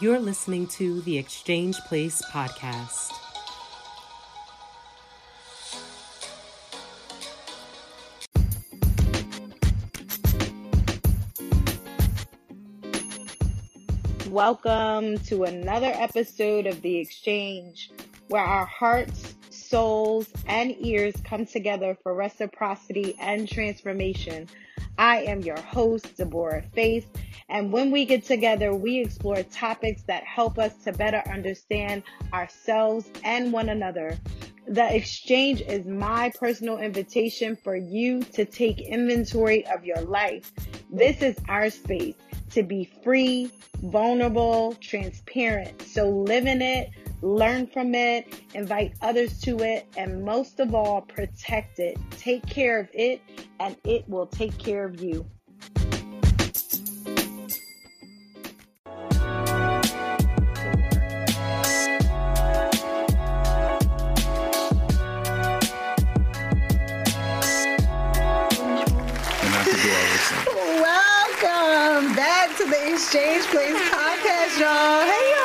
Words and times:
You're 0.00 0.18
listening 0.18 0.66
to 0.68 1.02
the 1.02 1.16
Exchange 1.18 1.78
Place 1.86 2.20
podcast. 2.32 3.12
Welcome 14.28 15.18
to 15.26 15.44
another 15.44 15.92
episode 15.94 16.66
of 16.66 16.82
The 16.82 16.96
Exchange, 16.96 17.92
where 18.26 18.42
our 18.42 18.66
hearts, 18.66 19.36
souls, 19.50 20.28
and 20.46 20.74
ears 20.80 21.14
come 21.22 21.46
together 21.46 21.96
for 22.02 22.16
reciprocity 22.16 23.14
and 23.20 23.48
transformation. 23.48 24.48
I 24.98 25.22
am 25.22 25.40
your 25.40 25.60
host, 25.60 26.16
Deborah 26.16 26.62
Faith, 26.72 27.08
and 27.48 27.72
when 27.72 27.90
we 27.90 28.04
get 28.04 28.24
together, 28.24 28.74
we 28.74 29.00
explore 29.00 29.42
topics 29.42 30.02
that 30.02 30.24
help 30.24 30.58
us 30.58 30.74
to 30.84 30.92
better 30.92 31.22
understand 31.30 32.02
ourselves 32.32 33.06
and 33.22 33.52
one 33.52 33.68
another. 33.68 34.18
The 34.66 34.94
exchange 34.94 35.60
is 35.60 35.86
my 35.86 36.32
personal 36.38 36.78
invitation 36.78 37.56
for 37.56 37.76
you 37.76 38.22
to 38.32 38.44
take 38.44 38.80
inventory 38.80 39.66
of 39.66 39.84
your 39.84 40.00
life. 40.00 40.52
This 40.90 41.20
is 41.22 41.36
our 41.48 41.68
space 41.70 42.14
to 42.52 42.62
be 42.62 42.90
free, 43.02 43.50
vulnerable, 43.82 44.74
transparent. 44.80 45.82
So 45.82 46.08
live 46.08 46.46
in 46.46 46.62
it, 46.62 46.90
learn 47.24 47.66
from 47.66 47.94
it, 47.94 48.42
invite 48.52 48.92
others 49.00 49.40
to 49.40 49.58
it, 49.60 49.86
and 49.96 50.22
most 50.22 50.60
of 50.60 50.74
all, 50.74 51.00
protect 51.00 51.78
it. 51.78 51.96
Take 52.10 52.46
care 52.46 52.78
of 52.78 52.88
it, 52.92 53.22
and 53.60 53.76
it 53.84 54.06
will 54.08 54.26
take 54.26 54.56
care 54.58 54.84
of 54.84 55.00
you. 55.02 55.24
Welcome 70.76 72.14
back 72.14 72.54
to 72.58 72.64
the 72.66 72.92
Exchange 72.92 73.44
Place 73.46 73.80
podcast, 73.90 74.60
y'all. 74.60 75.04
Hey, 75.04 75.30
y'all. 75.30 75.44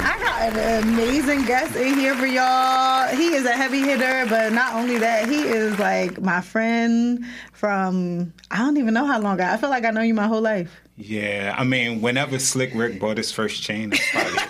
I 0.00 0.16
got 0.20 0.56
an 0.56 0.87
amazing 0.98 1.44
guest 1.44 1.76
in 1.76 1.96
here 1.96 2.14
for 2.16 2.26
y'all. 2.26 3.06
He 3.14 3.28
is 3.28 3.46
a 3.46 3.52
heavy 3.52 3.82
hitter, 3.82 4.26
but 4.28 4.52
not 4.52 4.74
only 4.74 4.98
that, 4.98 5.28
he 5.28 5.42
is 5.42 5.78
like 5.78 6.20
my 6.20 6.40
friend 6.40 7.24
from 7.52 8.32
I 8.50 8.58
don't 8.58 8.78
even 8.78 8.94
know 8.94 9.06
how 9.06 9.20
long. 9.20 9.40
I, 9.40 9.54
I 9.54 9.56
feel 9.58 9.70
like 9.70 9.84
I 9.84 9.90
know 9.90 10.00
you 10.00 10.12
my 10.12 10.26
whole 10.26 10.40
life. 10.40 10.80
Yeah, 10.96 11.54
I 11.56 11.62
mean, 11.62 12.00
whenever 12.00 12.40
Slick 12.40 12.72
Rick 12.74 12.98
bought 12.98 13.16
his 13.16 13.30
first 13.30 13.62
chain, 13.62 13.90
that's 13.90 14.10
probably 14.10 14.42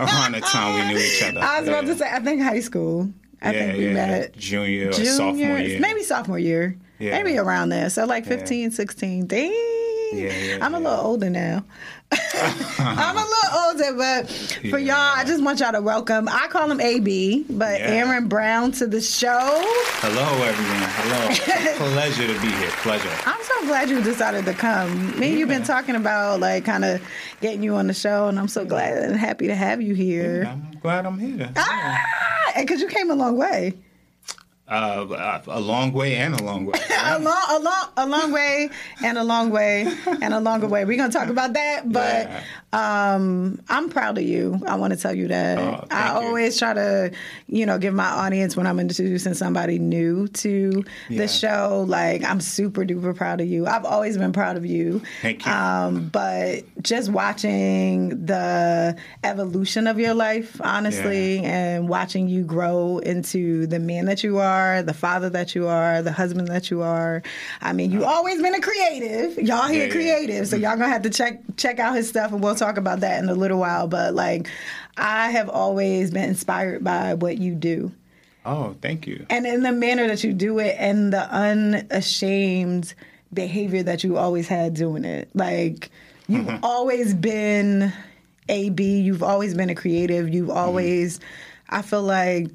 around 0.00 0.32
the 0.32 0.40
time 0.40 0.74
we 0.74 0.94
knew 0.94 0.98
each 0.98 1.22
other. 1.22 1.40
I 1.42 1.60
was 1.60 1.68
about 1.68 1.84
yeah. 1.84 1.92
to 1.92 1.98
say, 1.98 2.10
I 2.10 2.20
think 2.20 2.40
high 2.40 2.60
school. 2.60 3.12
I 3.42 3.52
yeah, 3.52 3.58
think 3.58 3.78
we 3.78 3.86
yeah. 3.88 3.92
met 3.92 4.36
junior 4.36 4.88
or 4.88 4.92
junior, 4.92 5.10
sophomore 5.10 5.58
year. 5.58 5.78
maybe 5.78 6.02
sophomore 6.04 6.38
year. 6.38 6.74
Yeah. 7.00 7.22
Maybe 7.22 7.36
around 7.36 7.68
there. 7.68 7.90
So 7.90 8.06
like 8.06 8.24
15, 8.24 8.70
16. 8.70 9.26
Dang. 9.26 9.91
Yeah, 10.12 10.32
yeah, 10.32 10.58
I'm 10.60 10.74
a 10.74 10.80
little 10.80 11.00
older 11.06 11.30
now. 11.30 11.64
I'm 12.78 13.16
a 13.16 13.20
little 13.20 13.58
older, 13.66 13.96
but 13.96 14.30
for 14.70 14.78
y'all, 14.78 14.96
I 14.96 15.24
just 15.24 15.42
want 15.42 15.60
y'all 15.60 15.72
to 15.72 15.80
welcome. 15.80 16.28
I 16.28 16.46
call 16.48 16.70
him 16.70 16.80
AB, 16.80 17.46
but. 17.48 17.80
Aaron 17.80 18.28
Brown 18.28 18.72
to 18.72 18.86
the 18.86 19.00
show. 19.00 19.38
Hello, 20.00 20.42
everyone. 20.44 20.88
Hello. 20.92 21.92
Pleasure 21.92 22.26
to 22.26 22.40
be 22.42 22.48
here. 22.48 22.68
Pleasure. 22.82 23.08
I'm 23.24 23.42
so 23.42 23.66
glad 23.66 23.88
you 23.88 24.02
decided 24.02 24.44
to 24.44 24.52
come. 24.52 25.18
Me 25.18 25.30
and 25.30 25.38
you've 25.38 25.48
been 25.48 25.62
talking 25.62 25.94
about 25.96 26.40
like 26.40 26.64
kind 26.66 26.84
of 26.84 27.00
getting 27.40 27.62
you 27.62 27.76
on 27.76 27.86
the 27.86 27.94
show, 27.94 28.28
and 28.28 28.38
I'm 28.38 28.48
so 28.48 28.64
glad 28.66 28.98
and 28.98 29.16
happy 29.16 29.46
to 29.46 29.54
have 29.54 29.80
you 29.80 29.94
here. 29.94 30.44
I'm 30.46 30.78
glad 30.80 31.06
I'm 31.06 31.18
here. 31.18 31.50
Ah, 31.56 31.98
because 32.58 32.80
you 32.82 32.88
came 32.88 33.10
a 33.10 33.14
long 33.14 33.36
way. 33.38 33.72
Uh, 34.72 35.38
a 35.48 35.60
long 35.60 35.92
way 35.92 36.16
and 36.16 36.34
a 36.34 36.42
long 36.42 36.64
way. 36.64 36.72
a 37.04 37.18
long, 37.18 37.44
a 37.50 37.58
long, 37.58 37.88
a 37.98 38.06
long 38.06 38.32
way, 38.32 38.70
and 39.04 39.18
a 39.18 39.22
long 39.22 39.50
way, 39.50 39.86
and 40.22 40.32
a 40.32 40.40
longer 40.40 40.66
way. 40.66 40.86
We're 40.86 40.96
gonna 40.96 41.12
talk 41.12 41.28
about 41.28 41.52
that, 41.52 41.92
but 41.92 42.30
um, 42.72 43.60
I'm 43.68 43.90
proud 43.90 44.16
of 44.18 44.24
you. 44.24 44.60
I 44.66 44.76
want 44.76 44.92
to 44.94 44.98
tell 44.98 45.14
you 45.14 45.28
that. 45.28 45.58
Oh, 45.58 45.86
I 45.90 46.06
you. 46.20 46.26
always 46.26 46.58
try 46.58 46.72
to, 46.72 47.12
you 47.46 47.66
know, 47.66 47.78
give 47.78 47.92
my 47.92 48.06
audience 48.08 48.56
when 48.56 48.66
I'm 48.66 48.80
introducing 48.80 49.34
somebody 49.34 49.78
new 49.78 50.26
to 50.28 50.82
Yeah. 51.10 51.18
the 51.18 51.28
show. 51.28 51.84
Like 51.86 52.24
I'm 52.24 52.40
super 52.40 52.84
duper 52.84 53.14
proud 53.14 53.40
of 53.42 53.46
you. 53.46 53.66
I've 53.66 53.84
always 53.84 54.16
been 54.16 54.32
proud 54.32 54.56
of 54.56 54.64
you. 54.64 55.02
Thank 55.20 55.44
you. 55.44 55.52
Um, 55.52 56.08
but 56.08 56.64
just 56.82 57.10
watching 57.10 58.24
the 58.24 58.96
evolution 59.22 59.86
of 59.86 59.98
your 59.98 60.14
life, 60.14 60.60
honestly, 60.62 61.40
and 61.40 61.88
watching 61.88 62.28
you 62.28 62.42
grow 62.44 62.98
into 62.98 63.66
the 63.66 63.78
man 63.78 64.06
that 64.06 64.24
you 64.24 64.38
are, 64.38 64.82
the 64.82 64.94
father 64.94 65.28
that 65.30 65.54
you 65.54 65.66
are, 65.68 66.02
the 66.02 66.12
husband 66.12 66.48
that 66.48 66.70
you 66.70 66.82
are. 66.82 67.22
I 67.60 67.72
mean, 67.72 67.90
you 67.90 68.04
always 68.04 68.40
been 68.40 68.54
a 68.54 68.60
creative. 68.60 69.36
Y'all 69.38 69.68
here 69.68 69.80
Yeah, 69.80 69.84
yeah. 69.86 69.92
creative, 69.92 70.48
so 70.48 70.56
y'all 70.56 70.76
gonna 70.76 70.88
have 70.88 71.02
to 71.02 71.10
check 71.10 71.40
check 71.56 71.78
out 71.78 71.94
his 71.96 72.08
stuff, 72.08 72.32
and 72.32 72.42
we'll 72.42 72.54
talk 72.64 72.76
about 72.78 73.00
that 73.00 73.22
in 73.22 73.28
a 73.28 73.34
little 73.34 73.58
while. 73.58 73.86
But 73.88 74.14
like, 74.14 74.48
I 74.96 75.30
have 75.30 75.48
always 75.48 76.10
been 76.10 76.28
inspired 76.28 76.84
by 76.84 77.14
what 77.14 77.38
you 77.38 77.54
do 77.54 77.92
Oh, 78.44 78.74
thank 78.82 79.06
you. 79.06 79.24
and 79.30 79.46
in 79.46 79.62
the 79.62 79.72
manner 79.72 80.06
that 80.08 80.22
you 80.24 80.32
do 80.32 80.58
it 80.58 80.74
and 80.78 81.12
the 81.12 81.22
unashamed 81.32 82.94
behavior 83.32 83.82
that 83.82 84.04
you 84.04 84.16
always 84.16 84.48
had 84.48 84.74
doing 84.74 85.04
it 85.04 85.28
like 85.34 85.90
you've 86.28 86.46
Mm-hmm. 86.46 86.64
always 86.64 87.14
been 87.14 87.92
ab 88.48 88.80
you've 88.80 89.22
always 89.22 89.54
been 89.54 89.70
a 89.70 89.74
creative 89.74 90.28
you've 90.32 90.48
Mm-hmm. 90.48 90.58
always 90.58 91.20
i 91.70 91.82
feel 91.82 92.02
like 92.02 92.48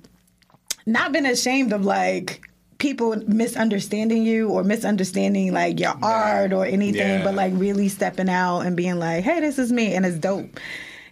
not 0.85 1.12
been 1.12 1.25
ashamed 1.25 1.73
of 1.73 1.84
like 1.85 2.47
people 2.77 3.15
misunderstanding 3.27 4.23
you 4.23 4.49
or 4.49 4.63
misunderstanding 4.63 5.51
like 5.53 5.79
your 5.79 5.93
art 6.03 6.53
or 6.53 6.65
anything 6.65 6.99
Yeah. 7.19 7.23
but 7.23 7.33
like 7.33 7.53
really 7.55 7.89
stepping 7.89 8.29
out 8.29 8.61
and 8.61 8.75
being 8.77 8.99
like 8.99 9.23
hey 9.23 9.39
this 9.39 9.57
is 9.57 9.71
me 9.71 9.93
and 9.95 10.05
it's 10.05 10.17
dope 10.19 10.59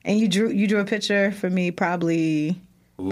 and 0.04 0.20
you 0.20 0.28
drew 0.28 0.50
you 0.50 0.68
drew 0.68 0.80
a 0.80 0.86
picture 0.86 1.32
for 1.32 1.50
me 1.50 1.72
Probably, 1.72 2.62
Ooh. 2.98 3.10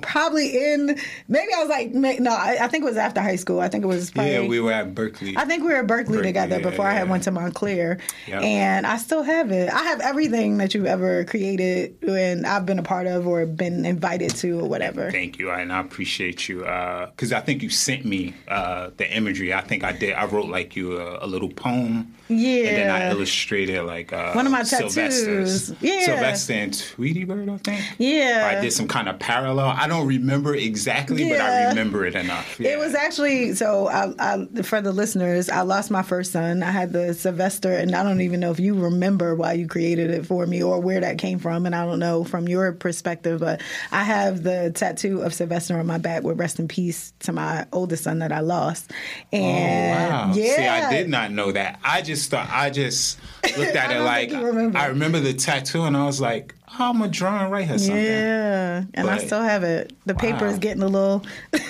probably 0.00 0.72
in 0.72 0.98
maybe 1.28 1.52
I 1.54 1.60
was 1.60 1.68
like 1.68 1.92
no, 1.92 2.30
I, 2.32 2.56
I 2.62 2.68
think 2.68 2.82
it 2.84 2.86
was 2.86 2.96
after 2.96 3.20
high 3.20 3.36
school. 3.36 3.60
I 3.60 3.68
think 3.68 3.84
it 3.84 3.86
was 3.86 4.10
probably. 4.10 4.32
Yeah, 4.32 4.46
we 4.46 4.60
were 4.60 4.72
at 4.72 4.94
Berkeley. 4.94 5.36
I 5.36 5.44
think 5.44 5.62
we 5.62 5.70
were 5.70 5.76
at 5.80 5.86
Berkeley, 5.86 6.16
Berkeley, 6.16 6.28
together 6.28 6.56
yeah, 6.58 6.70
before 6.70 6.86
I 6.86 6.94
had 6.94 7.08
went 7.10 7.24
to 7.24 7.30
Montclair, 7.30 7.98
Yep. 8.26 8.42
and 8.42 8.86
I 8.86 8.96
still 8.96 9.22
have 9.22 9.50
it. 9.50 9.70
I 9.70 9.82
have 9.82 10.00
everything 10.00 10.56
that 10.58 10.72
you've 10.74 10.86
ever 10.86 11.24
created 11.24 11.96
and 12.08 12.46
I've 12.46 12.64
been 12.64 12.78
a 12.78 12.82
part 12.82 13.06
of 13.06 13.26
or 13.26 13.44
been 13.46 13.84
invited 13.84 14.30
to 14.36 14.60
or 14.60 14.68
whatever. 14.68 15.10
Thank 15.10 15.38
you, 15.38 15.50
and 15.50 15.70
I 15.72 15.80
appreciate 15.80 16.48
you 16.48 16.60
because 16.60 17.32
I 17.32 17.40
think 17.40 17.62
you 17.62 17.68
sent 17.70 18.04
me 18.06 18.34
uh, 18.48 18.90
the 18.96 19.14
imagery. 19.14 19.52
I 19.52 19.60
think 19.60 19.84
I 19.84 19.92
did. 19.92 20.14
I 20.14 20.24
wrote 20.26 20.48
like 20.48 20.76
you 20.76 20.98
a, 20.98 21.24
a 21.24 21.26
little 21.26 21.50
poem, 21.50 22.14
Yeah, 22.28 22.68
and 22.68 22.76
then 22.76 22.90
I 22.90 23.10
illustrated 23.10 23.82
like 23.82 24.12
uh, 24.14 24.32
One 24.32 24.46
of 24.46 24.52
my 24.52 24.62
Sylvester's- 24.62 25.68
tattoos. 25.68 25.82
Yeah. 25.82 26.04
Sylvester 26.06 26.52
and 26.54 26.78
Tweety 26.78 27.24
Bird, 27.24 27.48
I 27.50 27.56
think. 27.58 27.84
Yeah. 27.98 28.54
I 28.56 28.60
did 28.62 28.72
some 28.72 28.88
kind 28.88 29.08
of 29.08 29.09
parallel. 29.14 29.66
I 29.68 29.86
don't 29.88 30.06
remember 30.06 30.54
exactly, 30.54 31.28
but 31.28 31.40
I 31.40 31.68
remember 31.68 32.04
it 32.04 32.14
enough. 32.14 32.60
It 32.60 32.78
was 32.78 32.94
actually 32.94 33.54
so. 33.54 33.88
I, 33.88 34.12
I, 34.18 34.62
for 34.62 34.80
the 34.80 34.92
listeners, 34.92 35.48
I 35.48 35.62
lost 35.62 35.90
my 35.90 36.02
first 36.02 36.32
son. 36.32 36.62
I 36.62 36.70
had 36.70 36.92
the 36.92 37.14
Sylvester, 37.14 37.72
and 37.72 37.94
I 37.94 38.02
don't 38.02 38.20
even 38.20 38.40
know 38.40 38.50
if 38.50 38.60
you 38.60 38.74
remember 38.74 39.34
why 39.34 39.52
you 39.54 39.66
created 39.66 40.10
it 40.10 40.26
for 40.26 40.46
me 40.46 40.62
or 40.62 40.80
where 40.80 41.00
that 41.00 41.18
came 41.18 41.38
from. 41.38 41.66
And 41.66 41.74
I 41.74 41.84
don't 41.84 41.98
know 41.98 42.24
from 42.24 42.48
your 42.48 42.72
perspective, 42.72 43.40
but 43.40 43.60
I 43.92 44.02
have 44.04 44.42
the 44.42 44.72
tattoo 44.74 45.22
of 45.22 45.34
Sylvester 45.34 45.78
on 45.78 45.86
my 45.86 45.98
back 45.98 46.22
with 46.22 46.38
"Rest 46.38 46.58
in 46.58 46.68
Peace" 46.68 47.12
to 47.20 47.32
my 47.32 47.66
oldest 47.72 48.04
son 48.04 48.20
that 48.20 48.32
I 48.32 48.40
lost. 48.40 48.90
And 49.32 50.04
Oh, 50.10 50.10
wow. 50.10 50.32
yeah, 50.34 50.56
See, 50.56 50.66
I 50.66 50.90
did 50.90 51.08
not 51.08 51.30
know 51.32 51.52
that. 51.52 51.78
I 51.84 52.02
just 52.02 52.30
thought 52.30 52.48
I 52.50 52.70
just 52.70 53.18
looked 53.56 53.74
at 53.76 53.90
it 53.90 54.00
like 54.00 54.30
think 54.30 54.40
you 54.40 54.46
remember. 54.46 54.78
I 54.78 54.86
remember 54.86 55.20
the 55.20 55.34
tattoo, 55.34 55.84
and 55.84 55.96
I 55.96 56.04
was 56.04 56.20
like, 56.20 56.54
oh, 56.78 56.90
I'm 56.90 56.98
gonna 56.98 57.08
draw 57.10 57.42
and 57.44 57.52
write 57.52 57.68
her 57.68 57.78
something. 57.78 57.96
Yeah, 58.04 58.84
and 58.94 59.08
I 59.10 59.18
still 59.18 59.42
have 59.42 59.62
it. 59.64 59.92
The 60.06 60.14
paper 60.14 60.44
Wow. 60.46 60.52
is 60.52 60.58
getting 60.58 60.82
a 60.82 60.88
little. 60.88 61.24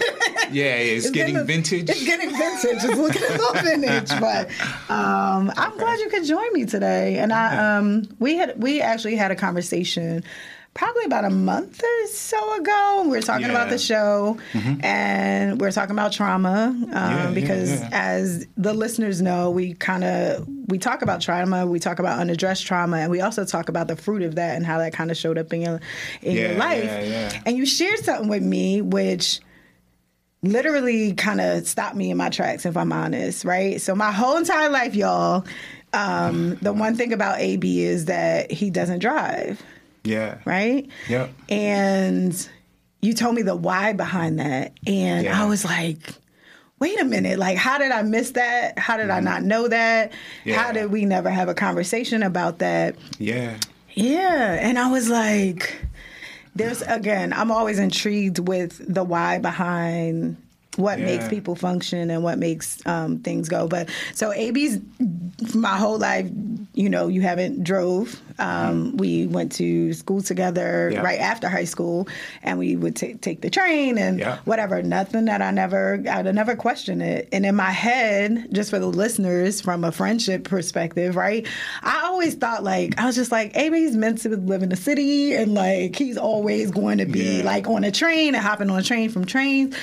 Yeah, 0.52 0.74
it's, 0.78 1.08
getting 1.10 1.36
a- 1.36 1.44
vintage. 1.44 1.88
It's 1.88 2.04
getting 2.04 2.28
vintage. 2.30 2.82
It's 2.82 2.98
looking 2.98 3.22
a 3.22 3.38
little 3.38 3.54
vintage, 3.62 4.08
but 4.18 4.50
um, 4.90 5.52
I'm 5.56 5.78
glad 5.78 6.00
you 6.00 6.08
could 6.08 6.24
join 6.24 6.52
me 6.52 6.64
today. 6.64 7.18
And 7.18 7.32
I, 7.32 7.76
um, 7.76 8.08
we 8.18 8.34
had 8.36 8.60
we 8.60 8.80
actually 8.80 9.14
had 9.14 9.30
a 9.30 9.36
conversation 9.36 10.24
probably 10.72 11.04
about 11.04 11.24
a 11.24 11.30
month 11.30 11.82
or 11.82 12.06
so 12.08 12.54
ago. 12.60 13.02
We 13.04 13.10
were 13.10 13.20
talking 13.22 13.50
about 13.50 13.70
the 13.70 13.78
show, 13.78 14.38
and 14.82 15.60
we 15.60 15.66
are 15.66 15.72
talking 15.72 15.92
about 15.92 16.12
trauma 16.12 16.68
um, 16.68 16.86
yeah, 16.92 17.30
because, 17.32 17.70
yeah. 17.80 17.88
as 17.92 18.46
the 18.56 18.72
listeners 18.72 19.20
know, 19.20 19.50
we 19.50 19.74
kind 19.74 20.04
of 20.04 20.46
we 20.68 20.78
talk 20.78 21.02
about 21.02 21.20
trauma, 21.20 21.66
we 21.66 21.78
talk 21.80 21.98
about 21.98 22.18
unaddressed 22.20 22.64
trauma, 22.66 22.98
and 22.98 23.10
we 23.10 23.20
also 23.20 23.44
talk 23.44 23.68
about 23.68 23.88
the 23.88 23.96
fruit 23.96 24.22
of 24.22 24.36
that 24.36 24.56
and 24.56 24.64
how 24.64 24.78
that 24.78 24.92
kind 24.92 25.10
of 25.10 25.16
showed 25.16 25.38
up 25.38 25.52
in 25.52 25.62
your 25.62 25.80
in 26.22 26.36
your 26.36 26.54
life. 26.54 26.84
yeah, 26.84 27.02
yeah. 27.02 27.42
And 27.44 27.56
you 27.56 27.66
shared 27.66 27.98
something 28.00 28.28
with 28.28 28.42
me, 28.42 28.80
which 28.80 29.40
literally 30.42 31.12
kind 31.12 31.40
of 31.40 31.66
stopped 31.66 31.96
me 31.96 32.10
in 32.10 32.16
my 32.16 32.30
tracks, 32.30 32.64
if 32.64 32.76
I'm 32.76 32.92
honest, 32.92 33.44
right? 33.44 33.80
So 33.80 33.94
my 33.94 34.10
whole 34.10 34.36
entire 34.38 34.70
life, 34.70 34.94
y'all, 34.94 35.44
Um, 35.92 36.54
the 36.62 36.72
one 36.72 36.94
thing 36.94 37.12
about 37.12 37.40
AB 37.40 37.82
is 37.82 38.04
that 38.04 38.50
he 38.52 38.70
doesn't 38.70 39.00
drive, 39.00 39.60
Yeah. 40.04 40.38
right? 40.44 40.88
Yep. 41.08 41.30
And 41.48 42.48
you 43.02 43.12
told 43.14 43.34
me 43.34 43.42
the 43.42 43.56
why 43.56 43.92
behind 43.92 44.38
that. 44.40 44.72
And 44.86 45.24
Yeah. 45.24 45.42
I 45.42 45.46
was 45.46 45.64
like, 45.64 46.14
wait 46.78 46.98
a 47.00 47.04
minute, 47.04 47.38
like, 47.38 47.58
how 47.58 47.76
did 47.78 47.92
I 47.92 48.02
miss 48.02 48.30
that? 48.32 48.78
How 48.78 48.96
did 48.96 49.10
I 49.10 49.20
not 49.20 49.42
know 49.42 49.68
that? 49.68 50.12
How 50.46 50.64
Mm-hmm. 50.66 50.74
Did 50.74 50.92
we 50.92 51.04
never 51.04 51.28
have 51.30 51.48
a 51.48 51.54
conversation 51.54 52.22
about 52.22 52.58
that? 52.60 52.96
Yeah. 53.18 53.58
Yeah. 53.92 54.56
And 54.60 54.78
I 54.78 54.90
was 54.90 55.08
like, 55.10 55.84
there's, 56.54 56.80
again, 56.82 57.32
I'm 57.32 57.50
always 57.50 57.78
intrigued 57.78 58.38
with 58.48 58.80
the 58.92 59.04
why 59.04 59.38
behind 59.38 60.36
what 60.80 60.98
Yeah. 60.98 61.06
makes 61.06 61.28
people 61.28 61.54
function 61.54 62.10
and 62.10 62.22
what 62.22 62.38
makes 62.38 62.84
um, 62.86 63.18
things 63.20 63.48
go. 63.48 63.68
But 63.68 63.88
so 64.14 64.32
AB's 64.32 64.78
my 65.54 65.76
whole 65.76 65.98
life, 65.98 66.26
you 66.74 66.88
know, 66.88 67.08
you 67.08 67.20
haven't 67.22 67.62
drove. 67.64 68.20
Um, 68.38 68.96
we 68.96 69.26
went 69.26 69.52
to 69.52 69.92
school 69.92 70.22
together 70.22 70.88
Mm-hmm. 70.90 70.94
Yeah. 70.94 71.02
right 71.02 71.20
after 71.20 71.48
high 71.48 71.64
school, 71.64 72.08
and 72.42 72.58
we 72.58 72.76
would 72.76 72.96
ta- 72.96 73.16
take 73.20 73.40
the 73.42 73.50
train 73.50 73.98
and 73.98 74.18
Yeah. 74.18 74.38
whatever. 74.44 74.82
Nothing 74.82 75.26
that 75.26 75.42
I 75.42 75.50
never, 75.50 76.02
I'd 76.10 76.32
never 76.34 76.56
question 76.56 77.00
it. 77.02 77.28
And 77.32 77.44
in 77.44 77.54
my 77.54 77.70
head, 77.70 78.48
just 78.52 78.70
for 78.70 78.78
the 78.78 78.86
listeners, 78.86 79.60
from 79.60 79.84
a 79.84 79.92
friendship 79.92 80.44
perspective, 80.44 81.16
right? 81.16 81.46
I 81.82 82.02
always 82.04 82.34
thought 82.34 82.64
like 82.64 82.98
I 82.98 83.06
was 83.06 83.14
just 83.16 83.30
like 83.32 83.56
AB's 83.56 83.94
meant 83.96 84.18
to 84.22 84.30
live 84.30 84.62
in 84.62 84.68
the 84.70 84.76
city, 84.76 85.34
and 85.34 85.54
like 85.54 85.96
he's 85.96 86.16
always 86.16 86.70
going 86.70 86.98
to 86.98 87.06
be 87.06 87.42
like 87.42 87.68
on 87.68 87.84
a 87.84 87.90
train 87.90 88.34
and 88.34 88.42
hopping 88.44 88.70
on 88.70 88.78
a 88.78 88.82
train 88.82 89.10
from 89.10 89.24
trains. 89.26 89.74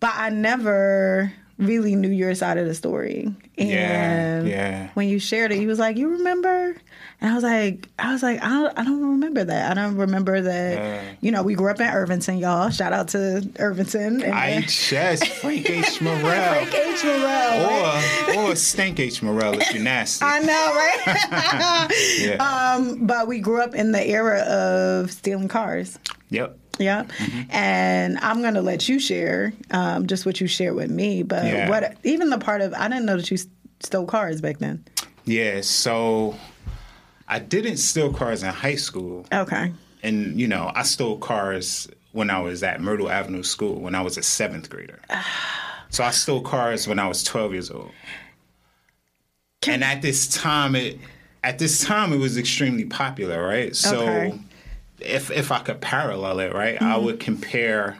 But 0.00 0.12
I 0.14 0.30
never 0.30 1.32
really 1.58 1.94
knew 1.94 2.08
your 2.08 2.34
side 2.34 2.56
of 2.56 2.66
the 2.66 2.74
story. 2.74 3.34
And 3.58 3.68
Yeah, 3.68 4.42
yeah. 4.44 4.88
when 4.94 5.08
you 5.08 5.18
shared 5.18 5.52
it, 5.52 5.58
you 5.58 5.68
was 5.68 5.78
like, 5.78 5.98
"You 5.98 6.08
remember?" 6.08 6.74
And 7.20 7.30
I 7.30 7.34
was 7.34 7.44
like, 7.44 7.86
"I 7.98 8.12
was 8.14 8.22
like, 8.22 8.42
I 8.42 8.48
don't, 8.48 8.78
I 8.78 8.84
don't 8.84 9.10
remember 9.10 9.44
that. 9.44 9.70
I 9.70 9.74
don't 9.82 9.96
remember 9.98 10.40
that. 10.40 11.18
You 11.20 11.30
know, 11.32 11.42
we 11.42 11.54
grew 11.54 11.70
up 11.70 11.78
in 11.78 11.86
Irvington, 11.86 12.38
y'all. 12.38 12.70
Shout 12.70 12.94
out 12.94 13.08
to 13.08 13.46
Irvington 13.58 14.22
and 14.22 14.32
I 14.32 14.62
chest 14.62 15.26
Frank 15.26 15.68
H. 15.68 16.00
Morrell. 16.00 16.20
Frank 16.22 16.74
H. 16.74 17.04
Morrell. 17.04 18.38
Or 18.38 18.50
or 18.52 18.56
Stank 18.56 18.98
H. 18.98 19.22
Morrell 19.22 19.60
if 19.60 19.74
you're 19.74 19.82
nasty. 19.82 20.24
I 20.24 20.38
know, 20.40 20.46
right? 20.48 21.90
yeah. 22.20 22.74
um, 22.78 23.06
but 23.06 23.28
we 23.28 23.38
grew 23.40 23.60
up 23.60 23.74
in 23.74 23.92
the 23.92 24.02
era 24.02 24.38
of 24.40 25.10
stealing 25.10 25.48
cars. 25.48 25.98
yep. 26.30 26.56
Yeah. 26.78 27.04
Mm-hmm. 27.04 27.50
And 27.50 28.18
I'm 28.18 28.40
going 28.42 28.54
to 28.54 28.62
let 28.62 28.88
you 28.88 28.98
share 29.00 29.52
um, 29.70 30.06
just 30.06 30.24
what 30.24 30.40
you 30.40 30.46
shared 30.46 30.74
with 30.76 30.90
me. 30.90 31.22
But 31.22 31.44
Yeah. 31.44 31.68
what, 31.68 31.96
even 32.04 32.30
the 32.30 32.38
part 32.38 32.60
of, 32.62 32.72
I 32.74 32.88
didn't 32.88 33.04
know 33.06 33.16
that 33.16 33.30
you 33.30 33.36
stole 33.80 34.06
cars 34.06 34.40
back 34.40 34.58
then. 34.58 34.84
Yeah. 35.24 35.60
So 35.60 36.36
I 37.28 37.38
didn't 37.38 37.76
steal 37.78 38.12
cars 38.12 38.42
in 38.42 38.48
high 38.50 38.76
school. 38.76 39.26
Okay. 39.32 39.72
and 40.02 40.40
you 40.40 40.48
know 40.48 40.72
i 40.74 40.82
stole 40.82 41.18
cars 41.18 41.86
when 42.12 42.30
i 42.30 42.40
was 42.40 42.62
at 42.62 42.80
myrtle 42.80 43.10
avenue 43.10 43.42
school 43.42 43.78
when 43.78 43.94
i 43.94 44.00
was 44.00 44.16
a 44.16 44.22
seventh 44.22 44.70
grader 44.70 44.98
so 45.90 46.02
i 46.02 46.10
stole 46.10 46.40
cars 46.40 46.88
when 46.88 46.98
i 46.98 47.06
was 47.06 47.22
12 47.22 47.52
years 47.52 47.70
old 47.70 47.90
and 49.66 49.84
at 49.84 50.00
this 50.00 50.26
time 50.28 50.74
it 50.74 50.98
at 51.44 51.58
this 51.58 51.84
time 51.84 52.12
it 52.14 52.16
was 52.18 52.38
extremely 52.38 52.84
popular 52.86 53.46
right 53.46 53.76
so 53.76 54.00
Okay. 54.00 54.40
If 55.00 55.30
if 55.30 55.50
i 55.52 55.60
could 55.60 55.80
parallel 55.80 56.40
it 56.40 56.54
right 56.54 56.80
i 56.80 56.84
mm-hmm. 56.84 57.04
would 57.04 57.20
compare 57.20 57.98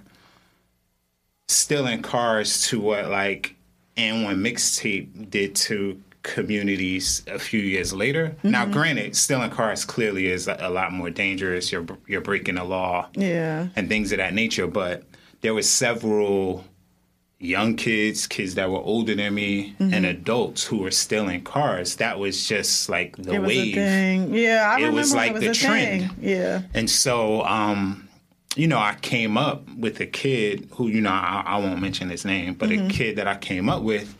stealing 1.49 2.03
cars 2.03 2.63
to 2.69 2.81
what 2.81 3.09
like 3.09 3.57
AND1 3.97 4.37
mixtape 4.37 5.31
did 5.31 5.55
to 5.55 6.01
communities 6.23 7.23
a 7.27 7.39
few 7.39 7.61
years 7.61 7.93
later. 7.93 8.37
Now, 8.43 8.63
mm-hmm. 8.65 8.73
granted, 8.73 9.17
stealing 9.17 9.51
cars 9.51 9.85
clearly 9.85 10.27
is 10.27 10.49
a, 10.49 10.57
a 10.61 10.71
lot 10.71 10.93
more 10.93 11.11
dangerous. 11.11 11.73
You're 11.73 11.87
you're 12.07 12.21
breaking 12.21 12.57
the 12.57 12.65
law 12.65 13.09
Yeah. 13.15 13.69
and 13.77 13.89
things 13.89 14.13
of 14.13 14.19
that 14.19 14.35
nature. 14.35 14.67
But 14.67 15.05
there 15.41 15.55
was 15.55 15.69
several 15.69 16.65
young 17.43 17.75
kids, 17.75 18.27
kids 18.27 18.55
that 18.57 18.71
were 18.71 18.79
older 18.79 19.15
than 19.15 19.35
me, 19.35 19.75
and 19.81 20.05
adults 20.07 20.63
who 20.63 20.77
were 20.79 20.91
stealing 20.91 21.43
cars. 21.43 21.97
That 21.97 22.19
was 22.19 22.47
just 22.47 22.89
like 22.91 23.17
the 23.17 23.35
It 23.35 23.43
wave. 23.43 23.73
a 23.73 23.75
thing. 23.75 24.35
Yeah. 24.35 24.71
I 24.77 24.83
It 24.83 24.93
was 24.93 25.15
like 25.15 25.31
it 25.31 25.35
was 25.35 25.43
the 25.45 25.55
trend. 25.55 26.11
thing. 26.13 26.17
Yeah. 26.21 26.63
And 26.75 26.89
so, 26.91 27.43
um, 27.45 28.09
you 28.57 28.67
know, 28.69 28.79
I 28.79 28.95
came 29.01 29.39
up 29.39 29.63
with 29.75 30.01
a 30.01 30.07
kid 30.07 30.69
who, 30.73 30.89
you 30.89 31.01
know, 31.01 31.11
I, 31.11 31.43
I 31.47 31.57
won't 31.59 31.81
mention 31.81 32.11
his 32.11 32.25
name, 32.25 32.55
but 32.55 32.69
Mm-hmm. 32.69 32.87
a 32.87 32.91
kid 32.91 33.17
that 33.17 33.27
I 33.27 33.37
came 33.37 33.69
up 33.69 33.83
with. 33.83 34.15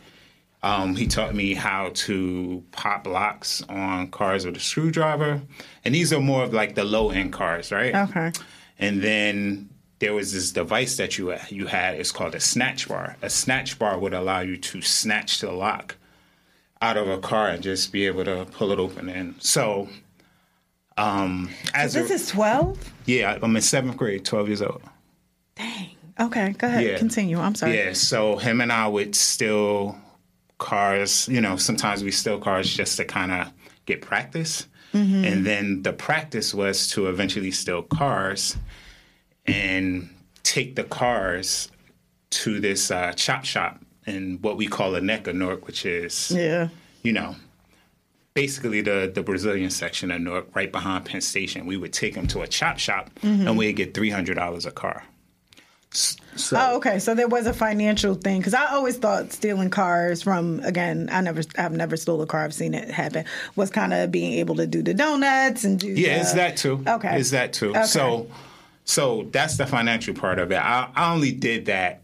Um, 0.63 0.95
he 0.95 1.07
taught 1.07 1.33
me 1.33 1.55
how 1.55 1.89
to 2.05 2.63
pop 2.71 3.07
locks 3.07 3.63
on 3.67 4.09
cars 4.11 4.45
with 4.45 4.55
a 4.57 4.59
screwdriver, 4.59 5.41
and 5.83 5.95
these 5.95 6.13
are 6.13 6.19
more 6.21 6.43
of 6.43 6.53
like 6.53 6.75
the 6.75 6.83
low 6.83 7.09
end 7.09 7.33
cars, 7.33 7.71
right? 7.71 7.95
Okay. 7.95 8.31
And 8.77 9.01
then 9.01 9.69
there 10.01 10.15
was 10.15 10.33
this 10.33 10.51
device 10.51 10.97
that 10.97 11.17
you 11.17 11.33
you 11.49 11.67
had. 11.67 11.95
It's 11.95 12.11
called 12.11 12.33
a 12.33 12.39
snatch 12.39 12.89
bar. 12.89 13.15
A 13.21 13.29
snatch 13.29 13.77
bar 13.77 13.97
would 13.99 14.13
allow 14.13 14.39
you 14.41 14.57
to 14.57 14.81
snatch 14.81 15.39
the 15.39 15.51
lock 15.51 15.95
out 16.81 16.97
of 16.97 17.07
a 17.07 17.19
car 17.19 17.49
and 17.49 17.61
just 17.61 17.91
be 17.93 18.07
able 18.07 18.25
to 18.25 18.45
pull 18.51 18.71
it 18.71 18.79
open. 18.79 19.07
And 19.07 19.35
so, 19.39 19.87
um, 20.97 21.51
as 21.75 21.93
This 21.93 22.09
a, 22.09 22.13
is 22.15 22.27
12? 22.29 22.93
yeah, 23.05 23.37
I'm 23.41 23.55
in 23.55 23.61
seventh 23.61 23.95
grade, 23.95 24.25
12 24.25 24.47
years 24.47 24.61
old. 24.63 24.81
Dang. 25.55 25.91
Okay. 26.19 26.53
Go 26.57 26.65
ahead. 26.65 26.83
Yeah. 26.83 26.97
Continue. 26.97 27.39
I'm 27.39 27.53
sorry. 27.53 27.77
Yeah, 27.77 27.93
so 27.93 28.37
him 28.37 28.59
and 28.59 28.71
I 28.71 28.87
would 28.87 29.15
steal 29.15 29.99
cars. 30.57 31.27
You 31.27 31.41
know, 31.41 31.57
sometimes 31.57 32.03
we 32.03 32.09
steal 32.09 32.39
cars 32.39 32.75
just 32.75 32.97
to 32.97 33.05
kind 33.05 33.31
of 33.31 33.53
get 33.85 34.01
practice. 34.01 34.65
Mm-hmm. 34.95 35.25
And 35.25 35.45
then 35.45 35.83
the 35.83 35.93
practice 35.93 36.55
was 36.55 36.87
to 36.89 37.07
eventually 37.07 37.51
steal 37.51 37.83
cars 37.83 38.57
and 39.45 40.09
take 40.43 40.75
the 40.75 40.83
cars 40.83 41.69
to 42.31 42.59
this 42.59 42.91
uh, 42.91 43.13
chop 43.13 43.45
shop 43.45 43.79
in 44.07 44.39
what 44.41 44.57
we 44.57 44.67
call 44.67 44.95
a 44.95 45.01
neck 45.01 45.27
of 45.27 45.35
Newark, 45.35 45.67
which 45.67 45.85
is, 45.85 46.31
Yeah. 46.31 46.69
you 47.03 47.13
know, 47.13 47.35
basically 48.33 48.81
the, 48.81 49.11
the 49.13 49.21
Brazilian 49.21 49.69
section 49.69 50.11
of 50.11 50.21
Newark, 50.21 50.55
right 50.55 50.71
behind 50.71 51.05
Penn 51.05 51.21
Station. 51.21 51.65
We 51.65 51.77
would 51.77 51.93
take 51.93 52.15
them 52.15 52.27
to 52.27 52.41
a 52.41 52.47
chop 52.47 52.79
shop 52.79 53.09
Mm-hmm. 53.21 53.47
and 53.47 53.57
we'd 53.57 53.73
get 53.75 53.93
$300 53.93 54.65
a 54.65 54.71
car. 54.71 55.03
So, 55.93 56.55
Oh, 56.57 56.77
okay. 56.77 56.99
So 56.99 57.13
there 57.13 57.27
was 57.27 57.45
a 57.47 57.53
financial 57.53 58.15
thing 58.15 58.37
because 58.39 58.53
I 58.53 58.67
always 58.73 58.97
thought 58.97 59.33
stealing 59.33 59.69
cars 59.69 60.21
from 60.23 60.61
again, 60.61 61.09
I 61.11 61.19
never, 61.19 61.41
I've 61.57 61.73
never 61.73 61.97
stole 61.97 62.21
a 62.21 62.25
car. 62.25 62.45
I've 62.45 62.53
seen 62.53 62.73
it 62.73 62.89
happen. 62.89 63.25
Was 63.57 63.69
kind 63.69 63.91
of 63.93 64.09
being 64.09 64.31
able 64.39 64.55
to 64.55 64.65
do 64.65 64.81
the 64.81 64.93
donuts 64.93 65.65
and 65.65 65.77
do. 65.77 65.87
Yeah, 65.89 66.15
the, 66.15 66.21
it's 66.21 66.33
that 66.33 66.55
too. 66.55 66.81
Okay. 66.87 67.19
is 67.19 67.31
that 67.31 67.51
too. 67.51 67.71
Okay. 67.71 67.83
So 67.83 68.27
so 68.91 69.27
that's 69.31 69.55
the 69.57 69.65
financial 69.67 70.13
part 70.13 70.37
of 70.39 70.51
it. 70.51 70.55
I, 70.57 70.89
I 70.95 71.13
only 71.13 71.31
did 71.31 71.65
that 71.67 72.01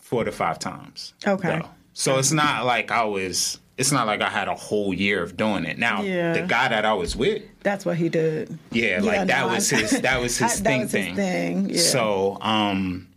four 0.00 0.24
to 0.24 0.32
five 0.32 0.58
times. 0.58 1.14
Okay. 1.26 1.58
though. 1.60 1.68
So 1.92 2.18
it's 2.18 2.32
not 2.32 2.64
like 2.66 2.90
I 2.90 3.04
was 3.04 3.58
it's 3.76 3.90
not 3.90 4.06
like 4.06 4.20
I 4.20 4.28
had 4.30 4.46
a 4.46 4.54
whole 4.54 4.94
year 4.94 5.20
of 5.22 5.36
doing 5.36 5.64
it. 5.64 5.78
Now 5.78 6.02
Yeah. 6.02 6.32
the 6.32 6.42
guy 6.42 6.68
that 6.68 6.84
I 6.84 6.92
was 6.94 7.16
with, 7.16 7.42
That's 7.64 7.84
what 7.84 7.96
he 7.96 8.08
did. 8.08 8.56
yeah, 8.70 9.00
like 9.02 9.26
that 9.28 9.46
was 9.46 9.72
I- 9.72 9.76
his 9.78 9.90
that 10.02 10.20
was 10.20 10.38
his 10.42 10.62
that 10.62 10.68
thing 10.68 10.80
was 10.82 10.92
his 10.92 11.04
thing. 11.06 11.14
thing, 11.16 11.70
yeah. 11.70 11.80
So 11.80 12.38
um 12.40 13.08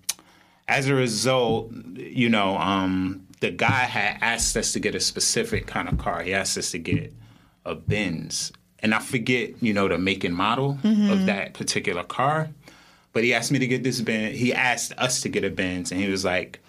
as 0.67 0.87
a 0.89 0.95
result, 0.95 1.71
you 1.95 2.29
know, 2.29 2.57
um 2.57 3.23
the 3.39 3.51
guy 3.51 3.83
had 3.97 4.17
asked 4.21 4.57
us 4.57 4.73
to 4.73 4.79
get 4.79 4.95
a 4.95 4.99
specific 4.99 5.67
kind 5.67 5.87
of 5.89 5.97
car. 5.99 6.21
He 6.23 6.33
asked 6.33 6.57
us 6.57 6.71
to 6.71 6.79
get 6.79 7.13
a 7.65 7.75
Benz. 7.75 8.51
And 8.79 8.93
I 8.95 8.99
forget, 8.99 9.61
you 9.61 9.73
know, 9.73 9.87
the 9.87 9.97
make 9.97 10.23
and 10.23 10.35
model 10.35 10.77
Mm-hmm. 10.83 11.11
of 11.11 11.25
that 11.27 11.53
particular 11.53 12.03
car. 12.03 12.49
But 13.17 13.23
he 13.23 13.33
asked 13.33 13.51
me 13.51 13.57
to 13.57 13.65
get 13.65 13.81
this 13.81 13.99
Benz. 13.99 14.37
He 14.37 14.53
asked 14.53 14.93
us 14.95 15.21
to 15.21 15.29
get 15.29 15.43
a 15.43 15.49
Benz, 15.49 15.91
and 15.91 15.99
he 15.99 16.07
was 16.07 16.23
like, 16.23 16.59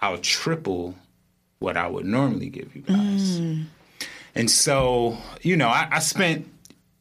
"I'll 0.00 0.18
triple 0.18 0.94
what 1.58 1.76
I 1.76 1.88
would 1.88 2.06
normally 2.06 2.48
give 2.48 2.76
you 2.76 2.82
guys." 2.82 3.40
Mm. 3.40 3.64
And 4.36 4.48
so, 4.48 5.18
you 5.42 5.56
know, 5.56 5.66
I, 5.66 5.88
I 5.90 5.98
spent, 5.98 6.48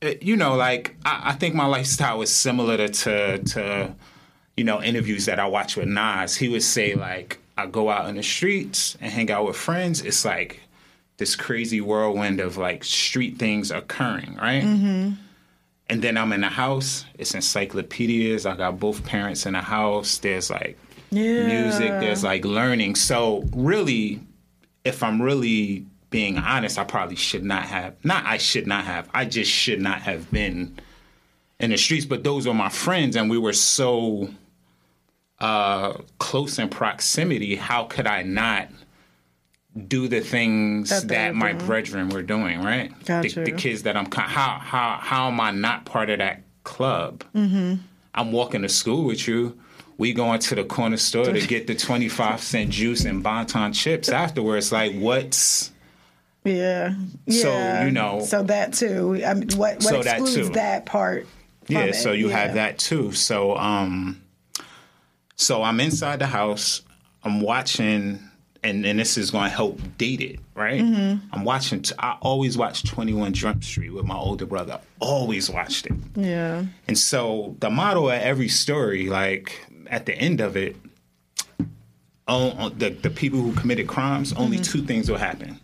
uh, 0.02 0.14
you 0.22 0.36
know, 0.36 0.56
like 0.56 0.96
I, 1.06 1.22
I 1.26 1.34
think 1.34 1.54
my 1.54 1.68
lifestyle 1.68 2.18
was 2.18 2.34
similar 2.34 2.78
to, 2.78 2.88
to 2.88 3.38
to, 3.38 3.96
you 4.58 4.64
know, 4.64 4.82
interviews 4.82 5.28
that 5.28 5.40
I 5.40 5.46
watch 5.46 5.76
with 5.76 5.88
Nas. 5.88 6.36
He 6.36 6.50
would 6.50 6.64
say 6.64 6.96
like, 6.96 7.38
I 7.56 7.68
go 7.68 7.92
out 7.92 8.10
in 8.10 8.16
the 8.16 8.24
streets 8.24 8.98
and 9.00 9.14
hang 9.14 9.30
out 9.30 9.46
with 9.46 9.56
friends. 9.56 10.02
It's 10.02 10.26
like 10.26 10.62
this 11.18 11.36
crazy 11.36 11.80
whirlwind 11.80 12.40
of 12.40 12.58
like 12.58 12.84
street 12.84 13.38
things 13.38 13.70
occurring, 13.70 14.36
right? 14.42 14.64
Mm-hmm. 14.64 15.12
And 15.90 16.02
then 16.02 16.18
I'm 16.18 16.32
in 16.34 16.42
the 16.42 16.48
house. 16.48 17.06
It's 17.18 17.34
encyclopedias. 17.34 18.46
I 18.46 18.56
got 18.56 18.80
both 18.80 19.04
parents 19.04 19.46
in 19.46 19.54
the 19.54 19.62
house. 19.62 20.20
There's 20.20 20.50
like 20.50 20.78
Yeah. 21.10 21.46
music. 21.48 21.90
There's 22.00 22.24
like 22.24 22.46
learning. 22.46 22.96
So 22.96 23.44
really, 23.56 24.22
if 24.84 25.02
I'm 25.02 25.22
really 25.22 25.86
being 26.12 26.38
honest, 26.38 26.78
I 26.78 26.84
probably 26.84 27.16
should 27.16 27.44
not 27.44 27.64
have. 27.64 27.96
Not 28.04 28.26
I 28.26 28.38
should 28.38 28.68
not 28.68 28.86
have. 28.86 29.10
I 29.14 29.26
just 29.26 29.52
should 29.52 29.82
not 29.82 30.02
have 30.02 30.30
been 30.32 30.78
in 31.60 31.72
the 31.72 31.78
streets. 31.78 32.06
But 32.06 32.24
those 32.24 32.48
were 32.48 32.54
my 32.54 32.70
friends, 32.70 33.16
and 33.16 33.30
we 33.30 33.38
were 33.40 33.54
so 33.54 34.30
uh, 35.40 35.94
close 36.20 36.60
in 36.60 36.70
proximity. 36.70 37.56
How 37.56 37.86
could 37.86 38.06
I 38.08 38.24
not 38.24 38.68
do 39.88 40.08
the 40.08 40.20
things 40.22 40.90
That 40.90 41.08
that, 41.10 41.36
my 41.36 41.54
doing. 41.54 41.66
brethren 41.66 42.10
were 42.10 42.24
doing, 42.24 42.62
right? 42.62 42.92
Got 43.06 43.24
the, 43.24 43.30
the 43.30 43.52
kids 43.52 43.84
that 43.84 43.96
I'm 43.96 44.10
how 44.12 44.58
how 44.60 44.98
how 45.00 45.28
am 45.28 45.40
I 45.40 45.52
not 45.52 45.86
part 45.86 46.10
of 46.10 46.18
that 46.20 46.42
club? 46.64 47.24
Mm-hmm. 47.36 47.76
I'm 48.16 48.32
walking 48.32 48.64
to 48.64 48.70
school 48.70 49.06
with 49.06 49.28
you. 49.28 49.58
We 49.98 50.14
going 50.14 50.40
to 50.40 50.56
the 50.56 50.64
corner 50.64 50.98
store 50.98 51.26
to 51.26 51.46
get 51.48 51.68
the 51.68 51.76
25 51.88 52.42
cent 52.42 52.70
juice 52.72 53.06
and 53.06 53.22
Bon 53.22 53.46
Ton 53.46 53.74
chips 53.74 54.10
afterwards. 54.10 54.72
Like, 54.72 54.94
what's 54.96 55.72
Yeah. 56.46 56.96
yeah. 57.26 57.42
So, 57.42 57.50
Yeah. 57.52 57.86
you 57.86 57.92
know- 57.92 58.22
So 58.26 58.44
that 58.44 58.74
too. 58.74 59.22
I 59.26 59.34
mean, 59.34 59.50
what 59.56 59.76
what 59.76 59.84
So 59.84 60.04
that 60.04 60.26
too. 60.26 60.50
that 60.50 60.86
part? 60.86 61.28
yeah? 61.68 61.82
it? 61.86 61.96
So 61.96 62.14
you 62.14 62.30
have 62.30 62.56
that 62.56 62.80
too. 62.80 63.12
So 63.12 63.56
um, 63.58 64.22
so 65.36 65.62
I'm 65.64 65.80
inside 65.80 66.20
the 66.20 66.28
house. 66.28 66.82
I'm 67.24 67.42
watching, 67.42 68.20
and 68.64 68.86
and 68.86 69.00
this 69.00 69.18
is 69.18 69.32
going 69.32 69.46
to 69.46 69.50
help 69.56 69.80
date 69.98 70.22
it, 70.22 70.40
right? 70.56 70.82
Mm-hmm. 70.82 71.26
I'm 71.34 71.44
watching. 71.46 71.84
I 71.98 72.18
always 72.22 72.58
watch 72.58 72.84
21 72.84 73.34
Jump 73.34 73.64
Street 73.64 73.92
with 73.92 74.06
my 74.06 74.16
older 74.18 74.46
brother. 74.46 74.80
Always 75.00 75.50
watched 75.50 75.86
it. 75.88 75.94
Yeah. 76.16 76.66
And 76.88 76.98
so 76.98 77.56
the 77.60 77.70
motto 77.70 78.10
at 78.10 78.22
every 78.24 78.50
story, 78.50 79.10
like 79.10 79.66
at 79.88 80.06
the 80.06 80.14
end 80.16 80.42
of 80.42 80.58
it, 80.58 80.76
on, 82.28 82.52
on 82.58 82.78
the, 82.78 82.90
the 82.90 83.10
people 83.10 83.40
who 83.40 83.54
committed 83.54 83.88
crimes, 83.88 84.34
only 84.34 84.58
Mm-hmm. 84.58 84.64
two 84.80 84.86
things 84.86 85.10
will 85.10 85.18
happen. 85.18 85.60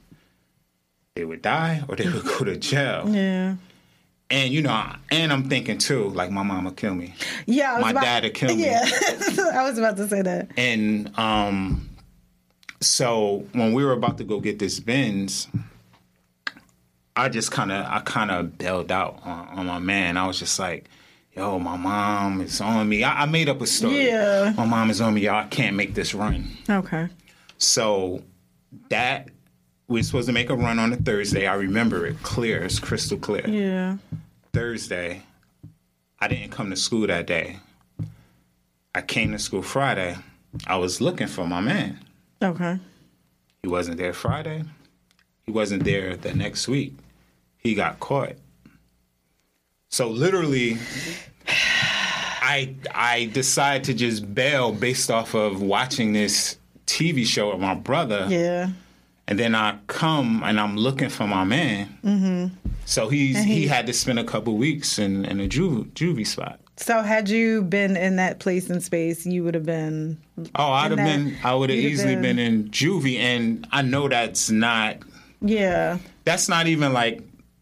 They 1.16 1.24
would 1.26 1.42
die 1.42 1.84
or 1.88 1.96
they 1.96 2.10
would 2.10 2.24
go 2.24 2.44
to 2.46 2.58
jail. 2.58 3.08
Yeah. 3.14 3.56
And 4.32 4.52
you 4.52 4.64
know, 4.64 4.92
and 5.12 5.32
I'm 5.32 5.48
thinking 5.50 5.78
too, 5.78 6.10
like 6.10 6.32
my 6.32 6.42
mama 6.42 6.72
kill 6.72 6.96
me. 6.96 7.14
Yeah. 7.46 7.74
I 7.74 7.76
was 7.76 7.82
My 7.84 7.92
about, 7.92 8.04
dad 8.04 8.24
would 8.24 8.34
kill 8.34 8.56
me. 8.56 8.64
Yeah. 8.66 8.82
I 9.54 9.64
was 9.64 9.78
about 9.78 9.98
to 9.98 10.08
say 10.10 10.24
that. 10.24 10.50
And 10.58 11.12
um 11.20 11.88
so 12.82 13.46
when 13.54 13.74
we 13.74 13.84
were 13.84 13.94
about 13.94 14.18
to 14.20 14.24
go 14.24 14.40
get 14.40 14.60
this 14.60 14.80
Benz, 14.80 15.48
I 17.16 17.30
just 17.30 17.52
kind 17.52 17.72
of 17.72 17.86
I 17.86 18.02
kind 18.02 18.32
of 18.32 18.58
bailed 18.58 18.92
out 18.92 19.20
on, 19.24 19.48
on 19.48 19.66
my 19.66 19.80
man. 19.80 20.18
I 20.18 20.28
was 20.28 20.38
just 20.38 20.60
like, 20.60 20.90
"Yo, 21.34 21.60
my 21.60 21.78
mom 21.78 22.42
is 22.42 22.60
on 22.60 22.88
me." 22.90 23.04
I, 23.04 23.24
I 23.24 23.26
made 23.26 23.50
up 23.50 23.62
a 23.62 23.68
story. 23.68 24.08
Yeah. 24.08 24.54
my 24.58 24.66
mom 24.66 24.90
is 24.90 25.02
on 25.02 25.14
me. 25.14 25.22
Y'all 25.22 25.36
I 25.36 25.48
can't 25.48 25.76
make 25.76 25.94
this 25.94 26.14
run. 26.14 26.46
Okay. 26.70 27.08
So 27.58 28.22
that 28.90 29.30
we 29.88 30.00
were 30.00 30.04
supposed 30.04 30.28
to 30.28 30.34
make 30.34 30.50
a 30.50 30.56
run 30.56 30.80
on 30.80 30.92
a 30.92 30.98
Thursday. 30.98 31.48
I 31.48 31.56
remember 31.56 32.06
it 32.06 32.22
clear. 32.24 32.64
It's 32.64 32.80
crystal 32.80 33.18
clear. 33.18 33.48
Yeah. 33.48 33.98
Thursday, 34.52 35.22
I 36.20 36.28
didn't 36.28 36.52
come 36.52 36.70
to 36.70 36.76
school 36.76 37.08
that 37.08 37.28
day. 37.28 37.60
I 38.94 39.02
came 39.02 39.32
to 39.32 39.40
school 39.40 39.62
Friday. 39.62 40.18
I 40.66 40.78
was 40.78 41.02
looking 41.02 41.28
for 41.28 41.46
my 41.46 41.62
man. 41.62 42.00
Okay. 42.44 42.80
He 43.62 43.68
wasn't 43.68 43.98
there 43.98 44.14
Friday. 44.14 44.64
He 45.44 45.52
wasn't 45.52 45.84
there 45.84 46.16
the 46.16 46.34
next 46.34 46.68
week. 46.68 46.94
He 47.58 47.74
got 47.76 48.00
caught. 48.00 48.34
So 49.90 50.10
literally, 50.10 50.78
I 51.48 52.76
I 52.94 53.30
decided 53.34 53.84
to 53.86 53.94
just 53.94 54.34
bail 54.36 54.72
based 54.72 55.10
off 55.10 55.34
of 55.34 55.62
watching 55.62 56.14
this 56.14 56.58
TV 56.86 57.26
show 57.26 57.52
with 57.52 57.60
my 57.62 57.74
brother, 57.76 58.28
Yeah. 58.30 58.70
and 59.28 59.40
then 59.40 59.56
I 59.56 59.78
come 59.88 60.44
and 60.44 60.60
I'm 60.60 60.76
looking 60.78 61.10
for 61.10 61.26
my 61.28 61.44
man. 61.44 61.98
Mm-hmm. 62.04 62.56
So 62.86 63.10
he's 63.10 63.44
he, 63.44 63.62
he- 63.62 63.68
had 63.68 63.88
to 63.88 63.94
spend 63.94 64.20
a 64.20 64.24
couple 64.24 64.56
weeks 64.58 65.00
in 65.00 65.26
in 65.26 65.40
a 65.40 65.48
juv, 65.48 65.92
juvie 65.94 66.28
spot. 66.28 66.60
So 66.78 67.02
had 67.02 67.30
you 67.30 67.62
been 67.62 67.96
in 67.96 68.18
that 68.18 68.40
place 68.40 68.70
and 68.70 68.84
space, 68.84 69.26
you 69.26 69.44
would 69.44 69.54
have 69.54 69.66
been. 69.66 70.18
Oh, 70.56 70.72
I'd 70.72 70.92
have 70.92 70.98
that- 70.98 71.06
been. 71.06 71.36
I 71.44 71.54
would 71.56 71.70
have 71.70 71.80
easily 71.80 72.16
been- 72.16 72.36
been 72.36 72.40
in 72.40 72.70
juvie, 72.70 73.18
and 73.18 73.66
I 73.72 73.82
know 73.82 74.08
that's 74.10 74.50
not 74.50 74.98
Yeah. 75.42 76.00
that's 76.26 76.50
not 76.50 76.68
even 76.68 76.92
like 76.94 77.22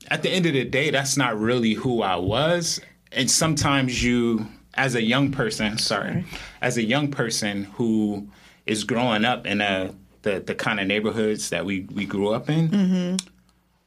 at 0.10 0.24
the 0.24 0.30
end 0.30 0.46
of 0.46 0.54
the 0.54 0.64
day 0.66 0.90
that's 0.90 1.16
not 1.18 1.40
really 1.40 1.74
who 1.74 2.02
i 2.02 2.16
was 2.18 2.80
and 3.14 3.32
sometimes 3.32 4.04
you 4.04 4.48
as 4.74 4.96
a 4.96 5.02
young 5.02 5.32
person 5.32 5.78
sorry 5.78 6.26
as 6.62 6.76
a 6.78 6.84
young 6.84 7.10
person 7.10 7.64
who 7.76 8.28
is 8.66 8.84
growing 8.84 9.24
up 9.26 9.46
in 9.48 9.62
a 9.62 9.94
the, 10.24 10.42
the 10.46 10.56
kind 10.56 10.80
of 10.82 10.88
neighborhoods 10.88 11.50
that 11.52 11.66
we, 11.66 11.82
we 11.94 12.06
grew 12.06 12.30
up 12.34 12.50
in 12.50 12.70
mm-hmm. 12.70 13.16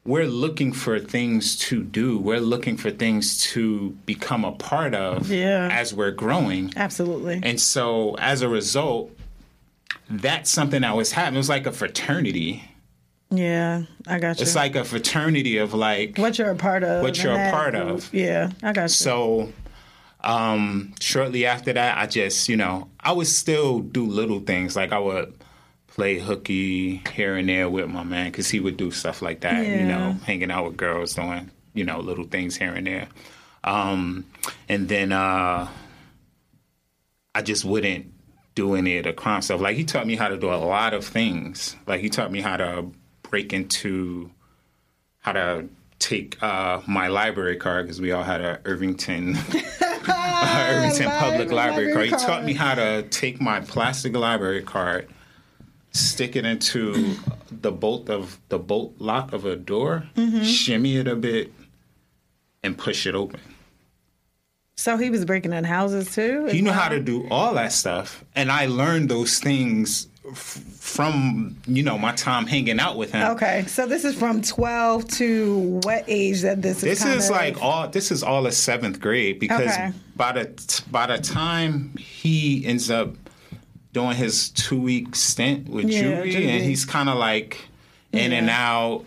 We're 0.06 0.26
looking 0.26 0.72
for 0.72 0.98
things 1.00 1.56
to 1.56 1.82
do 1.82 2.18
we're 2.18 2.40
looking 2.40 2.76
for 2.76 2.90
things 2.90 3.42
to 3.42 3.90
become 4.06 4.44
a 4.44 4.52
part 4.52 4.94
of 4.94 5.30
Yeah. 5.30 5.68
as 5.70 5.92
we're 5.94 6.10
growing 6.12 6.72
Absolutely. 6.76 7.40
and 7.42 7.60
so 7.60 8.14
as 8.18 8.42
a 8.42 8.48
result 8.48 9.10
that's 10.08 10.50
something 10.50 10.82
that 10.82 10.94
was 10.96 11.12
happening 11.12 11.34
it 11.36 11.38
was 11.38 11.48
like 11.48 11.66
a 11.66 11.72
fraternity 11.72 12.62
yeah. 13.28 13.82
I 14.06 14.20
got 14.20 14.38
you. 14.38 14.42
it's 14.42 14.54
like 14.54 14.76
a 14.76 14.84
fraternity 14.84 15.58
of 15.58 15.74
like 15.74 16.16
what 16.16 16.38
you're 16.38 16.52
a 16.52 16.54
part 16.54 16.84
of. 16.84 17.02
what 17.02 17.20
you're 17.20 17.32
a 17.34 17.50
part 17.50 17.74
group. 17.74 17.88
of. 17.88 18.14
Yeah. 18.14 18.50
I 18.62 18.72
got 18.72 18.82
you. 18.82 18.88
So, 18.88 19.52
um, 20.22 20.94
shortly 21.00 21.44
after 21.44 21.72
that, 21.72 21.98
I 21.98 22.06
just, 22.06 22.48
you 22.48 22.56
know, 22.56 22.88
I 23.00 23.10
would 23.10 23.26
still 23.26 23.80
do 23.80 24.06
little 24.06 24.38
things. 24.38 24.76
Like 24.76 24.92
I 24.92 25.00
would 25.00 25.34
play 25.96 26.18
hooky 26.18 27.02
here 27.14 27.36
and 27.36 27.48
there 27.48 27.70
with 27.70 27.88
my 27.88 28.02
man 28.02 28.30
because 28.30 28.50
he 28.50 28.60
would 28.60 28.76
do 28.76 28.90
stuff 28.90 29.22
like 29.22 29.40
that, 29.40 29.66
you 29.66 29.86
know, 29.86 30.12
hanging 30.26 30.50
out 30.50 30.66
with 30.66 30.76
girls, 30.76 31.14
doing, 31.14 31.50
you 31.72 31.84
know, 31.84 32.00
little 32.00 32.26
things 32.26 32.54
here 32.54 32.74
and 32.74 32.86
there. 32.86 33.08
Um, 33.64 34.26
and 34.68 34.90
then 34.90 35.10
uh, 35.10 35.66
I 37.34 37.40
just 37.40 37.64
wouldn't 37.64 38.12
do 38.54 38.74
any 38.74 38.98
of 38.98 39.04
the 39.04 39.14
crime 39.14 39.40
stuff. 39.40 39.62
Like 39.62 39.74
he 39.74 39.84
taught 39.84 40.06
me 40.06 40.16
how 40.16 40.28
to 40.28 40.36
do 40.36 40.50
a 40.50 40.60
lot 40.60 40.92
of 40.92 41.02
things. 41.02 41.74
Like 41.86 42.02
he 42.02 42.10
taught 42.10 42.30
me 42.30 42.42
how 42.42 42.58
to 42.58 42.90
break 43.22 43.54
into 43.54 44.30
how 45.20 45.32
to 45.32 45.66
take 45.98 46.42
uh, 46.42 46.82
my 46.86 47.08
library 47.08 47.56
card 47.56 47.86
because 47.86 48.02
we 48.02 48.12
all 48.12 48.22
had 48.22 48.42
a 48.42 48.60
Irvington 48.66 49.34
uh, 50.08 50.66
Irvington 50.70 51.10
Public 51.12 51.50
Library 51.50 51.94
card. 51.94 52.04
He 52.04 52.10
taught 52.10 52.44
me 52.44 52.52
how 52.52 52.74
to 52.74 53.04
take 53.04 53.40
my 53.40 53.60
plastic 53.60 54.14
library 54.14 54.62
card, 54.62 55.08
stick 55.96 56.36
it 56.36 56.44
into 56.44 57.16
the 57.50 57.72
bolt 57.72 58.08
of 58.10 58.38
the 58.48 58.58
bolt 58.58 58.94
lock 58.98 59.32
of 59.32 59.44
a 59.44 59.56
door, 59.56 60.04
mm-hmm. 60.16 60.42
shimmy 60.42 60.96
it 60.96 61.08
a 61.08 61.16
bit, 61.16 61.52
and 62.62 62.76
push 62.76 63.06
it 63.06 63.14
open. 63.14 63.40
So 64.76 64.98
he 64.98 65.08
was 65.08 65.24
breaking 65.24 65.52
in 65.52 65.64
houses 65.64 66.14
too. 66.14 66.46
He 66.46 66.60
knew 66.60 66.70
how 66.72 66.88
to 66.88 67.00
do 67.00 67.26
all 67.30 67.54
that 67.54 67.72
stuff, 67.72 68.24
and 68.34 68.52
I 68.52 68.66
learned 68.66 69.08
those 69.08 69.38
things 69.38 70.08
f- 70.28 70.36
from 70.36 71.56
you 71.66 71.82
know 71.82 71.96
my 71.96 72.12
time 72.12 72.46
hanging 72.46 72.78
out 72.78 72.98
with 72.98 73.12
him. 73.12 73.30
Okay, 73.32 73.64
so 73.66 73.86
this 73.86 74.04
is 74.04 74.14
from 74.14 74.42
12 74.42 75.08
to 75.12 75.80
what 75.82 76.04
age 76.08 76.42
that 76.42 76.60
this 76.60 76.78
is? 76.78 76.82
This 76.82 77.02
kind 77.02 77.18
is 77.18 77.30
like 77.30 77.62
all. 77.62 77.88
This 77.88 78.10
is 78.12 78.22
all 78.22 78.46
a 78.46 78.52
seventh 78.52 79.00
grade 79.00 79.38
because 79.40 79.72
Okay. 79.72 79.92
by 80.14 80.32
the 80.32 80.82
by 80.90 81.06
the 81.06 81.18
time 81.18 81.96
he 81.96 82.66
ends 82.66 82.90
up 82.90 83.14
doing 83.96 84.14
his 84.16 84.50
two 84.50 84.78
week 84.80 85.16
stint 85.16 85.68
with 85.68 85.86
Yeah, 85.88 86.02
juvie, 86.02 86.32
juvie. 86.32 86.46
and 86.48 86.62
he's 86.64 86.84
kind 86.84 87.08
of 87.08 87.16
like 87.16 87.66
in 88.12 88.32
and 88.32 88.50
out. 88.50 89.04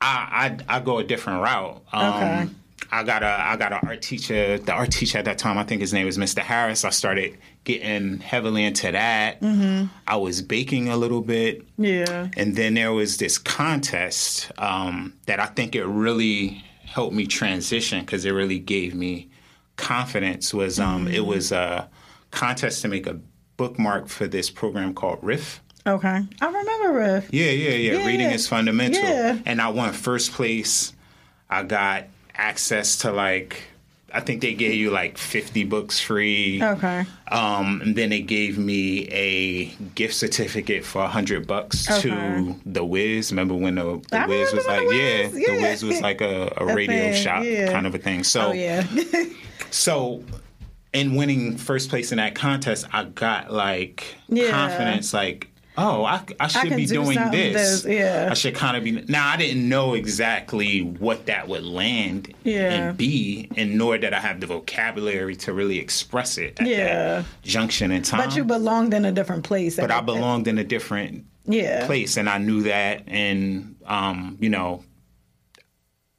I, 0.00 0.56
I 0.68 0.76
I 0.76 0.80
go 0.80 0.98
a 0.98 1.04
different 1.04 1.42
route. 1.42 1.82
Um, 1.92 2.12
Okay. 2.14 2.48
I 2.90 3.04
got 3.04 3.22
a 3.22 3.26
I 3.52 3.56
got 3.56 3.72
an 3.72 3.80
art 3.88 4.02
teacher. 4.02 4.58
The 4.58 4.72
art 4.72 4.90
teacher 4.92 5.16
at 5.18 5.24
that 5.24 5.38
time, 5.38 5.56
I 5.56 5.64
think 5.64 5.80
his 5.80 5.92
name 5.94 6.04
was 6.06 6.18
Mr. 6.18 6.40
Harris. 6.40 6.84
I 6.84 6.90
started 6.90 7.38
getting 7.64 8.18
heavily 8.20 8.64
into 8.64 8.92
that. 8.92 9.40
Mm-hmm. 9.40 9.86
I 10.06 10.16
was 10.16 10.42
baking 10.42 10.88
a 10.88 10.96
little 10.96 11.22
bit. 11.22 11.64
Yeah. 11.78 12.28
And 12.36 12.54
then 12.54 12.74
there 12.74 12.92
was 12.92 13.16
this 13.16 13.38
contest 13.38 14.50
um, 14.58 15.14
that 15.26 15.40
I 15.40 15.46
think 15.46 15.74
it 15.74 15.84
really 15.86 16.62
helped 16.84 17.14
me 17.14 17.26
transition 17.26 18.00
because 18.00 18.24
it 18.26 18.32
really 18.32 18.58
gave 18.58 18.94
me 18.94 19.30
confidence. 19.76 20.52
Was 20.52 20.78
um, 20.78 21.06
Mm-hmm. 21.06 21.14
it 21.14 21.24
was 21.26 21.50
a 21.52 21.88
contest 22.30 22.82
to 22.82 22.88
make 22.88 23.06
a 23.06 23.18
bookmark 23.62 24.08
for 24.08 24.26
this 24.26 24.50
program 24.50 24.92
called 24.92 25.20
RIF. 25.22 25.62
Okay. 25.86 26.20
I 26.40 26.46
remember 26.46 26.98
RIF. 26.98 27.32
Yeah, 27.32 27.44
yeah, 27.50 27.70
yeah. 27.70 27.98
Yeah. 27.98 28.06
Reading 28.06 28.30
is 28.30 28.48
fundamental. 28.48 29.00
Yeah. 29.02 29.38
And 29.46 29.60
I 29.62 29.68
won 29.68 29.92
first 29.92 30.32
place. 30.32 30.92
I 31.48 31.62
got 31.62 32.06
access 32.34 32.96
to 32.98 33.12
like 33.12 33.62
I 34.14 34.20
think 34.20 34.42
they 34.42 34.52
gave 34.52 34.74
you 34.74 34.90
like 34.90 35.16
50 35.16 35.64
books 35.64 35.98
free. 36.00 36.60
Okay. 36.62 37.04
Um, 37.28 37.80
and 37.82 37.96
then 37.96 38.10
they 38.10 38.20
gave 38.20 38.58
me 38.58 39.08
a 39.08 39.66
gift 39.94 40.14
certificate 40.14 40.84
for 40.84 41.02
a 41.02 41.08
hundred 41.08 41.46
bucks 41.46 41.88
Okay. 41.90 42.10
to 42.10 42.56
the 42.66 42.84
Wiz. 42.84 43.30
Remember 43.30 43.54
when 43.54 43.76
the, 43.76 44.02
the 44.10 44.24
Wiz 44.28 44.52
was 44.52 44.66
like, 44.66 44.82
yeah, 44.90 45.28
yeah. 45.32 45.54
the 45.54 45.58
Wiz 45.62 45.82
was 45.84 46.00
like 46.02 46.20
a, 46.20 46.52
a 46.56 46.66
A 46.66 46.74
radio 46.74 47.12
thing, 47.12 47.22
shop 47.22 47.44
yeah. 47.44 47.72
kind 47.72 47.86
of 47.86 47.94
a 47.94 47.98
thing. 47.98 48.24
So, 48.24 48.48
Oh 48.48 48.52
yeah. 48.52 48.84
so 49.70 50.22
in 50.92 51.14
winning 51.14 51.56
first 51.56 51.88
place 51.88 52.12
in 52.12 52.18
that 52.18 52.34
contest, 52.34 52.86
I 52.92 53.04
got 53.04 53.52
like 53.52 54.14
Yeah. 54.28 54.50
confidence, 54.50 55.14
like, 55.14 55.48
oh, 55.78 56.04
I, 56.04 56.22
I 56.38 56.48
should 56.48 56.68
can 56.68 56.76
be 56.76 56.84
do 56.84 56.96
doing 57.02 57.16
something 57.16 57.52
this. 57.54 57.86
yeah. 57.86 58.28
I 58.30 58.34
should 58.34 58.54
kind 58.54 58.76
of 58.76 58.84
be. 58.84 58.92
Now, 59.08 59.28
I 59.28 59.38
didn't 59.38 59.66
know 59.66 59.94
exactly 59.94 60.80
what 60.82 61.26
that 61.26 61.48
would 61.48 61.64
land 61.64 62.34
Yeah. 62.44 62.70
and 62.88 62.96
be, 62.98 63.48
and 63.56 63.78
nor 63.78 63.96
did 63.96 64.12
I 64.12 64.20
have 64.20 64.40
the 64.40 64.46
vocabulary 64.46 65.34
to 65.36 65.54
really 65.54 65.78
express 65.78 66.36
it 66.36 66.60
at 66.60 66.66
Yeah. 66.66 66.76
that 67.20 67.24
junction 67.42 67.90
in 67.90 68.02
time. 68.02 68.26
but 68.28 68.36
you 68.36 68.44
belonged 68.44 68.92
in 68.92 69.06
a 69.06 69.12
different 69.12 69.44
place. 69.44 69.76
But 69.76 69.90
I 69.90 70.02
belonged 70.02 70.46
in 70.46 70.58
a 70.58 70.64
different 70.64 71.24
Yeah. 71.46 71.86
place, 71.86 72.18
and 72.18 72.28
I 72.28 72.36
knew 72.36 72.64
that. 72.64 73.04
And 73.06 73.76
um, 73.86 74.36
you 74.40 74.50
know, 74.50 74.84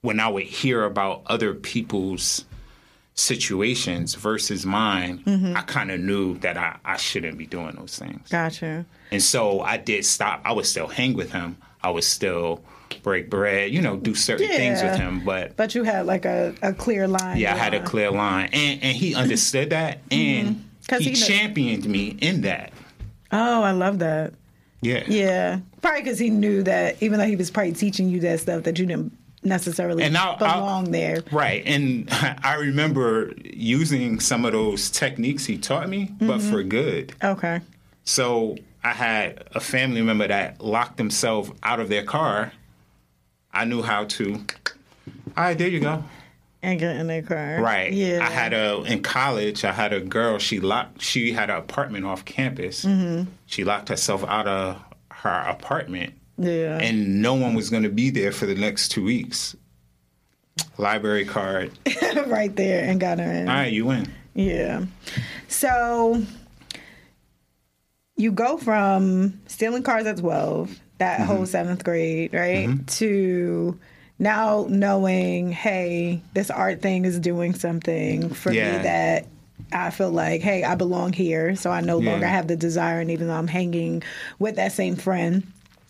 when 0.01 0.19
I 0.19 0.27
would 0.27 0.43
hear 0.43 0.83
about 0.83 1.21
other 1.27 1.53
people's 1.53 2.43
situations 3.15 4.15
versus 4.15 4.65
mine, 4.65 5.19
Mm-hmm. 5.25 5.55
I 5.55 5.61
kind 5.61 5.91
of 5.91 5.99
knew 5.99 6.37
that 6.39 6.57
I, 6.57 6.77
I 6.83 6.97
shouldn't 6.97 7.37
be 7.37 7.45
doing 7.45 7.75
those 7.75 7.97
things. 7.97 8.29
Gotcha. 8.29 8.85
And 9.11 9.21
so 9.21 9.61
I 9.61 9.77
did 9.77 10.05
stop. 10.05 10.41
I 10.45 10.51
would 10.53 10.65
still 10.65 10.87
hang 10.87 11.13
with 11.13 11.31
him. 11.31 11.57
I 11.81 11.89
would 11.91 12.03
still 12.03 12.63
break 13.03 13.29
bread, 13.29 13.71
you 13.71 13.81
know, 13.81 13.97
do 13.97 14.13
certain 14.15 14.47
things 14.47 14.81
with 14.81 14.95
him. 14.95 15.23
But 15.25 15.55
But 15.55 15.75
you 15.75 15.83
had 15.83 16.05
like 16.05 16.25
a, 16.25 16.53
a 16.61 16.73
clear 16.73 17.07
line. 17.07 17.37
yeah, 17.37 17.53
I 17.53 17.57
had 17.57 17.73
a 17.73 17.81
clear 17.83 18.11
line, 18.11 18.49
and 18.53 18.81
and 18.83 18.95
he 18.95 19.15
understood 19.15 19.69
that, 19.71 19.99
and 20.11 20.63
Mm-hmm. 20.87 20.97
he, 20.99 21.09
he 21.11 21.15
kn- 21.15 21.27
championed 21.27 21.85
me 21.85 22.17
in 22.21 22.41
that. 22.41 22.71
Oh, 23.31 23.63
I 23.63 23.71
love 23.71 23.99
that. 23.99 24.33
Yeah, 24.81 25.03
Yeah. 25.07 25.59
Probably 25.81 26.01
because 26.01 26.19
he 26.19 26.29
knew 26.29 26.61
that 26.63 27.01
even 27.01 27.19
though 27.19 27.25
he 27.25 27.35
was 27.37 27.49
probably 27.51 27.71
teaching 27.73 28.09
you 28.09 28.19
that 28.21 28.39
stuff, 28.41 28.63
that 28.63 28.77
you 28.79 28.85
didn't 28.85 29.17
necessarily 29.43 30.03
And 30.03 30.17
I'll- 30.17 30.37
I'll- 30.39 30.59
belong 30.59 30.91
there. 30.91 31.23
Right. 31.31 31.63
And 31.65 32.07
I 32.43 32.55
remember 32.55 33.33
using 33.43 34.19
some 34.19 34.45
of 34.45 34.51
those 34.53 34.89
techniques 34.89 35.45
he 35.45 35.57
taught 35.57 35.89
me, 35.89 36.11
but 36.19 36.39
Mm-hmm. 36.39 36.51
for 36.51 36.63
good. 36.63 37.13
Okay. 37.23 37.61
So 38.03 38.57
I 38.83 38.91
had 38.91 39.43
a 39.53 39.59
family 39.59 40.01
member 40.01 40.27
that 40.27 40.61
locked 40.61 40.97
themselves 40.97 41.51
out 41.63 41.79
of 41.79 41.89
their 41.89 42.03
car. 42.03 42.51
I 43.53 43.65
knew 43.65 43.81
how 43.81 44.05
to. 44.05 44.33
All 45.37 45.43
right, 45.43 45.57
there 45.57 45.67
you 45.69 45.79
go. 45.79 46.03
And 46.61 46.79
get 46.79 46.95
in 46.95 47.07
their 47.07 47.21
car. 47.21 47.61
Right. 47.61 47.91
Yeah. 47.91 48.19
I 48.25 48.29
had 48.29 48.53
a 48.53 48.81
in 48.83 49.03
college. 49.03 49.63
I 49.65 49.73
had 49.73 49.91
a 49.93 49.99
girl. 49.99 50.37
She 50.39 50.59
locked. 50.61 51.01
She 51.01 51.33
had 51.33 51.49
an 51.49 51.57
apartment 51.57 52.05
off 52.05 52.23
campus. 52.25 52.85
Mm-hmm. 52.85 53.29
She 53.45 53.63
locked 53.65 53.89
herself 53.89 54.23
out 54.23 54.47
of 54.47 54.81
her 55.11 55.45
apartment, 55.47 56.13
Yeah. 56.37 56.79
and 56.79 57.21
no 57.21 57.35
one 57.35 57.53
was 57.53 57.69
going 57.69 57.83
to 57.83 57.89
be 57.89 58.09
there 58.09 58.31
for 58.31 58.45
the 58.45 58.55
next 58.55 58.89
two 58.89 59.03
weeks. 59.03 59.55
Library 60.77 61.25
card. 61.25 61.71
right 62.27 62.55
there 62.55 62.83
and 62.85 62.99
got 62.99 63.19
her 63.19 63.31
in. 63.31 63.47
All 63.47 63.55
right, 63.55 63.71
you 63.71 63.85
win. 63.85 64.11
Yeah. 64.33 64.85
So 65.47 66.23
you 68.15 68.31
go 68.31 68.57
from 68.57 69.39
stealing 69.47 69.83
cars 69.83 70.05
at 70.05 70.17
12, 70.17 70.79
that 70.99 71.19
Mm-hmm. 71.19 71.25
whole 71.27 71.45
seventh 71.45 71.83
grade, 71.83 72.33
right? 72.33 72.87
To 72.87 73.79
now 74.19 74.65
knowing, 74.69 75.51
hey, 75.51 76.21
this 76.33 76.49
art 76.49 76.81
thing 76.81 77.05
is 77.05 77.19
doing 77.19 77.53
something 77.53 78.29
for 78.29 78.51
Yeah. 78.51 78.77
me 78.77 78.83
that 78.83 79.27
I 79.71 79.89
feel 79.89 80.11
like, 80.11 80.41
hey, 80.41 80.63
I 80.63 80.75
belong 80.75 81.13
here. 81.13 81.55
So 81.55 81.71
I 81.71 81.81
no 81.81 81.99
Yeah. 81.99 82.11
longer 82.11 82.27
have 82.27 82.47
the 82.47 82.55
desire, 82.55 82.99
and 82.99 83.09
even 83.11 83.27
though 83.27 83.33
I'm 83.35 83.47
hanging 83.47 84.03
with 84.39 84.55
that 84.57 84.71
same 84.71 84.95
friend 84.95 85.43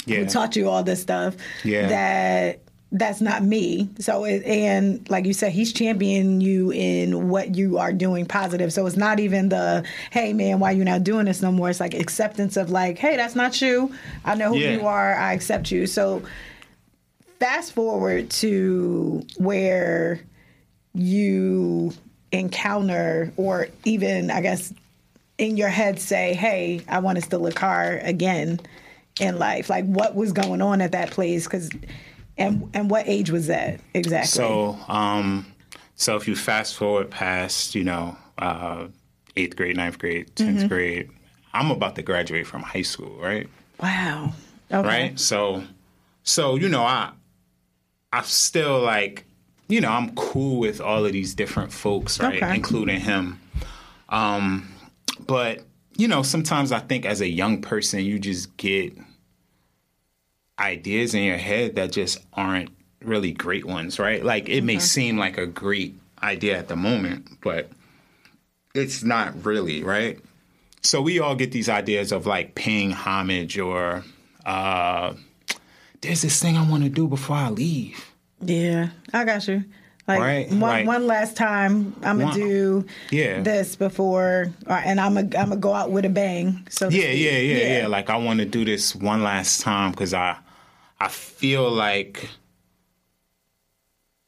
Yeah. 0.05 0.17
who 0.19 0.25
taught 0.25 0.55
you 0.55 0.69
all 0.69 0.83
this 0.83 1.01
stuff, 1.01 1.36
Yeah. 1.63 1.88
that 1.88 2.60
that's 2.95 3.22
not 3.22 3.43
me. 3.43 3.89
So 3.98 4.24
it, 4.24 4.43
and 4.45 5.10
like 5.10 5.25
you 5.25 5.33
said, 5.33 5.51
he's 5.51 5.74
championing 5.74 6.41
you 6.41 6.72
in 6.72 7.27
what 7.29 7.55
you 7.55 7.79
are 7.79 7.91
doing 7.91 8.27
positive. 8.27 8.72
So 8.72 8.86
it's 8.86 8.95
not 8.98 9.19
even 9.19 9.50
the 9.50 9.83
hey 10.12 10.31
man, 10.33 10.60
why 10.60 10.72
you 10.72 10.83
not 10.83 11.03
doing 11.03 11.25
this 11.25 11.41
no 11.41 11.51
more? 11.51 11.72
It's 11.72 11.79
like 11.79 11.95
acceptance 11.95 12.55
of 12.55 12.69
like, 12.69 13.00
hey, 13.00 13.15
that's 13.15 13.36
not 13.36 13.60
you. 13.62 13.91
I 14.24 14.36
know 14.36 14.50
who 14.53 14.60
Yeah. 14.60 14.74
you 14.74 14.86
are. 14.86 15.15
I 15.15 15.33
accept 15.33 15.72
you. 15.72 15.88
So 15.88 16.22
fast 17.39 17.74
forward 17.74 18.29
to 18.29 19.25
where 19.38 20.19
you 20.93 21.93
encounter 22.31 23.31
or 23.38 23.67
even 23.86 24.29
I 24.31 24.41
guess 24.41 24.74
in 25.38 25.57
your 25.57 25.69
head 25.69 26.00
say, 26.00 26.33
"Hey, 26.36 26.81
I 26.88 27.00
want 27.00 27.17
to 27.17 27.22
steal 27.24 27.45
a 27.48 27.51
car 27.51 28.00
again 28.03 28.60
in 29.20 29.38
life." 29.39 29.70
Like, 29.70 29.86
what 29.86 30.15
was 30.15 30.32
going 30.32 30.62
on 30.62 30.82
at 30.82 30.91
that 30.93 31.12
place? 31.12 31.46
Because, 31.46 31.70
and 32.38 32.70
and 32.74 32.89
what 32.89 33.08
age 33.08 33.29
was 33.32 33.48
that 33.48 33.79
exactly? 33.93 34.27
So, 34.27 34.77
um, 34.88 35.46
so 35.96 36.15
if 36.15 36.27
you 36.27 36.36
fast 36.36 36.75
forward 36.75 37.10
past, 37.12 37.75
you 37.75 37.84
know, 37.84 38.17
uh, 38.38 38.88
eighth 39.35 39.55
grade, 39.55 39.77
ninth 39.77 40.00
grade, 40.00 40.35
10th 40.35 40.55
Mm-hmm. 40.55 40.68
grade, 40.68 41.09
I'm 41.53 41.70
about 41.72 41.96
to 41.96 42.01
graduate 42.01 42.48
from 42.48 42.61
high 42.64 42.81
school, 42.81 43.18
right? 43.20 43.48
wow. 43.81 44.33
Okay. 44.72 44.88
Right. 44.88 45.20
So, 45.20 45.64
so 46.24 46.55
you 46.55 46.68
know, 46.70 46.81
I, 46.83 47.11
I 48.11 48.22
still 48.24 48.79
like, 48.81 49.25
you 49.68 49.81
know, 49.81 49.90
I'm 49.92 50.16
cool 50.16 50.57
with 50.57 50.81
all 50.81 51.05
of 51.05 51.11
these 51.14 51.35
different 51.35 51.72
folks, 51.72 52.20
right, 52.20 52.42
Okay. 52.42 52.55
including 52.55 53.00
him. 53.00 53.40
Um, 54.09 54.72
but 55.27 55.64
you 55.98 56.08
know, 56.08 56.24
sometimes 56.24 56.72
I 56.72 56.79
think 56.79 57.06
as 57.06 57.22
a 57.22 57.29
young 57.29 57.62
person, 57.62 58.01
you 58.01 58.20
just 58.20 58.56
get 58.58 58.98
ideas 60.60 61.14
in 61.14 61.24
your 61.24 61.38
head 61.38 61.75
that 61.75 61.92
just 61.92 62.20
aren't 62.34 62.70
really 63.01 63.32
great 63.32 63.66
ones, 63.66 64.00
right? 64.00 64.24
Like 64.24 64.50
it 64.50 64.64
may 64.64 64.79
seem 64.79 65.18
like 65.18 65.38
a 65.38 65.46
great 65.46 65.96
idea 66.22 66.58
at 66.58 66.68
the 66.68 66.75
moment, 66.75 67.27
but 67.42 67.70
it's 68.74 69.03
not 69.03 69.46
really, 69.46 69.84
right? 69.84 70.20
So 70.82 71.01
we 71.01 71.20
all 71.20 71.36
get 71.36 71.51
these 71.51 71.70
ideas 71.70 72.12
of 72.12 72.25
like 72.25 72.56
paying 72.56 72.92
homage 72.92 73.58
or 73.58 74.03
uh 74.46 75.14
there's 76.01 76.22
this 76.22 76.42
thing 76.42 76.58
I 76.58 76.70
want 76.70 76.84
to 76.84 76.90
do 76.90 77.08
before 77.08 77.38
I 77.38 77.50
leave. 77.50 78.12
Yeah, 78.42 78.90
I 79.14 79.24
got 79.24 79.48
you. 79.48 79.64
Like 80.05 80.20
Right, 80.20 80.50
one 80.50 80.59
like- 80.59 80.85
one 80.87 81.07
last 81.07 81.37
time, 81.37 81.96
I'm 82.03 82.18
gonna 82.20 82.25
One- 82.25 82.35
do 82.37 82.85
Yeah. 83.09 83.42
this 83.42 83.77
before, 83.77 84.51
and 84.68 85.00
I'm 85.00 85.13
gonna 85.13 85.27
I'm 85.37 85.50
gonna 85.50 85.55
go 85.57 85.74
out 85.74 85.92
with 85.92 86.03
a 86.03 86.09
bang. 86.09 86.68
So 86.70 86.89
to 86.89 86.96
Yeah, 86.96 87.11
yeah, 87.11 87.37
yeah, 87.37 87.77
yeah, 87.79 87.87
Like 87.87 88.09
I 88.09 88.18
want 88.18 88.39
to 88.39 88.46
do 88.46 88.66
this 88.66 88.94
one 88.94 89.24
last 89.24 89.61
time 89.61 89.92
because 89.92 90.13
I, 90.13 90.35
I 91.00 91.07
feel 91.07 91.72
like 91.72 92.27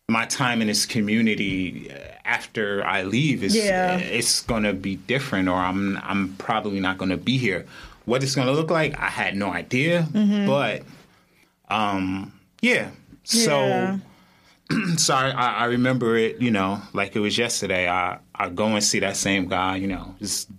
my 0.08 0.26
time 0.26 0.62
in 0.62 0.68
this 0.68 0.86
community 0.86 1.92
uh, 1.92 1.96
after 2.24 2.86
I 2.86 3.04
leave 3.04 3.44
is 3.44 3.56
Yeah. 3.56 3.98
it's 3.98 4.42
gonna 4.42 4.72
be 4.74 4.96
different, 4.96 5.50
or 5.50 5.56
I'm 5.58 5.98
I'm 6.04 6.36
probably 6.38 6.80
not 6.80 6.98
gonna 6.98 7.18
be 7.18 7.38
here. 7.38 7.66
What 8.06 8.24
it's 8.24 8.36
gonna 8.36 8.52
look 8.54 8.70
like, 8.70 8.98
I 9.00 9.08
had 9.10 9.36
no 9.36 9.52
idea, 9.52 10.08
but 10.48 10.84
um, 11.70 12.32
yeah. 12.62 12.92
So. 13.24 14.00
Yeah. 14.72 14.96
so 14.98 15.14
I, 15.14 15.30
I 15.30 15.66
remember 15.66 16.18
it, 16.18 16.42
you 16.42 16.52
know, 16.52 16.82
like 16.94 17.16
it 17.16 17.20
was 17.20 17.38
yesterday. 17.38 17.88
I, 17.88 18.20
I 18.34 18.50
go 18.50 18.66
and 18.68 18.84
see 18.84 19.00
that 19.00 19.16
same 19.16 19.48
guy, 19.48 19.76
you 19.76 19.88
know, 19.88 20.16
just, 20.20 20.50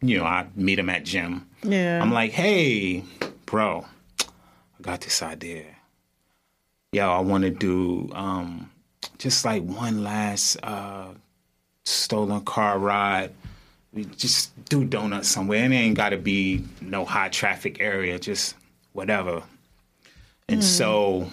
you 0.00 0.18
know, 0.18 0.24
I 0.24 0.46
meet 0.54 0.78
him 0.78 0.88
at 0.88 1.04
gym. 1.04 1.46
Yeah. 1.62 2.00
I'm 2.00 2.12
like, 2.12 2.32
hey, 2.32 3.04
bro, 3.46 3.84
I 4.20 4.82
got 4.82 5.02
this 5.02 5.22
idea. 5.22 5.64
Yo, 6.92 7.08
I 7.10 7.20
want 7.20 7.44
to 7.44 7.50
do 7.50 8.10
um, 8.14 8.70
just 9.18 9.44
like 9.44 9.62
one 9.62 10.02
last 10.02 10.56
uh, 10.62 11.08
stolen 11.84 12.40
car 12.42 12.78
ride. 12.78 13.32
We 13.92 14.04
just 14.06 14.52
do 14.66 14.84
donuts 14.84 15.28
somewhere. 15.28 15.64
And 15.64 15.74
it 15.74 15.76
ain't 15.76 15.96
got 15.96 16.10
to 16.10 16.16
be 16.16 16.64
no 16.80 17.04
high 17.04 17.28
traffic 17.28 17.80
area, 17.80 18.18
just 18.18 18.54
whatever. 18.92 19.42
And 20.48 20.64
so 20.64 21.30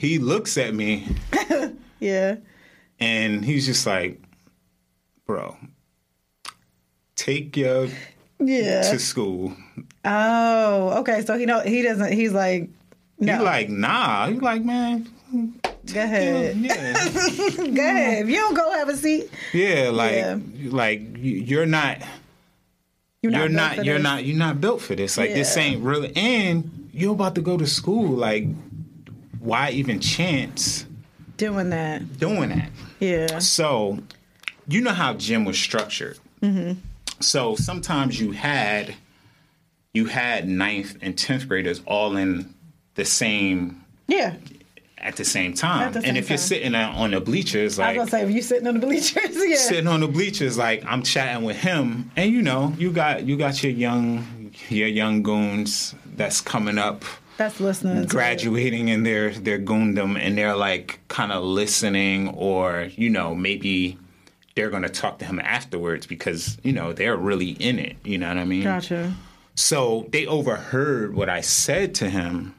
he 0.00 0.18
looks 0.18 0.56
at 0.56 0.74
me 0.74 1.06
yeah. 2.00 2.36
and 2.98 3.44
he's 3.44 3.66
just 3.66 3.86
like, 3.86 4.18
bro, 5.26 5.56
take 7.16 7.56
your 7.56 7.88
Yeah. 8.38 8.82
to 8.90 8.98
school. 8.98 9.52
Oh, 10.04 11.00
okay. 11.00 11.22
So 11.22 11.36
he 11.38 11.44
know 11.46 11.60
he 11.60 11.82
doesn't. 11.82 12.12
He's 12.12 12.32
like, 12.32 12.70
no. 13.18 13.36
You 13.38 13.42
like, 13.44 13.68
nah. 13.68 14.26
You 14.28 14.40
like, 14.40 14.64
man, 14.64 15.06
go 15.32 16.00
ahead. 16.00 16.56
yeah, 16.56 16.94
Go 17.56 17.62
ahead. 17.62 18.22
If 18.24 18.28
you 18.30 18.36
don't 18.36 18.54
go 18.54 18.72
have 18.72 18.88
a 18.88 18.96
seat, 18.96 19.30
yeah. 19.52 19.90
Like, 19.92 20.14
Yeah. 20.14 20.38
like 20.70 21.00
you- 21.18 21.40
you're 21.44 21.66
not, 21.66 21.98
you're 23.22 23.30
not. 23.32 23.40
you're 23.40 23.48
not, 23.50 23.84
you're 23.84 23.94
this. 23.96 24.02
not, 24.02 24.24
you're 24.24 24.38
not 24.38 24.60
built 24.62 24.80
for 24.80 24.94
this. 24.94 25.18
Like, 25.18 25.34
this 25.34 25.54
ain't 25.58 25.82
really. 25.84 26.16
And 26.16 26.88
you're 26.94 27.12
about 27.12 27.34
to 27.34 27.42
go 27.42 27.58
to 27.58 27.66
school. 27.66 28.08
Like, 28.08 28.46
why 29.40 29.70
even 29.70 30.00
chance 30.00 30.86
doing 31.36 31.70
that. 31.70 32.18
doing 32.18 32.50
that? 32.50 32.70
Yeah. 33.00 33.38
So, 33.38 33.98
you 34.68 34.80
know 34.80 34.92
how 34.92 35.14
gym 35.14 35.44
was 35.44 35.58
structured. 35.58 36.18
Mm-hmm. 36.42 36.78
So 37.20 37.56
sometimes 37.56 38.20
you 38.20 38.32
had 38.32 38.94
you 39.92 40.06
had 40.06 40.48
ninth 40.48 40.96
and 41.02 41.18
tenth 41.18 41.48
graders 41.48 41.82
all 41.86 42.16
in 42.16 42.54
the 42.94 43.04
same 43.04 43.84
Yeah. 44.06 44.36
at 44.98 45.16
the 45.16 45.24
same 45.24 45.52
time. 45.54 45.92
The 45.92 45.98
and 45.98 46.06
same 46.06 46.16
if 46.16 46.28
you're 46.30 46.36
time. 46.38 46.46
sitting 46.46 46.74
on 46.74 47.10
the 47.10 47.20
bleachers, 47.20 47.78
I 47.78 47.88
like 47.88 47.98
was 47.98 48.10
gonna 48.10 48.22
say, 48.22 48.28
if 48.28 48.34
you're 48.34 48.42
sitting 48.42 48.66
on 48.68 48.74
the 48.78 48.86
bleachers, 48.86 49.36
yeah. 49.48 49.56
sitting 49.56 49.86
on 49.88 50.00
the 50.00 50.08
bleachers, 50.08 50.56
like 50.56 50.84
I'm 50.86 51.02
chatting 51.02 51.44
with 51.44 51.56
him, 51.56 52.10
and 52.16 52.30
you 52.32 52.40
know, 52.42 52.72
you 52.78 52.90
got 52.92 53.24
you 53.24 53.36
got 53.36 53.62
your 53.62 53.72
young 53.72 54.52
your 54.68 54.88
young 54.88 55.22
goons 55.22 55.94
that's 56.16 56.40
coming 56.40 56.78
up, 56.78 57.04
That's 57.40 57.58
listening. 57.58 58.02
to 58.02 58.06
graduating 58.06 58.88
in 58.88 59.02
their 59.02 59.30
their 59.30 59.58
goondom, 59.58 60.18
and 60.20 60.36
they're 60.36 60.54
like 60.54 61.00
kind 61.08 61.32
of 61.32 61.42
listening, 61.42 62.28
or 62.28 62.88
you 62.96 63.08
know, 63.08 63.34
maybe 63.34 63.96
they're 64.54 64.68
gonna 64.68 64.90
talk 64.90 65.18
to 65.20 65.24
him 65.24 65.40
afterwards 65.40 66.06
because 66.06 66.58
you 66.62 66.72
know 66.74 66.92
they're 66.92 67.16
really 67.16 67.52
in 67.52 67.78
it. 67.78 67.96
You 68.04 68.18
know 68.18 68.28
what 68.28 68.36
I 68.36 68.44
mean? 68.44 68.64
Gotcha. 68.64 69.14
So 69.54 70.06
they 70.12 70.26
overheard 70.26 71.14
what 71.14 71.30
I 71.30 71.40
said 71.40 71.94
to 71.96 72.10
him, 72.10 72.54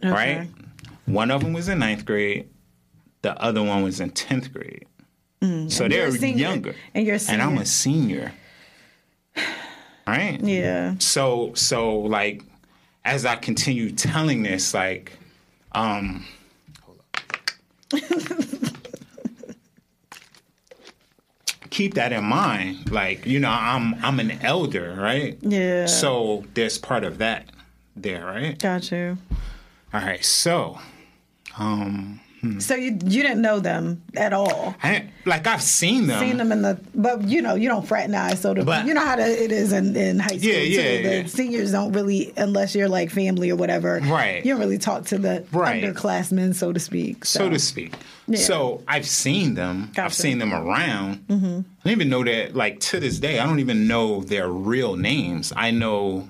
right? 0.00 0.48
One 1.06 1.32
of 1.32 1.40
them 1.42 1.52
was 1.52 1.68
in 1.68 1.80
ninth 1.80 2.04
grade, 2.06 2.48
the 3.22 3.36
other 3.42 3.64
one 3.64 3.82
was 3.82 3.98
in 3.98 4.10
10th 4.12 4.52
grade. 4.52 4.86
so 5.40 5.46
Mm, 5.48 5.78
you're 5.80 5.88
they're 5.88 6.06
a 6.06 6.12
senior, 6.12 6.38
younger. 6.48 6.74
and 6.94 7.04
you're 7.04 7.18
And 7.28 7.42
I'm 7.42 7.58
a 7.58 7.66
senior. 7.66 8.32
Right? 10.06 10.38
Yeah. 10.42 10.94
So 11.00 11.52
so 11.54 11.98
like 11.98 12.42
as 13.04 13.24
I 13.24 13.36
continue 13.36 13.90
telling 13.90 14.42
this, 14.42 14.74
like, 14.74 15.12
um 15.72 16.26
Hold 16.82 17.00
up. 17.14 18.02
keep 21.70 21.94
that 21.94 22.12
in 22.12 22.24
mind. 22.24 22.90
Like, 22.92 23.26
you 23.26 23.40
know, 23.40 23.50
I'm 23.50 23.94
I'm 24.04 24.20
an 24.20 24.32
elder, 24.42 24.94
right? 24.98 25.38
Yeah. 25.40 25.86
So 25.86 26.44
there's 26.54 26.78
part 26.78 27.02
of 27.04 27.18
that 27.18 27.46
there, 27.96 28.24
right? 28.26 28.58
Got 28.58 28.90
you. 28.92 29.18
All 29.92 30.00
right. 30.00 30.24
So 30.24 30.78
um 31.58 32.20
Hmm. 32.42 32.58
So 32.58 32.74
you 32.74 32.98
you 33.04 33.22
didn't 33.22 33.40
know 33.40 33.60
them 33.60 34.02
at 34.16 34.32
all. 34.32 34.74
I 34.82 35.08
like 35.26 35.46
I've 35.46 35.62
seen 35.62 36.08
them. 36.08 36.18
Seen 36.18 36.36
them 36.38 36.50
in 36.50 36.62
the, 36.62 36.76
but 36.92 37.22
you 37.28 37.40
know 37.40 37.54
you 37.54 37.68
don't 37.68 37.86
fraternize. 37.86 38.40
So 38.40 38.52
the, 38.52 38.64
But- 38.64 38.84
you 38.84 38.94
know 38.94 39.00
how 39.06 39.14
to, 39.14 39.22
it 39.22 39.52
is 39.52 39.72
in, 39.72 39.94
in 39.94 40.18
high 40.18 40.36
school 40.36 40.40
Yeah, 40.50 40.58
yeah, 40.58 40.82
too. 40.96 41.02
The 41.08 41.14
yeah. 41.18 41.26
seniors 41.26 41.70
don't 41.70 41.92
really, 41.92 42.32
unless 42.36 42.74
you're 42.74 42.88
like 42.88 43.10
family 43.10 43.50
or 43.50 43.56
whatever. 43.56 44.00
Right. 44.02 44.44
You 44.44 44.52
don't 44.54 44.60
really 44.60 44.78
talk 44.78 45.04
to 45.06 45.18
the 45.18 45.44
Right. 45.52 45.84
underclassmen, 45.84 46.54
so 46.56 46.72
to 46.72 46.80
speak. 46.80 47.24
so 47.24 47.48
to 47.48 47.60
speak. 47.60 47.94
So 48.34 48.82
I've 48.88 49.06
seen 49.06 49.54
them. 49.54 49.92
I've 49.96 50.14
seen 50.14 50.38
them 50.38 50.52
around. 50.52 51.26
Mm-hmm. 51.28 51.60
I 51.60 51.88
don't 51.88 51.92
even 51.92 52.08
know 52.08 52.24
that. 52.24 52.56
Like 52.56 52.80
to 52.80 52.98
this 52.98 53.18
day, 53.20 53.38
I 53.38 53.46
don't 53.46 53.60
even 53.60 53.86
know 53.86 54.20
their 54.22 54.48
real 54.48 54.96
names. 54.96 55.52
I 55.54 55.70
know 55.70 56.28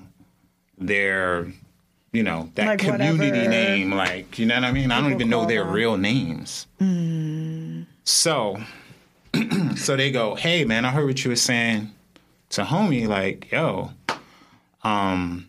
their, 0.77 1.47
you 2.13 2.23
know, 2.23 2.49
that 2.55 2.67
Like 2.67 2.79
community 2.79 3.29
whatever. 3.31 3.49
name. 3.49 3.93
Like 3.93 4.39
you 4.39 4.45
know 4.45 4.55
what 4.55 4.63
I 4.63 4.71
mean. 4.71 4.91
I 4.91 5.01
don't 5.01 5.11
even 5.13 5.29
know 5.29 5.45
their 5.45 5.65
them. 5.65 5.73
real 5.73 5.97
names. 5.97 6.67
So, 8.05 8.57
so 9.75 9.95
they 9.97 10.11
go, 10.11 10.35
"Hey 10.35 10.63
man, 10.63 10.85
I 10.85 10.91
heard 10.91 11.05
what 11.05 11.23
you 11.25 11.29
were 11.31 11.35
saying 11.35 11.91
to 12.51 12.63
homie. 12.63 13.07
Like, 13.07 13.51
yo, 13.51 13.91
um." 14.83 15.47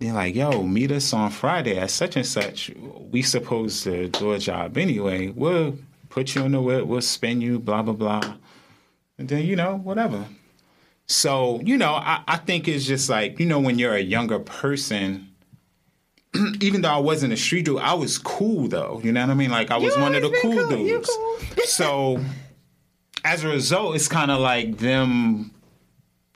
They're 0.00 0.12
like, 0.12 0.36
yo, 0.36 0.62
meet 0.62 0.92
us 0.92 1.12
on 1.12 1.28
Friday 1.30 1.76
at 1.76 1.90
such 1.90 2.14
and 2.14 2.24
such. 2.24 2.70
We 3.10 3.20
supposed 3.20 3.82
to 3.82 4.06
do 4.08 4.30
a 4.30 4.38
job 4.38 4.78
anyway. 4.78 5.30
We'll 5.30 5.76
put 6.08 6.36
you 6.36 6.44
in 6.44 6.52
the 6.52 6.60
whip. 6.60 6.86
We'll 6.86 7.00
spin 7.00 7.40
you, 7.40 7.58
blah, 7.58 7.82
blah, 7.82 7.94
blah. 7.94 8.34
And 9.18 9.28
then, 9.28 9.44
you 9.44 9.56
know, 9.56 9.74
whatever. 9.78 10.24
So, 11.08 11.60
you 11.64 11.78
know, 11.78 11.94
I, 11.94 12.22
I 12.28 12.36
think 12.36 12.68
it's 12.68 12.84
just 12.84 13.08
like, 13.08 13.40
you 13.40 13.46
know, 13.46 13.58
when 13.58 13.78
you're 13.78 13.94
a 13.94 14.00
younger 14.00 14.38
person, 14.38 15.28
even 16.60 16.82
though 16.82 16.90
I 16.90 16.98
wasn't 16.98 17.32
a 17.32 17.36
street 17.36 17.64
dude, 17.64 17.80
I 17.80 17.94
was 17.94 18.18
cool 18.18 18.68
though. 18.68 19.00
You 19.02 19.12
know 19.12 19.22
what 19.22 19.30
I 19.30 19.34
mean? 19.34 19.50
Like 19.50 19.70
I 19.70 19.78
was 19.78 19.96
one 19.96 20.14
of 20.14 20.22
the 20.22 20.30
cool 20.42 20.52
cool. 20.52 20.68
Dudes. 20.68 21.08
cool. 21.08 21.38
so 21.64 22.20
as 23.24 23.42
a 23.42 23.48
result, 23.48 23.96
it's 23.96 24.08
kind 24.08 24.30
of 24.30 24.40
like 24.40 24.76
them 24.78 25.50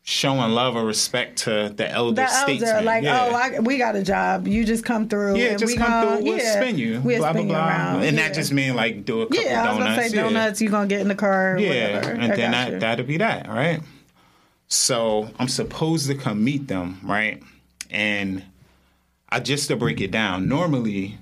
showing 0.05 0.51
love 0.53 0.75
or 0.75 0.85
respect 0.85 1.39
to 1.39 1.73
the 1.77 1.89
elder 1.89 2.15
The 2.15 2.23
elder, 2.23 2.57
statesman. 2.57 2.85
like, 2.87 3.03
oh, 3.05 3.07
Yeah. 3.07 3.29
oh, 3.31 3.35
I, 3.35 3.61
we 3.61 3.79
got 3.79 3.95
a 3.95 4.03
job. 4.03 4.49
You 4.49 4.65
just 4.65 4.85
come 4.85 5.07
through. 5.07 5.37
Yeah, 5.37 5.51
and 5.51 5.59
just 5.59 5.73
we 5.73 5.77
come 5.77 5.91
gonna, 5.91 6.17
through. 6.17 6.25
We'll 6.25 6.39
yeah, 6.39 6.61
spin 6.61 6.79
you. 6.79 7.01
We'll 7.03 7.19
blah 7.19 7.31
spin 7.33 7.47
blah 7.47 7.57
you 7.57 7.63
blah. 7.63 7.69
around. 7.69 8.03
And 8.05 8.17
yeah. 8.17 8.29
that 8.29 8.35
just 8.35 8.53
mean 8.53 8.75
like 8.75 9.05
do 9.05 9.21
a 9.21 9.27
couple 9.27 9.45
yeah, 9.45 9.63
I 9.63 9.75
was 9.75 9.85
gonna 9.85 10.09
say 10.09 10.17
yeah. 10.17 10.23
donuts. 10.23 10.63
You 10.63 10.71
gonna 10.71 10.89
get 10.89 11.03
in 11.03 11.09
the 11.09 11.15
car? 11.15 11.57
Yeah, 11.59 11.97
whatever. 11.97 12.11
and 12.13 12.33
I 12.33 12.37
then 12.37 12.39
you. 12.39 12.71
that 12.71 12.81
that'll 12.81 13.07
be 13.07 13.19
that, 13.19 13.49
right? 13.49 13.81
So 14.73 15.29
I'm 15.39 15.49
supposed 15.49 16.07
to 16.07 16.15
come 16.15 16.43
meet 16.43 16.67
them, 16.67 16.99
right? 17.03 17.43
And 17.91 18.43
I 19.29 19.39
just 19.41 19.69
to 19.69 19.77
break 19.77 20.01
it 20.01 20.11
down. 20.11 20.49
Normally, 20.49 21.19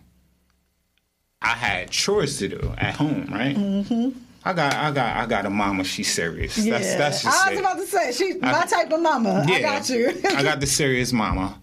I 1.42 1.54
had 1.54 1.90
chores 1.90 2.38
to 2.38 2.48
do 2.48 2.72
at 2.78 2.94
home, 2.94 3.26
right? 3.28 3.56
Mm-hmm. 3.56 4.10
I 4.44 4.52
got, 4.52 4.74
I 4.76 4.92
got, 4.92 5.16
I 5.16 5.26
got 5.26 5.46
a 5.46 5.50
mama. 5.50 5.82
She's 5.82 6.14
serious. 6.14 6.56
Yeah. 6.58 6.78
That's 6.78 6.94
that's 6.94 7.22
just 7.24 7.44
I 7.44 7.50
was 7.50 7.58
it. 7.58 7.60
about 7.62 7.76
to 7.78 7.86
say 7.88 8.12
she's 8.12 8.40
my 8.40 8.64
type 8.66 8.92
of 8.92 9.00
mama. 9.00 9.44
Yeah, 9.48 9.56
I 9.56 9.62
got 9.62 9.90
you. 9.90 10.10
I 10.28 10.42
got 10.44 10.60
the 10.60 10.66
serious 10.68 11.12
mama. 11.12 11.58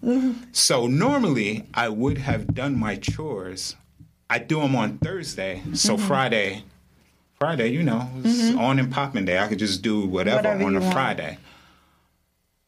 So 0.52 0.88
normally 0.88 1.64
I 1.72 1.88
would 1.88 2.18
have 2.18 2.54
done 2.54 2.78
my 2.78 2.96
chores. 2.96 3.76
I 4.28 4.40
do 4.40 4.60
them 4.60 4.76
on 4.76 4.98
Thursday. 4.98 5.62
So 5.72 5.96
Mm-hmm. 5.96 6.06
Friday, 6.06 6.64
Friday, 7.40 7.68
you 7.68 7.82
know, 7.82 8.06
it's 8.22 8.54
on 8.58 8.78
and 8.78 8.92
popping 8.92 9.24
day. 9.24 9.38
I 9.38 9.48
could 9.48 9.58
just 9.58 9.80
do 9.80 10.06
whatever, 10.06 10.36
Whatever 10.36 10.64
on 10.64 10.76
a 10.76 10.80
want. 10.80 10.92
Friday. 10.92 11.38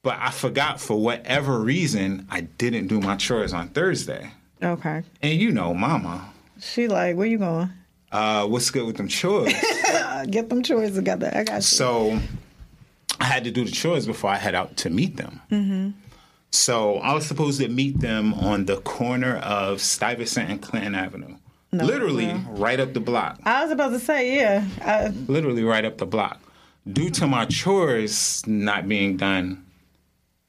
But 0.02 0.16
I 0.18 0.30
forgot 0.30 0.80
for 0.80 0.98
whatever 1.00 1.58
reason 1.60 2.26
I 2.30 2.42
didn't 2.42 2.86
do 2.86 3.00
my 3.00 3.16
chores 3.16 3.52
on 3.52 3.68
Thursday. 3.68 4.30
okay. 4.62 5.02
And 5.22 5.38
you 5.38 5.50
know, 5.50 5.74
mama, 5.74 6.30
She 6.58 6.88
like, 6.88 7.16
where 7.16 7.26
you 7.26 7.38
going? 7.38 7.70
uh, 8.12 8.46
what's 8.46 8.70
good 8.70 8.86
with 8.86 8.96
them 8.96 9.08
chores? 9.08 9.52
Get 10.30 10.48
them 10.48 10.62
chores 10.62 10.94
together. 10.94 11.30
I 11.34 11.44
got 11.44 11.56
you. 11.56 11.60
So 11.62 12.18
I 13.20 13.24
had 13.24 13.44
to 13.44 13.50
do 13.50 13.64
the 13.64 13.70
chores 13.70 14.06
before 14.06 14.30
I 14.30 14.36
head 14.36 14.54
out 14.54 14.76
to 14.78 14.90
meet 14.90 15.16
them. 15.16 15.40
Mm-hmm. 15.50 15.90
So 16.50 16.96
I 16.98 17.12
was 17.14 17.26
supposed 17.26 17.60
to 17.60 17.68
meet 17.68 18.00
them 18.00 18.34
on 18.34 18.64
the 18.64 18.78
corner 18.80 19.36
of 19.36 19.80
Stuyvesant 19.80 20.50
and 20.50 20.60
Clinton 20.62 20.94
Avenue. 20.94 21.36
Literally 21.72 22.34
right 22.48 22.80
up 22.80 22.94
the 22.94 23.00
block. 23.00 23.38
I 23.44 23.62
was 23.62 23.70
about 23.70 23.90
to 23.90 24.00
say, 24.00 24.34
yeah. 24.36 24.64
I, 24.82 25.08
Literally 25.28 25.62
right 25.62 25.84
up 25.84 25.98
the 25.98 26.06
block. 26.06 26.40
Due 26.90 27.10
to 27.10 27.28
my 27.28 27.44
chores 27.44 28.42
not 28.48 28.88
being 28.88 29.16
done, 29.16 29.64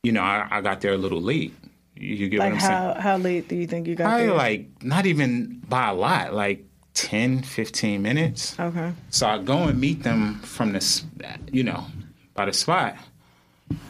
you 0.03 0.11
know, 0.11 0.21
I, 0.21 0.47
I 0.49 0.61
got 0.61 0.81
there 0.81 0.93
a 0.93 0.97
little 0.97 1.21
late. 1.21 1.53
You, 1.95 2.29
get 2.29 2.39
like 2.39 2.53
what 2.53 2.55
I'm 2.55 2.67
saying? 2.67 2.73
how 2.73 2.93
how 2.99 3.17
late 3.17 3.47
do 3.47 3.55
you 3.55 3.67
think 3.67 3.85
you 3.87 3.93
got 3.93 4.17
there? 4.17 4.27
Probably 4.27 4.27
there? 4.27 4.37
like 4.37 4.83
not 4.83 5.05
even 5.05 5.61
by 5.69 5.89
a 5.89 5.93
lot, 5.93 6.33
like 6.33 6.65
10, 6.95 7.43
15 7.43 8.01
minutes. 8.01 8.59
okay. 8.59 8.91
So 9.11 9.27
I 9.27 9.37
go 9.37 9.63
and 9.63 9.79
meet 9.79 10.01
them 10.01 10.39
from 10.39 10.73
this, 10.73 11.05
you 11.51 11.63
know, 11.63 11.85
by 12.33 12.45
the 12.45 12.53
spot. 12.53 12.95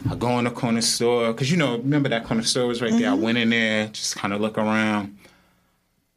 I 0.08 0.14
go 0.14 0.38
in 0.38 0.44
the 0.44 0.50
corner 0.50 0.82
store 0.82 1.32
because 1.32 1.50
you 1.50 1.56
know, 1.56 1.78
remember 1.78 2.10
that 2.10 2.24
corner 2.24 2.42
store 2.42 2.66
was 2.66 2.82
right 2.82 2.92
there. 2.92 3.10
I 3.10 3.14
went 3.14 3.38
in 3.38 3.50
there, 3.50 3.88
just 3.88 4.14
kind 4.16 4.34
of 4.34 4.40
look 4.40 4.58
around. 4.58 5.16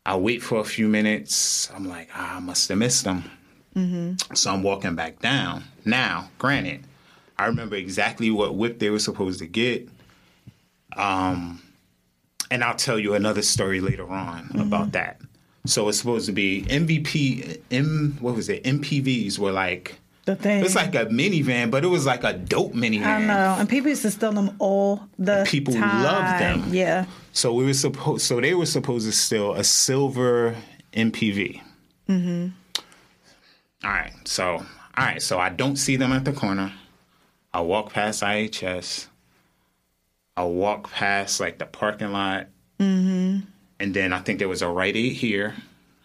I 0.06 0.18
wait 0.18 0.44
for 0.44 0.60
a 0.60 0.64
few 0.66 0.88
minutes. 0.88 1.72
I'm 1.74 1.88
like, 1.88 2.10
ah, 2.14 2.36
I 2.36 2.40
must 2.40 2.68
have 2.70 2.78
missed 2.78 3.06
them. 3.06 3.24
So 4.36 4.52
I'm 4.52 4.62
walking 4.64 4.96
back 4.96 5.20
down. 5.20 5.64
Now, 5.84 6.30
granted, 6.38 6.84
I 7.38 7.46
remember 7.48 7.76
exactly 7.76 8.32
what 8.32 8.56
whip 8.56 8.80
they 8.80 8.90
were 8.90 9.00
supposed 9.00 9.40
to 9.40 9.48
get. 9.48 9.88
Um, 10.96 11.62
and 12.52 12.64
I'll 12.64 12.76
tell 12.76 12.98
you 13.00 13.14
another 13.16 13.42
story 13.42 13.82
later 13.82 14.10
on 14.10 14.52
about 14.60 14.94
that. 14.94 15.20
So 15.66 15.90
it's 15.90 15.98
supposed 15.98 16.28
to 16.28 16.32
be 16.32 16.64
MVP, 16.70 17.60
M, 17.72 18.18
what 18.20 18.36
was 18.36 18.50
it? 18.50 18.64
MPVs 18.64 19.40
were 19.40 19.52
like, 19.52 19.96
The 20.26 20.36
thing. 20.36 20.64
it's 20.64 20.76
like 20.76 20.94
a 20.96 21.08
minivan, 21.08 21.72
but 21.72 21.84
it 21.84 21.88
was 21.88 22.06
like 22.06 22.24
a 22.24 22.34
dope 22.34 22.74
minivan. 22.74 23.04
I 23.06 23.22
know, 23.26 23.56
and 23.60 23.68
people 23.68 23.90
used 23.90 24.04
to 24.04 24.12
steal 24.12 24.32
them 24.32 24.56
all 24.60 25.02
the 25.18 25.44
People 25.48 25.74
time. 25.74 26.04
love 26.04 26.40
them. 26.40 26.74
Yeah. 26.74 27.06
So 27.34 27.52
we 27.54 27.66
were 27.66 27.74
supposed, 27.74 28.22
so 28.22 28.40
they 28.40 28.54
were 28.54 28.68
supposed 28.68 29.08
to 29.08 29.12
steal 29.12 29.56
a 29.56 29.64
silver 29.64 30.56
MPV. 30.94 31.62
Mm-hmm. 32.08 32.48
All 33.84 33.92
right, 33.92 34.14
so 34.26 34.46
all 34.98 35.06
right, 35.06 35.22
so 35.22 35.40
I 35.40 35.50
don't 35.50 35.76
see 35.78 35.96
them 35.96 36.12
at 36.12 36.26
the 36.26 36.32
corner. 36.32 36.72
I 37.56 37.62
walk 37.62 37.94
past 37.94 38.22
IHS. 38.22 39.08
I 40.36 40.44
walk 40.44 40.92
past 40.92 41.40
like 41.40 41.58
the 41.58 41.66
parking 41.66 42.12
lot, 42.12 42.48
mm-hmm. 42.82 43.48
and 43.80 43.94
then 43.94 44.12
I 44.12 44.20
think 44.20 44.40
there 44.40 44.50
was 44.50 44.62
a 44.62 44.68
Rite 44.68 44.98
Aid 44.98 45.14
here 45.14 45.56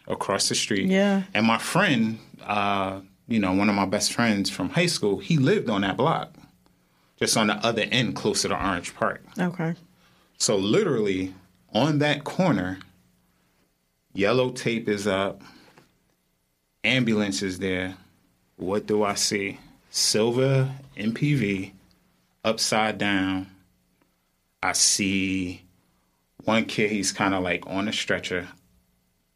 across 0.06 0.48
the 0.48 0.54
street. 0.54 0.86
Yeah. 0.86 1.24
and 1.34 1.44
my 1.44 1.58
friend, 1.58 2.20
uh, 2.44 3.00
you 3.26 3.40
know, 3.40 3.52
one 3.52 3.68
of 3.68 3.74
my 3.74 3.84
best 3.84 4.12
friends 4.12 4.48
from 4.48 4.68
high 4.68 4.86
school, 4.86 5.18
he 5.18 5.38
lived 5.38 5.68
on 5.68 5.80
that 5.80 5.96
block, 5.96 6.32
just 7.18 7.36
on 7.36 7.48
the 7.48 7.54
other 7.66 7.82
end, 7.90 8.14
closer 8.14 8.46
to 8.46 8.54
Orange 8.54 8.94
Park. 8.94 9.20
Okay. 9.36 9.74
So 10.38 10.56
literally 10.56 11.34
on 11.74 11.98
that 11.98 12.22
corner, 12.22 12.78
yellow 14.12 14.50
tape 14.50 14.88
is 14.88 15.08
up, 15.08 15.42
ambulance 16.84 17.42
is 17.42 17.58
there. 17.58 17.96
What 18.54 18.86
do 18.86 19.02
I 19.02 19.14
see? 19.14 19.58
Silver 19.90 20.70
MPV 20.96 21.72
upside 22.44 22.98
down. 22.98 23.50
I 24.62 24.72
see 24.72 25.64
one 26.44 26.64
kid, 26.64 26.90
he's 26.90 27.12
kind 27.12 27.34
of 27.34 27.42
like 27.42 27.66
on 27.66 27.88
a 27.88 27.92
stretcher. 27.92 28.48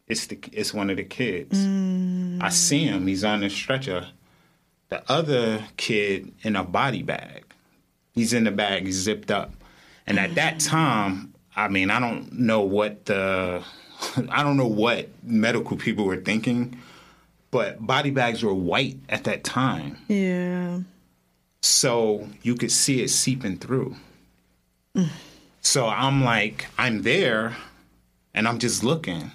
It's 0.06 0.26
the 0.26 0.38
it's 0.52 0.74
one 0.74 0.90
of 0.90 0.96
the 0.96 1.04
kids. 1.04 1.58
I 1.58 1.62
mm. 1.62 2.52
see 2.52 2.84
him, 2.84 3.06
he's 3.06 3.24
on 3.24 3.40
the 3.40 3.50
stretcher. 3.50 4.08
The 4.90 5.02
other 5.10 5.64
kid 5.76 6.32
in 6.42 6.56
a 6.56 6.64
body 6.64 7.02
bag. 7.02 7.44
He's 8.12 8.32
in 8.32 8.44
the 8.44 8.50
bag, 8.50 8.90
zipped 8.92 9.30
up. 9.30 9.52
And 10.06 10.18
at 10.18 10.34
that 10.34 10.56
mm. 10.56 10.68
time, 10.68 11.34
I 11.56 11.68
mean, 11.68 11.90
I 11.90 12.00
don't 12.00 12.32
know 12.32 12.60
what 12.60 13.06
the 13.06 13.62
I 14.28 14.42
don't 14.42 14.56
know 14.56 14.66
what 14.66 15.08
medical 15.22 15.76
people 15.76 16.04
were 16.04 16.20
thinking, 16.20 16.78
but 17.54 17.86
body 17.86 18.10
bags 18.10 18.42
were 18.42 18.52
white 18.52 18.96
at 19.08 19.22
that 19.22 19.44
time. 19.44 19.96
Yeah. 20.08 20.80
So 21.62 22.28
you 22.42 22.56
could 22.56 22.72
see 22.72 23.00
it 23.00 23.08
seeping 23.08 23.56
through. 23.58 23.96
So 25.66 25.86
I'm 25.88 26.22
like, 26.22 26.66
I'm 26.76 27.00
there 27.00 27.56
and 28.34 28.46
I'm 28.46 28.58
just 28.58 28.84
looking. 28.84 29.30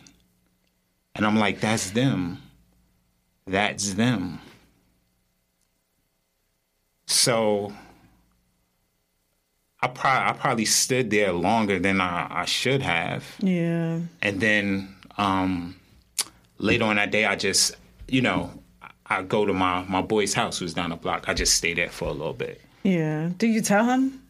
And 1.16 1.26
I'm 1.26 1.40
like, 1.40 1.60
that's 1.60 1.90
them. 1.90 2.40
That's 3.48 3.96
them. 3.96 4.40
So 7.08 7.74
I, 9.82 9.88
pro- 9.88 10.12
I 10.12 10.36
probably 10.38 10.66
stood 10.66 11.10
there 11.10 11.34
longer 11.34 11.80
than 11.80 12.00
I, 12.00 12.28
I 12.42 12.46
should 12.46 12.84
have. 12.84 13.26
Yeah. 13.40 14.02
And 14.22 14.40
then 14.40 14.96
um, 15.18 15.78
later 16.60 16.84
on 16.84 16.98
that 16.98 17.10
day, 17.10 17.26
I 17.26 17.36
just, 17.38 17.76
you 18.12 18.22
know, 18.22 18.52
I 19.06 19.24
go 19.24 19.46
to 19.46 19.54
my, 19.54 19.84
my 19.90 20.02
boy's 20.02 20.34
house 20.34 20.60
who's 20.60 20.74
down 20.74 20.90
the 20.92 20.96
block. 20.96 21.28
I 21.28 21.34
just 21.34 21.56
stay 21.56 21.74
there 21.74 21.90
for 21.90 22.06
a 22.08 22.12
little 22.12 22.34
bit. 22.34 22.62
Yeah. 22.84 23.30
Do 23.38 23.48
you 23.48 23.62
tell 23.62 23.86
him? 23.86 24.22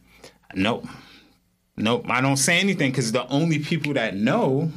Nope. 0.56 0.86
Nope. 1.78 2.06
I 2.10 2.22
don't 2.22 2.38
say 2.38 2.60
anything 2.60 2.92
because 2.92 3.12
the 3.12 3.28
only 3.28 3.60
people 3.60 3.94
that 3.94 4.16
know 4.16 4.72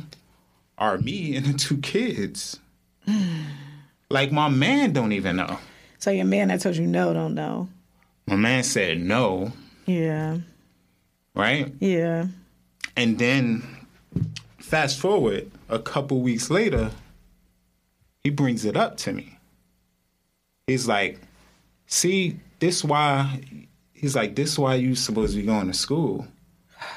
are 0.79 0.99
me 0.99 1.37
and 1.37 1.47
the 1.47 1.53
two 1.55 1.79
kids. 1.79 2.59
like 4.11 4.33
my 4.33 4.49
man 4.49 4.93
don't 4.93 5.13
even 5.13 5.37
know. 5.37 5.59
So 5.99 6.11
your 6.11 6.25
man 6.25 6.49
that 6.49 6.61
told 6.61 6.77
you 6.77 6.87
no 6.87 7.13
don't 7.13 7.35
know. 7.35 7.69
My 8.27 8.37
man 8.37 8.63
said 8.65 9.01
no, 9.01 9.53
Yeah. 9.87 10.39
right? 11.35 11.73
Yeah. 11.81 12.27
And 12.97 13.19
then 13.19 13.63
fast 14.59 14.99
forward 15.01 15.51
a 15.69 15.79
couple 15.79 16.21
weeks 16.21 16.51
later, 16.51 16.91
he 18.25 18.31
brings 18.31 18.65
it 18.65 18.77
up 18.77 18.97
to 18.99 19.13
me. 19.13 19.39
He's 20.67 20.87
like, 20.87 21.21
see, 21.87 22.39
this 22.61 22.85
why 22.85 23.41
he's 23.93 24.15
like, 24.15 24.35
this 24.37 24.59
why 24.59 24.77
you 24.77 24.95
supposed 24.95 25.35
to 25.35 25.41
be 25.41 25.47
going 25.47 25.67
to 25.67 25.75
school. 25.75 26.27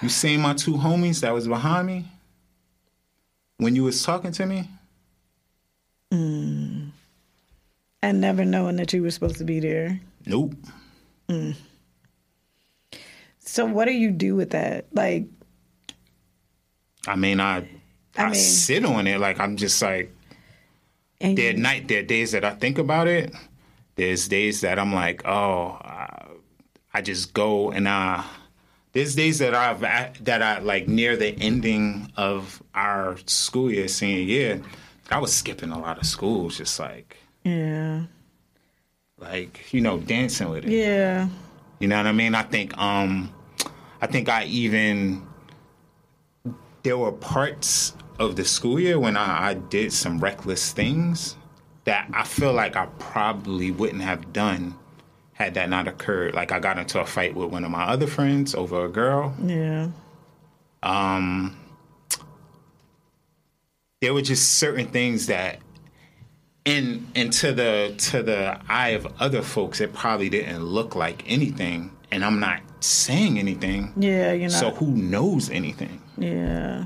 You 0.02 0.10
seen 0.10 0.42
my 0.42 0.54
two 0.54 0.74
homies 0.74 1.22
that 1.22 1.34
was 1.34 1.48
behind 1.48 1.88
me 1.88 2.06
when 3.58 3.76
you 3.76 3.84
was 3.84 4.02
talking 4.04 4.32
to 4.34 4.46
me? 4.46 4.68
Mm. 6.12 6.90
And 8.02 8.22
never 8.22 8.46
knowing 8.46 8.76
that 8.78 8.94
you 8.94 9.02
were 9.02 9.12
supposed 9.12 9.38
to 9.38 9.44
be 9.44 9.60
there. 9.60 10.00
Nope. 10.26 10.54
Mm. 11.28 11.56
So 13.40 13.66
what 13.66 13.86
do 13.86 13.92
you 13.94 14.12
do 14.12 14.36
with 14.36 14.52
that? 14.52 14.86
Like, 14.92 15.26
I 17.08 17.16
mean, 17.16 17.40
I 17.40 17.58
I, 18.18 18.24
I 18.24 18.26
mean- 18.26 18.36
sit 18.36 18.86
on 18.86 19.08
it 19.08 19.20
like 19.20 19.40
I'm 19.40 19.58
just 19.58 19.82
like 19.82 20.15
and 21.22 21.38
there 21.38 21.52
you- 21.52 21.58
night 21.58 21.88
there 21.88 22.00
are 22.00 22.04
days 22.04 22.32
that 22.32 22.44
I 22.46 22.52
think 22.52 22.78
about 22.78 23.08
it. 23.08 23.34
There's 23.96 24.28
days 24.28 24.62
that 24.62 24.78
I'm 24.78 24.94
like, 24.94 25.26
oh, 25.26 25.78
I, 25.82 26.26
I 26.94 27.02
just 27.02 27.34
go 27.34 27.72
and 27.72 27.88
I. 27.88 28.26
There's 28.92 29.16
days 29.16 29.40
that 29.40 29.54
I've 29.54 29.82
that 30.24 30.42
I 30.42 30.60
like 30.60 30.88
near 30.88 31.16
the 31.18 31.38
ending 31.40 32.12
of 32.18 32.62
our 32.74 33.18
school 33.26 33.72
year, 33.72 33.88
senior 33.88 34.22
year. 34.22 34.62
I 35.12 35.20
was 35.20 35.34
skipping 35.34 35.72
a 35.72 35.80
lot 35.80 35.98
of 35.98 36.06
schools, 36.06 36.58
just 36.58 36.80
like 36.80 37.18
yeah. 37.44 38.04
like 39.18 39.72
you 39.74 39.82
know 39.82 40.00
dancing 40.00 40.50
with 40.50 40.66
it. 40.66 40.72
Yeah. 40.72 41.28
You 41.80 41.88
know 41.88 41.98
what 41.98 42.08
I 42.08 42.12
mean? 42.12 42.36
I 42.36 42.44
think 42.44 42.78
um 42.78 43.34
I 44.02 44.08
think 44.08 44.30
I 44.30 44.46
even 44.46 45.26
there 46.84 46.98
were 46.98 47.12
parts 47.12 47.96
of 48.20 48.36
the 48.36 48.46
school 48.46 48.80
year 48.80 49.00
when 49.00 49.18
I, 49.18 49.50
I 49.50 49.54
did 49.56 49.92
some 49.94 50.20
reckless 50.20 50.72
things 50.72 51.36
that 51.86 52.10
I 52.14 52.24
feel 52.24 52.54
like 52.54 52.76
I 52.76 52.88
probably 53.00 53.72
wouldn't 53.72 54.02
have 54.02 54.34
done 54.34 54.76
had 55.34 55.54
that 55.56 55.70
not 55.70 55.88
occurred. 55.88 56.34
Like 56.34 56.52
I 56.52 56.60
got 56.60 56.78
into 56.80 57.00
a 57.00 57.06
fight 57.06 57.36
with 57.36 57.52
one 57.52 57.64
of 57.66 57.72
my 57.72 57.84
other 57.84 58.08
friends 58.08 58.56
over 58.56 58.86
a 58.86 58.90
girl. 58.90 59.36
Yeah. 59.44 59.90
Um 60.82 61.58
There 64.02 64.14
were 64.14 64.22
just 64.22 64.54
certain 64.54 64.88
things 64.88 65.28
that 65.28 65.60
in 66.64 67.08
and 67.16 67.32
to 67.34 67.54
the 67.54 67.94
to 67.98 68.24
the 68.24 68.60
eye 68.68 68.90
of 68.90 69.08
other 69.20 69.42
folks 69.42 69.80
it 69.82 69.94
probably 69.94 70.30
didn't 70.30 70.64
look 70.64 70.96
like 70.96 71.24
anything 71.28 71.92
and 72.12 72.24
I'm 72.24 72.40
not 72.40 72.62
saying 72.80 73.38
anything. 73.38 73.94
Yeah. 73.98 74.32
You 74.32 74.44
know. 74.44 74.48
So 74.48 74.72
who 74.72 74.88
knows 74.88 75.50
anything? 75.50 76.02
Yeah. 76.18 76.86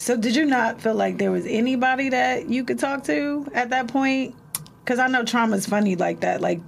So 0.00 0.16
did 0.16 0.34
you 0.34 0.46
not 0.46 0.80
feel 0.80 0.94
like 0.94 1.18
there 1.18 1.30
was 1.30 1.44
anybody 1.46 2.08
that 2.08 2.48
you 2.48 2.64
could 2.64 2.78
talk 2.78 3.04
to 3.04 3.46
at 3.52 3.68
that 3.68 3.86
point? 3.86 4.34
Because 4.82 4.98
I 4.98 5.08
know 5.08 5.24
trauma's 5.24 5.66
funny 5.66 5.94
like 5.94 6.20
that. 6.20 6.40
Like 6.40 6.58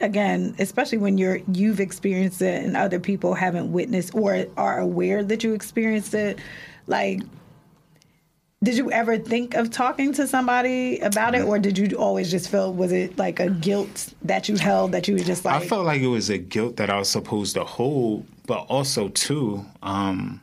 again, 0.00 0.54
especially 0.60 0.98
when 0.98 1.18
you're 1.18 1.40
you've 1.52 1.80
experienced 1.80 2.40
it 2.40 2.64
and 2.64 2.76
other 2.76 3.00
people 3.00 3.34
haven't 3.34 3.72
witnessed 3.72 4.14
or 4.14 4.46
are 4.56 4.78
aware 4.78 5.24
that 5.24 5.42
you 5.42 5.54
experienced 5.54 6.14
it. 6.14 6.38
Like, 6.86 7.20
did 8.62 8.76
you 8.76 8.92
ever 8.92 9.18
think 9.18 9.54
of 9.54 9.72
talking 9.72 10.12
to 10.12 10.28
somebody 10.28 11.00
about 11.00 11.34
it, 11.34 11.42
or 11.42 11.58
did 11.58 11.76
you 11.78 11.98
always 11.98 12.30
just 12.30 12.48
feel 12.48 12.72
was 12.72 12.92
it 12.92 13.18
like 13.18 13.40
a 13.40 13.50
guilt 13.50 14.14
that 14.22 14.48
you 14.48 14.56
held 14.56 14.92
that 14.92 15.08
you 15.08 15.14
were 15.14 15.24
just 15.24 15.44
like, 15.44 15.62
I 15.62 15.66
felt 15.66 15.84
like 15.84 16.00
it 16.00 16.06
was 16.06 16.30
a 16.30 16.38
guilt 16.38 16.76
that 16.76 16.90
I 16.90 16.98
was 17.00 17.08
supposed 17.08 17.54
to 17.54 17.64
hold, 17.64 18.24
but 18.46 18.60
also 18.68 19.08
too, 19.08 19.66
um, 19.82 20.40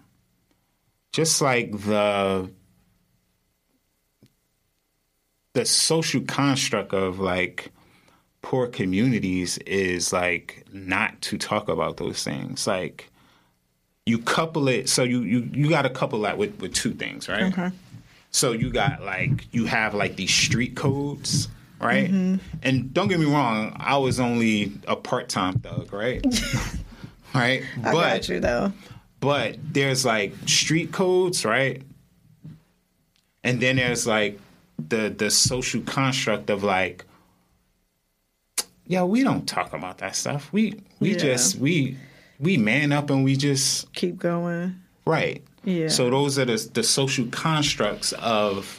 just 1.15 1.41
like 1.41 1.71
the 1.71 2.51
the 5.53 5.65
social 5.65 6.19
construct 6.23 6.93
of 6.93 7.19
like 7.19 7.71
poor 8.41 8.67
communities 8.67 9.57
is 9.59 10.11
like 10.11 10.65
not 10.73 11.21
to 11.21 11.37
talk 11.37 11.69
about 11.69 11.95
those 11.95 12.21
things. 12.21 12.67
Like 12.67 13.09
you 14.05 14.17
couple 14.19 14.67
it, 14.67 14.89
so 14.89 15.03
you 15.03 15.21
you 15.21 15.49
you 15.53 15.69
got 15.69 15.83
to 15.83 15.89
couple 15.89 16.19
that 16.23 16.37
with 16.37 16.59
with 16.59 16.73
two 16.73 16.93
things, 16.93 17.29
right? 17.29 17.43
okay. 17.43 17.71
So 18.31 18.51
you 18.51 18.69
got 18.69 19.01
like 19.01 19.47
you 19.53 19.67
have 19.67 19.93
like 19.93 20.17
these 20.17 20.33
street 20.33 20.75
codes, 20.75 21.47
right? 21.79 22.11
Mm-hmm. 22.11 22.57
And 22.61 22.93
don't 22.93 23.07
get 23.07 23.21
me 23.21 23.25
wrong, 23.25 23.73
I 23.79 23.95
was 23.95 24.19
only 24.19 24.73
a 24.85 24.97
part-time 24.97 25.59
thug, 25.59 25.93
right? 25.93 26.25
right? 27.33 27.63
I 27.85 27.93
got 27.93 28.27
you 28.27 28.41
though. 28.41 28.73
But 29.25 29.57
there's 29.73 30.05
like 30.05 30.33
street 30.45 30.91
codes, 30.91 31.43
right? 31.43 31.81
And 33.43 33.59
then 33.61 33.75
there's 33.77 34.05
like 34.07 34.39
the 34.89 35.09
the 35.15 35.29
social 35.31 35.81
construct 35.81 36.49
of 36.49 36.63
like 36.63 37.05
yeah, 38.87 39.03
we 39.03 39.23
don't 39.23 39.47
talk 39.47 39.73
about 39.73 39.97
that 39.99 40.15
stuff. 40.15 40.51
We 40.53 40.79
we 40.99 41.11
Yeah. 41.13 41.17
just 41.17 41.57
we 41.57 41.97
we 42.39 42.57
man 42.57 42.91
up 42.91 43.09
and 43.09 43.23
we 43.23 43.35
just 43.35 43.91
Keep 43.93 44.17
going. 44.19 44.75
right. 45.05 45.43
Yeah. 45.63 45.87
So 45.87 46.09
those 46.11 46.37
are 46.37 46.45
the 46.45 46.69
the 46.73 46.83
social 46.83 47.25
constructs 47.27 48.13
of 48.13 48.77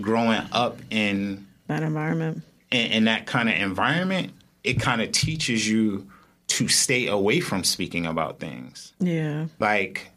growing 0.00 0.42
up 0.52 0.78
in 0.90 1.46
That 1.68 1.82
environment. 1.84 2.42
in, 2.72 2.86
in 2.92 3.04
that 3.04 3.26
kind 3.26 3.48
of 3.48 3.54
environment. 3.54 4.32
It 4.64 4.80
kind 4.80 5.00
of 5.02 5.12
teaches 5.12 5.68
you 5.68 6.08
to 6.56 6.68
stay 6.68 7.06
away 7.08 7.40
from 7.40 7.64
speaking 7.64 8.06
about 8.06 8.38
things. 8.40 8.92
Yeah. 9.00 9.46
like 9.58 10.08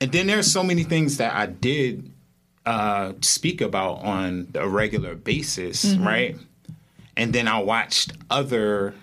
and 0.00 0.10
then 0.12 0.26
there's 0.26 0.50
so 0.50 0.62
many 0.62 0.82
things 0.84 1.16
that 1.18 1.32
i 1.34 1.46
did 1.46 2.10
uh 2.66 3.12
speak 3.20 3.60
about 3.60 4.02
on 4.02 4.48
a 4.54 4.66
regular 4.68 5.14
basis 5.14 5.94
right? 5.96 6.36
And 7.16 7.32
then 7.32 7.46
i 7.48 7.58
watched 7.58 8.12
other 8.30 8.94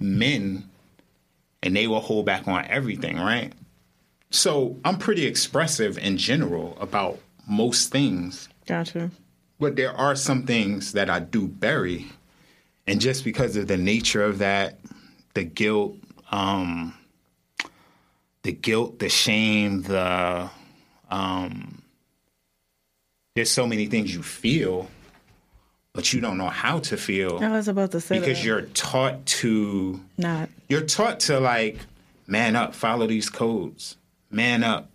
men 0.00 0.68
and 1.62 1.76
they 1.76 1.86
will 1.86 2.00
hold 2.00 2.26
back 2.26 2.48
on 2.48 2.64
everything 2.66 3.16
right? 3.18 3.52
So 4.30 4.76
i'm 4.84 4.98
pretty 4.98 5.26
expressive 5.26 5.98
in 5.98 6.16
general 6.16 6.76
about 6.80 7.18
most 7.48 7.90
things. 7.92 8.48
Gotcha. 8.66 9.10
but 9.58 9.76
there 9.76 9.92
are 9.92 10.14
some 10.16 10.44
things 10.46 10.92
that 10.92 11.10
I 11.10 11.18
do 11.18 11.48
bury, 11.48 12.06
and 12.86 13.00
just 13.00 13.24
because 13.24 13.56
of 13.56 13.66
the 13.66 13.76
nature 13.76 14.22
of 14.22 14.38
that, 14.38 14.78
the 15.34 15.42
guilt, 15.44 15.96
um, 16.32 16.94
the 18.42 18.52
guilt, 18.52 18.98
the 18.98 19.08
shame, 19.08 19.82
the 19.82 20.50
um, 21.10 21.82
there's 23.34 23.50
so 23.50 23.66
many 23.66 23.86
things 23.86 24.14
you 24.14 24.22
feel, 24.22 24.88
but 25.92 26.12
you 26.12 26.20
don't 26.20 26.38
know 26.38 26.48
how 26.48 26.78
to 26.80 26.96
feel 26.96 27.38
I 27.42 27.50
was 27.50 27.68
about 27.68 27.90
to 27.92 28.00
say 28.00 28.18
because 28.18 28.38
that. 28.38 28.44
you're 28.44 28.62
taught 28.62 29.24
to 29.26 30.00
not. 30.18 30.48
you're 30.68 30.80
taught 30.82 31.20
to 31.20 31.38
like 31.40 31.78
man 32.26 32.56
up, 32.56 32.74
follow 32.74 33.06
these 33.06 33.28
codes, 33.30 33.96
man 34.30 34.64
up. 34.64 34.88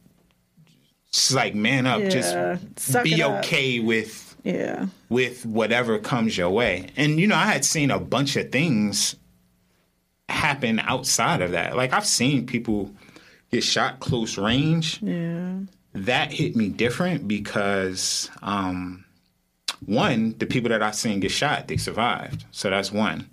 It's 1.10 1.34
like 1.34 1.56
man 1.56 1.86
up, 1.88 2.02
Yeah. 2.02 2.10
just 2.10 2.36
Suck 2.80 3.04
be 3.04 3.14
it 3.14 3.22
up. 3.22 3.46
okay 3.46 3.80
with 3.80 4.36
Yeah. 4.44 4.88
with 5.10 5.46
whatever 5.46 6.00
comes 6.00 6.38
your 6.38 6.50
way. 6.50 6.88
And 6.98 7.20
you 7.20 7.28
know, 7.28 7.36
I 7.36 7.46
had 7.46 7.64
seen 7.64 7.92
a 7.92 8.00
bunch 8.00 8.36
of 8.36 8.52
things 8.52 9.16
happen 10.30 10.80
outside 10.80 11.42
of 11.42 11.52
that. 11.52 11.76
Like 11.76 11.94
I've 11.94 12.06
seen 12.06 12.46
people 12.46 12.92
get 13.52 13.64
shot 13.64 14.00
close 14.00 14.38
range. 14.38 15.02
Yeah. 15.02 15.60
That 15.94 16.32
hit 16.32 16.56
me 16.56 16.70
different 16.70 17.28
because 17.28 18.30
um 18.42 19.04
one, 19.86 20.36
the 20.40 20.46
people 20.48 20.70
that 20.70 20.82
I've 20.82 20.96
seen 20.96 21.20
get 21.20 21.32
shot, 21.32 21.68
they 21.68 21.78
survived. 21.78 22.46
So 22.52 22.70
that's 22.70 22.92
one. 22.92 23.30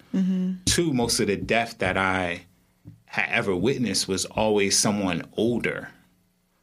Two, 0.66 0.92
most 0.92 1.18
of 1.20 1.26
the 1.28 1.36
death 1.36 1.78
that 1.78 1.96
I 1.96 2.42
had 3.06 3.28
ever 3.30 3.54
witnessed 3.56 4.08
was 4.08 4.24
always 4.26 4.76
someone 4.76 5.22
older. 5.36 5.88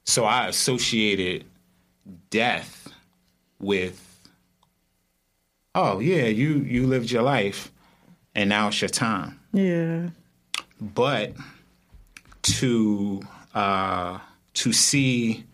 So 0.03 0.25
I 0.25 0.47
associated 0.47 1.45
death 2.29 2.91
with 3.59 4.07
oh 5.75 5.99
yeah, 5.99 6.25
you 6.25 6.55
you 6.59 6.87
lived 6.87 7.11
your 7.11 7.23
life 7.23 7.71
and 8.35 8.49
now 8.49 8.67
it's 8.67 8.81
your 8.81 8.89
time. 8.89 9.39
Yeah. 9.53 10.09
But 10.81 11.33
to 12.43 13.21
uh 13.53 14.19
to 14.55 14.73
see 14.73 15.45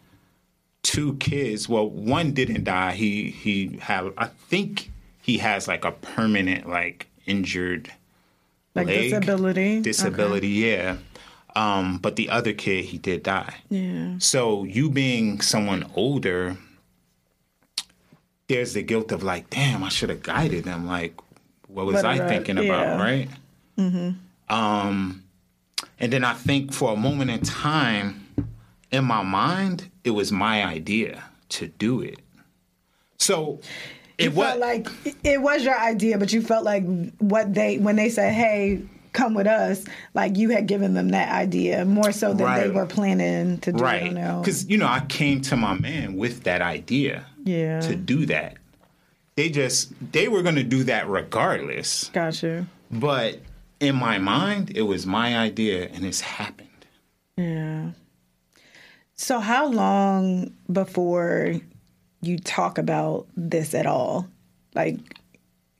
two 0.84 1.16
kids, 1.16 1.68
well 1.68 1.90
one 1.90 2.32
didn't 2.32 2.63
die. 2.63 2.94
He 2.94 3.30
he 3.30 3.78
had 3.82 4.12
I 4.18 4.28
think 4.28 4.92
he 5.22 5.38
has 5.40 5.68
like 5.68 5.84
a 5.86 5.92
permanent 5.92 6.70
like 6.70 7.08
injured 7.26 7.92
Like 8.74 8.88
leg 8.88 9.10
disability. 9.12 9.82
disability, 9.82 10.48
yeah. 10.50 10.98
Um, 11.56 11.98
but 11.98 12.16
the 12.18 12.30
other 12.30 12.54
kid, 12.54 12.86
he 12.86 12.98
did 13.00 13.24
die. 13.24 13.56
Yeah. 13.70 14.16
So 14.20 14.63
you 14.63 14.90
being 14.92 15.42
someone 15.42 15.90
older, 15.96 16.56
there's 18.48 18.74
the 18.74 18.84
guilt 18.84 19.12
of 19.12 19.24
like, 19.24 19.50
damn, 19.50 19.84
I 19.84 19.90
should 19.90 20.10
have 20.10 20.22
guided 20.22 20.66
them. 20.66 20.86
Like, 20.86 21.16
what 21.68 21.86
was 21.88 22.04
I 22.04 22.16
about- 22.16 22.30
thinking 22.30 22.58
yeah. 22.58 22.63
about, 22.63 23.00
right? 23.00 23.28
Mm-hmm. 23.78 24.10
Um, 24.50 25.24
and 26.00 26.12
then 26.14 26.24
I 26.24 26.34
think 26.34 26.74
for 26.74 26.94
a 26.94 26.96
moment 26.96 27.32
in 27.32 27.42
time, 27.42 28.28
in 28.92 29.04
my 29.06 29.24
mind, 29.24 29.90
it 30.04 30.12
was 30.12 30.32
my 30.32 30.64
idea 30.64 31.24
to 31.50 31.68
do 31.68 32.02
it. 32.02 32.20
So 33.18 33.60
it 34.18 34.26
You 34.26 34.32
was 34.32 34.48
felt 34.50 34.60
like 34.60 34.88
it 35.24 35.42
was 35.42 35.64
your 35.64 35.78
idea, 35.80 36.18
but 36.18 36.32
you 36.34 36.42
felt 36.42 36.64
like 36.64 36.84
what 37.20 37.54
they 37.54 37.78
when 37.78 37.96
they 37.96 38.10
said, 38.10 38.34
"Hey, 38.34 38.82
come 39.14 39.34
with 39.34 39.48
us," 39.48 39.84
like 40.14 40.38
you 40.38 40.50
had 40.50 40.68
given 40.68 40.94
them 40.94 41.10
that 41.10 41.32
idea 41.32 41.84
more 41.86 42.12
so 42.12 42.34
than 42.34 42.54
they 42.60 42.70
were 42.70 42.86
planning 42.86 43.58
to 43.60 43.72
do 43.72 43.78
it 43.80 43.82
right 43.82 44.04
on 44.04 44.14
their 44.14 44.32
own. 44.32 44.42
because 44.42 44.70
you 44.70 44.78
know 44.78 44.88
I 44.88 45.02
came 45.08 45.42
to 45.42 45.58
my 45.58 45.74
man 45.78 46.16
with 46.16 46.44
that 46.44 46.62
idea. 46.62 47.26
Yeah. 47.44 47.80
to 47.82 47.96
do 47.96 48.26
that. 48.26 48.58
They 49.36 49.50
just 49.50 49.94
they 50.12 50.28
were 50.28 50.42
going 50.42 50.56
to 50.56 50.64
do 50.64 50.84
that 50.86 51.08
regardless. 51.08 52.10
Gotcha. 52.14 52.66
But 52.92 53.40
in 53.80 53.96
my 53.96 54.18
mind, 54.18 54.76
it 54.76 54.84
was 54.84 55.06
my 55.06 55.38
idea 55.38 55.88
and 55.88 56.06
it's 56.06 56.22
happened. 56.22 56.68
Yeah. 57.38 57.92
So 59.16 59.40
how 59.40 59.68
long 59.68 60.54
before 60.72 61.56
you 62.22 62.38
talk 62.40 62.78
about 62.78 63.28
this 63.36 63.74
at 63.74 63.86
all? 63.86 64.28
Like 64.76 64.98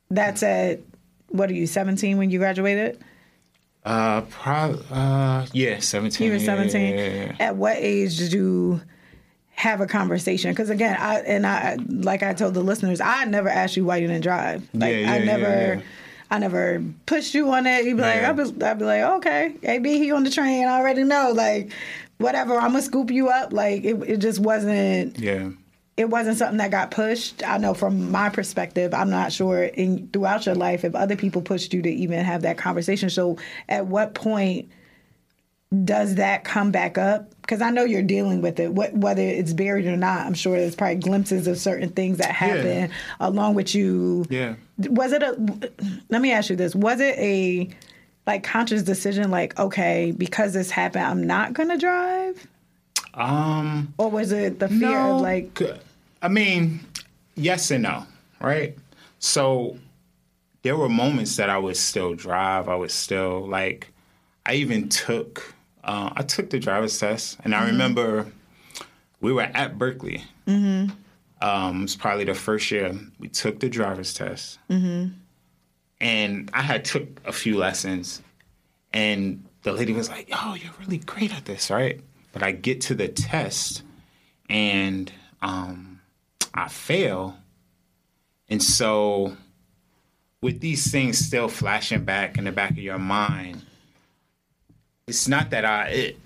that's 0.10 0.43
at 0.43 0.79
what 1.29 1.49
are 1.49 1.53
you, 1.53 1.67
17 1.67 2.17
when 2.17 2.29
you 2.29 2.39
graduated? 2.39 2.99
Uh 3.83 4.21
probably 4.21 4.83
uh 4.91 5.45
yeah, 5.53 5.79
17. 5.79 6.27
You 6.27 6.33
were 6.33 6.39
17. 6.39 6.81
yeah, 6.81 6.95
yeah, 6.95 7.25
yeah. 7.25 7.36
At 7.39 7.55
what 7.55 7.77
age 7.77 8.17
did 8.17 8.33
you 8.33 8.81
have 9.51 9.81
a 9.81 9.88
conversation? 9.88 10.51
Because 10.51 10.69
again, 10.69 10.97
I 10.99 11.19
and 11.21 11.45
I 11.47 11.77
like 11.88 12.21
I 12.21 12.33
told 12.33 12.53
the 12.53 12.62
listeners, 12.62 12.99
I 13.01 13.25
never 13.25 13.49
asked 13.49 13.77
you 13.77 13.86
why 13.86 13.97
you 13.97 14.07
didn't 14.07 14.23
drive. 14.23 14.67
Like 14.73 14.91
Yeah, 14.93 14.97
yeah, 14.99 15.12
I 15.12 15.17
yeah, 15.17 15.25
never 15.25 15.75
yeah. 15.75 15.81
I 16.29 16.39
never 16.39 16.83
pushed 17.05 17.33
you 17.33 17.49
on 17.51 17.65
it. 17.65 17.85
You'd 17.85 17.97
be 17.97 18.01
like, 18.03 18.21
I'd 18.23 18.35
be, 18.35 18.65
I'd 18.65 18.79
be 18.79 18.85
like, 18.85 19.01
okay, 19.03 19.53
AB, 19.63 19.97
he 19.97 20.11
on 20.11 20.23
the 20.23 20.29
train. 20.29 20.67
I 20.67 20.79
already 20.79 21.03
know. 21.03 21.31
Like, 21.33 21.71
whatever, 22.17 22.55
I'm 22.55 22.71
gonna 22.71 22.81
scoop 22.81 23.11
you 23.11 23.29
up. 23.29 23.53
Like, 23.53 23.83
it, 23.85 23.95
it 24.03 24.17
just 24.17 24.39
wasn't 24.39 25.17
Yeah. 25.17 25.49
it 25.95 26.09
wasn't 26.09 26.37
something 26.37 26.57
that 26.57 26.69
got 26.71 26.91
pushed. 26.91 27.43
I 27.47 27.57
know 27.57 27.73
from 27.73 28.11
my 28.11 28.29
perspective, 28.29 28.93
I'm 28.93 29.09
not 29.09 29.31
sure 29.31 29.63
in 29.63 30.09
throughout 30.11 30.45
your 30.45 30.55
life 30.55 30.83
if 30.83 30.95
other 30.95 31.15
people 31.15 31.41
pushed 31.41 31.73
you 31.73 31.81
to 31.81 31.89
even 31.89 32.23
have 32.25 32.41
that 32.41 32.57
conversation. 32.57 33.09
So 33.09 33.37
at 33.69 33.85
what 33.87 34.13
point 34.13 34.69
does 35.85 36.15
that 36.15 36.43
come 36.43 36.71
back 36.71 36.97
up? 36.97 37.31
Because 37.47 37.62
I 37.62 37.69
know 37.69 37.86
you're 37.86 38.03
dealing 38.03 38.41
with 38.41 38.60
it, 38.60 38.73
what, 38.73 38.93
whether 38.93 39.21
it's 39.21 39.53
buried 39.53 39.86
or 39.86 39.95
not. 39.95 40.25
I'm 40.25 40.33
sure 40.33 40.57
there's 40.57 40.75
probably 40.75 40.95
glimpses 40.95 41.47
of 41.47 41.57
certain 41.57 41.89
things 41.89 42.17
that 42.17 42.31
happen 42.31 42.91
along 43.21 43.53
with 43.53 43.73
you. 43.73 44.25
Yeah. 44.29 44.55
Was 44.77 45.13
it 45.13 45.23
a? 45.23 45.31
Let 46.10 46.21
me 46.21 46.33
ask 46.33 46.49
you 46.49 46.57
this: 46.57 46.75
Was 46.75 46.99
it 46.99 47.17
a 47.17 47.69
like 48.27 48.43
conscious 48.43 48.83
decision? 48.83 49.31
Like, 49.31 49.57
okay, 49.57 50.12
because 50.12 50.53
this 50.53 50.69
happened, 50.69 51.05
I'm 51.05 51.25
not 51.25 51.53
gonna 51.53 51.77
drive, 51.77 52.45
Um 53.13 53.93
or 53.97 54.12
was 54.12 54.33
it 54.33 54.60
the 54.60 54.67
fear 54.67 54.91
no, 54.91 55.15
of 55.15 55.21
like? 55.21 55.62
I 56.21 56.27
mean, 56.27 56.81
yes 57.36 57.71
and 57.71 57.83
no, 57.83 58.05
right? 58.41 58.77
So 59.19 59.79
there 60.63 60.75
were 60.75 60.89
moments 60.89 61.38
that 61.38 61.49
I 61.49 61.57
would 61.57 61.77
still 61.77 62.13
drive. 62.13 62.67
I 62.67 62.75
would 62.75 62.91
still 62.91 63.47
like 63.47 63.88
I 64.45 64.55
even 64.55 64.89
took 64.89 65.55
uh, 65.88 66.12
I 66.15 66.23
took 66.23 66.50
the 66.50 66.60
driver's 66.60 67.00
test, 67.00 67.38
and 67.43 67.56
I 67.56 67.65
remember 67.67 68.28
we 69.21 69.32
were 69.32 69.43
at 69.43 69.78
Berkeley. 69.78 70.21
Mm-hmm. 70.45 70.91
Um, 71.41 71.84
it's 71.84 71.95
probably 71.95 72.26
the 72.26 72.34
first 72.34 72.69
year 72.71 72.93
we 73.19 73.30
took 73.30 73.60
the 73.60 73.69
driver's 73.69 74.13
test, 74.13 74.60
mm-hmm. 74.69 75.13
and 76.02 76.50
I 76.54 76.62
had 76.62 76.84
took 76.84 77.21
a 77.26 77.32
few 77.32 77.58
lessons, 77.58 78.21
and 78.91 79.45
the 79.63 79.71
lady 79.71 79.93
was 79.93 80.10
like, 80.10 80.30
"Oh, 80.34 80.56
you're 80.56 80.73
really 80.80 80.97
great 80.97 81.34
at 81.34 81.45
this, 81.45 81.71
right?" 81.71 82.02
But 82.34 82.43
I 82.43 82.52
get 82.52 82.82
to 82.82 82.95
the 82.95 83.08
test, 83.08 83.84
and 84.50 85.12
um, 85.41 86.02
I 86.54 86.67
fail, 86.67 87.38
and 88.50 88.62
so 88.62 89.38
with 90.41 90.60
these 90.60 90.91
things 90.91 91.17
still 91.17 91.47
flashing 91.47 92.04
back 92.04 92.38
in 92.38 92.43
the 92.43 92.52
back 92.52 92.71
of 92.71 92.80
your 92.80 93.00
mind, 93.00 93.63
it's 95.07 95.27
not 95.27 95.49
that 95.51 95.65
I 95.65 95.87
it, 95.89 96.19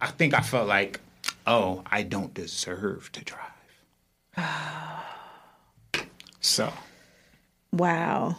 I 0.00 0.08
think 0.08 0.34
I 0.34 0.40
felt 0.40 0.68
like, 0.68 1.00
oh, 1.46 1.82
I 1.86 2.02
don't 2.02 2.34
deserve 2.34 3.10
to 3.12 3.24
drive. 3.24 3.42
so 6.40 6.72
Wow. 7.72 8.36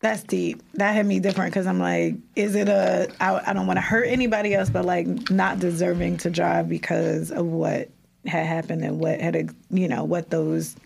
That's 0.00 0.22
deep. 0.22 0.62
That 0.74 0.94
hit 0.94 1.06
me 1.06 1.18
different 1.18 1.52
because 1.52 1.66
I'm 1.66 1.78
like, 1.78 2.16
is 2.36 2.54
it 2.54 2.68
a, 2.68 3.10
I, 3.20 3.50
I 3.50 3.52
don't 3.54 3.66
want 3.66 3.78
to 3.78 3.82
hurt 3.82 4.04
anybody 4.04 4.54
else, 4.54 4.68
but 4.68 4.84
like 4.84 5.30
not 5.30 5.60
deserving 5.60 6.18
to 6.18 6.30
drive 6.30 6.68
because 6.68 7.30
of 7.30 7.46
what 7.46 7.88
had 8.26 8.46
happened 8.46 8.84
and 8.84 8.98
what 8.98 9.20
had, 9.20 9.54
you 9.70 9.88
know, 9.88 10.04
what 10.04 10.28
those, 10.28 10.76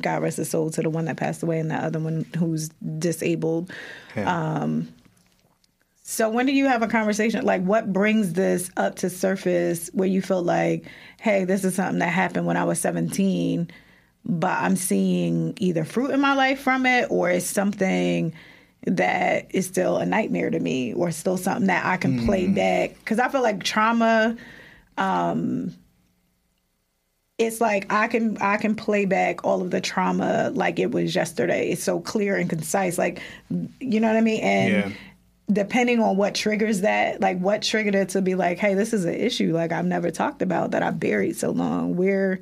God 0.00 0.22
rest 0.22 0.38
his 0.38 0.48
soul 0.48 0.70
to 0.70 0.82
the 0.82 0.88
one 0.88 1.04
that 1.04 1.18
passed 1.18 1.42
away 1.42 1.58
and 1.58 1.70
the 1.70 1.74
other 1.74 1.98
one 1.98 2.24
who's 2.38 2.70
disabled. 2.98 3.70
yeah. 4.16 4.60
Um, 4.62 4.88
So 6.12 6.28
when 6.28 6.44
do 6.44 6.52
you 6.52 6.66
have 6.66 6.82
a 6.82 6.88
conversation? 6.88 7.42
Like 7.46 7.62
what 7.62 7.90
brings 7.90 8.34
this 8.34 8.70
up 8.76 8.96
to 8.96 9.08
surface 9.08 9.88
where 9.94 10.06
you 10.06 10.20
feel 10.20 10.42
like, 10.42 10.84
hey, 11.18 11.44
this 11.46 11.64
is 11.64 11.74
something 11.74 12.00
that 12.00 12.10
happened 12.10 12.44
when 12.44 12.58
I 12.58 12.64
was 12.64 12.78
17, 12.82 13.70
but 14.26 14.50
I'm 14.50 14.76
seeing 14.76 15.54
either 15.58 15.86
fruit 15.86 16.10
in 16.10 16.20
my 16.20 16.34
life 16.34 16.60
from 16.60 16.84
it 16.84 17.06
or 17.10 17.30
it's 17.30 17.46
something 17.46 18.34
that 18.86 19.46
is 19.54 19.66
still 19.66 19.96
a 19.96 20.04
nightmare 20.04 20.50
to 20.50 20.60
me 20.60 20.92
or 20.92 21.10
still 21.12 21.38
something 21.38 21.68
that 21.68 21.86
I 21.86 21.96
can 21.96 22.26
play 22.26 22.46
back 22.46 23.02
cuz 23.06 23.18
I 23.18 23.28
feel 23.30 23.42
like 23.42 23.62
trauma 23.62 24.36
um 24.98 25.74
it's 27.38 27.60
like 27.60 27.90
I 27.90 28.08
can 28.08 28.36
I 28.38 28.58
can 28.58 28.74
play 28.74 29.06
back 29.06 29.44
all 29.44 29.62
of 29.62 29.70
the 29.70 29.80
trauma 29.80 30.50
like 30.52 30.78
it 30.78 30.90
was 30.90 31.14
yesterday. 31.14 31.70
It's 31.70 31.82
so 31.82 32.00
clear 32.00 32.36
and 32.36 32.50
concise 32.50 32.98
like 32.98 33.22
you 33.80 33.98
know 33.98 34.08
what 34.08 34.16
I 34.16 34.20
mean? 34.20 34.40
And 34.42 34.72
Yeah. 34.74 34.90
Depending 35.50 36.00
on 36.00 36.16
what 36.16 36.34
triggers 36.34 36.82
that, 36.82 37.20
like 37.20 37.38
what 37.38 37.62
triggered 37.62 37.94
it 37.94 38.10
to 38.10 38.22
be 38.22 38.34
like, 38.34 38.58
hey, 38.58 38.74
this 38.74 38.92
is 38.92 39.04
an 39.04 39.14
issue 39.14 39.52
like 39.52 39.72
I've 39.72 39.86
never 39.86 40.10
talked 40.10 40.42
about 40.42 40.70
that 40.72 40.82
I've 40.82 41.00
buried 41.00 41.36
so 41.36 41.50
long. 41.50 41.96
Where 41.96 42.40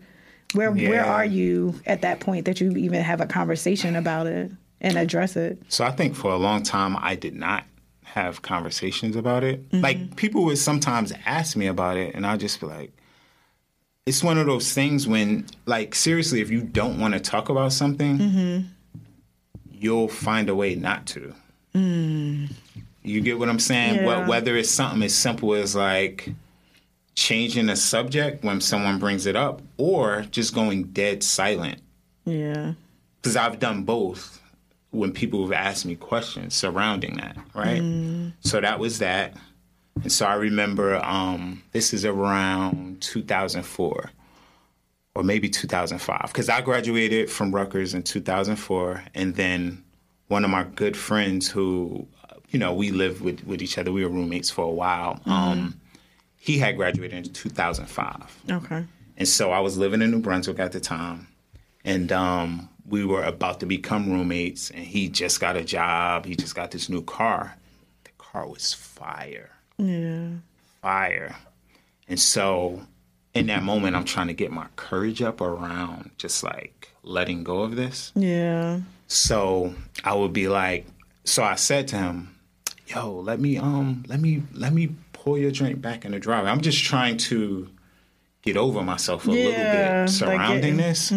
where 0.54 0.72
where 0.72 1.04
are 1.04 1.24
you 1.24 1.80
at 1.86 2.02
that 2.02 2.20
point 2.20 2.44
that 2.46 2.60
you 2.60 2.72
even 2.72 3.02
have 3.02 3.20
a 3.20 3.26
conversation 3.26 3.96
about 3.96 4.26
it 4.26 4.50
and 4.80 4.96
address 4.96 5.36
it? 5.36 5.62
So 5.68 5.84
I 5.84 5.92
think 5.92 6.14
for 6.14 6.30
a 6.30 6.36
long 6.36 6.62
time 6.62 6.96
I 6.98 7.14
did 7.14 7.34
not 7.34 7.64
have 8.02 8.42
conversations 8.42 9.16
about 9.16 9.44
it. 9.44 9.68
Mm-hmm. 9.70 9.82
Like 9.82 10.16
people 10.16 10.44
would 10.44 10.58
sometimes 10.58 11.12
ask 11.24 11.56
me 11.56 11.66
about 11.66 11.96
it, 11.96 12.14
and 12.14 12.26
I'll 12.26 12.38
just 12.38 12.60
be 12.60 12.66
like, 12.66 12.92
it's 14.06 14.22
one 14.24 14.38
of 14.38 14.46
those 14.46 14.72
things 14.72 15.06
when, 15.06 15.46
like, 15.66 15.94
seriously, 15.94 16.40
if 16.40 16.50
you 16.50 16.62
don't 16.62 16.98
want 16.98 17.14
to 17.14 17.20
talk 17.20 17.48
about 17.48 17.72
something, 17.72 18.18
mm-hmm. 18.18 18.66
you'll 19.70 20.08
find 20.08 20.48
a 20.48 20.54
way 20.54 20.74
not 20.74 21.06
to. 21.06 21.34
Mm. 21.74 22.50
You 23.02 23.20
get 23.20 23.38
what 23.38 23.48
I'm 23.48 23.58
saying? 23.58 24.04
Yeah. 24.04 24.26
Whether 24.26 24.56
it's 24.56 24.70
something 24.70 25.02
as 25.02 25.14
simple 25.14 25.54
as 25.54 25.74
like 25.74 26.30
changing 27.14 27.66
the 27.66 27.76
subject 27.76 28.44
when 28.44 28.60
someone 28.60 28.98
brings 28.98 29.26
it 29.26 29.36
up, 29.36 29.62
or 29.76 30.22
just 30.30 30.54
going 30.54 30.84
dead 30.84 31.22
silent 31.22 31.80
Yeah. 32.24 32.72
because 33.20 33.36
I've 33.36 33.58
done 33.58 33.82
both 33.82 34.40
when 34.90 35.12
people 35.12 35.42
have 35.42 35.52
asked 35.52 35.84
me 35.86 35.96
questions 35.96 36.54
surrounding 36.54 37.16
that, 37.16 37.36
right? 37.54 38.32
So 38.40 38.60
that 38.60 38.78
was 38.78 38.98
that. 39.00 39.34
And 40.02 40.10
so 40.10 40.26
I 40.26 40.34
remember 40.34 40.96
um, 41.04 41.62
this 41.72 41.92
is 41.92 42.04
around 42.04 43.00
2004 43.02 44.10
or 45.14 45.22
maybe 45.22 45.48
2005 45.48 46.22
because 46.28 46.48
I 46.48 46.60
graduated 46.60 47.30
from 47.30 47.54
Rutgers 47.54 47.92
in 47.94 48.02
2004. 48.02 49.02
And 49.14 49.34
then 49.34 49.84
one 50.28 50.44
of 50.44 50.50
my 50.50 50.64
good 50.64 50.96
friends 50.96 51.48
who 51.48 52.06
you 52.50 52.58
know, 52.58 52.74
we 52.74 52.90
lived 52.90 53.20
with, 53.20 53.44
with 53.44 53.62
each 53.62 53.78
other. 53.78 53.92
We 53.92 54.04
were 54.04 54.10
roommates 54.10 54.50
for 54.50 54.64
a 54.64 54.70
while. 54.70 55.20
Um, 55.24 55.80
he 56.36 56.58
had 56.58 56.76
graduated 56.76 57.26
in 57.26 57.32
2005. 57.32 58.42
Okay. 58.50 58.84
And 59.16 59.28
so 59.28 59.52
I 59.52 59.60
was 59.60 59.78
living 59.78 60.02
in 60.02 60.10
New 60.10 60.20
Brunswick 60.20 60.58
at 60.58 60.72
the 60.72 60.80
time. 60.80 61.28
And 61.84 62.10
um, 62.10 62.68
we 62.86 63.04
were 63.04 63.22
about 63.22 63.60
to 63.60 63.66
become 63.66 64.10
roommates. 64.10 64.70
And 64.70 64.84
he 64.84 65.08
just 65.08 65.40
got 65.40 65.56
a 65.56 65.64
job. 65.64 66.26
He 66.26 66.34
just 66.34 66.54
got 66.54 66.70
this 66.70 66.88
new 66.88 67.02
car. 67.02 67.56
The 68.04 68.10
car 68.18 68.48
was 68.48 68.74
fire. 68.74 69.50
Yeah. 69.78 70.30
Fire. 70.82 71.36
And 72.08 72.18
so 72.18 72.80
in 73.34 73.46
that 73.46 73.62
moment, 73.62 73.94
I'm 73.94 74.04
trying 74.04 74.26
to 74.26 74.34
get 74.34 74.50
my 74.50 74.66
courage 74.76 75.22
up 75.22 75.40
around 75.40 76.10
just 76.18 76.42
like 76.42 76.90
letting 77.02 77.44
go 77.44 77.60
of 77.60 77.76
this. 77.76 78.10
Yeah. 78.16 78.80
So 79.06 79.74
I 80.02 80.14
would 80.14 80.32
be 80.32 80.48
like, 80.48 80.86
so 81.24 81.44
I 81.44 81.54
said 81.54 81.86
to 81.88 81.96
him, 81.98 82.34
"Yo, 82.94 83.20
let 83.20 83.40
me 83.40 83.56
um, 83.58 84.04
let 84.08 84.20
me 84.20 84.42
let 84.52 84.72
me 84.72 84.94
pour 85.12 85.38
your 85.38 85.50
drink 85.50 85.80
back 85.80 86.04
in 86.04 86.12
the 86.12 86.18
driveway. 86.20 86.50
I'm 86.50 86.60
just 86.60 86.82
trying 86.82 87.16
to 87.18 87.68
get 88.42 88.56
over 88.56 88.82
myself 88.82 89.26
a 89.26 89.30
Yeah, 89.30 89.44
little 89.44 90.02
bit 90.04 90.10
surrounding 90.10 90.76
getting- 90.76 90.76
this." 90.76 91.12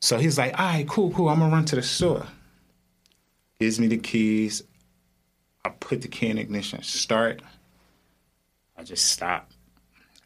So 0.00 0.18
he's 0.18 0.38
like, 0.38 0.58
"All 0.58 0.66
right, 0.66 0.88
cool, 0.88 1.10
cool. 1.10 1.28
I'm 1.28 1.40
gonna 1.40 1.52
run 1.52 1.64
to 1.66 1.76
the 1.76 1.82
store." 1.82 2.26
Gives 3.60 3.80
me 3.80 3.88
the 3.88 3.96
keys. 3.98 4.62
I 5.64 5.70
put 5.70 6.02
the 6.02 6.08
key 6.08 6.28
in 6.28 6.38
ignition, 6.38 6.82
start. 6.82 7.42
I 8.76 8.84
just 8.84 9.06
stop. 9.06 9.50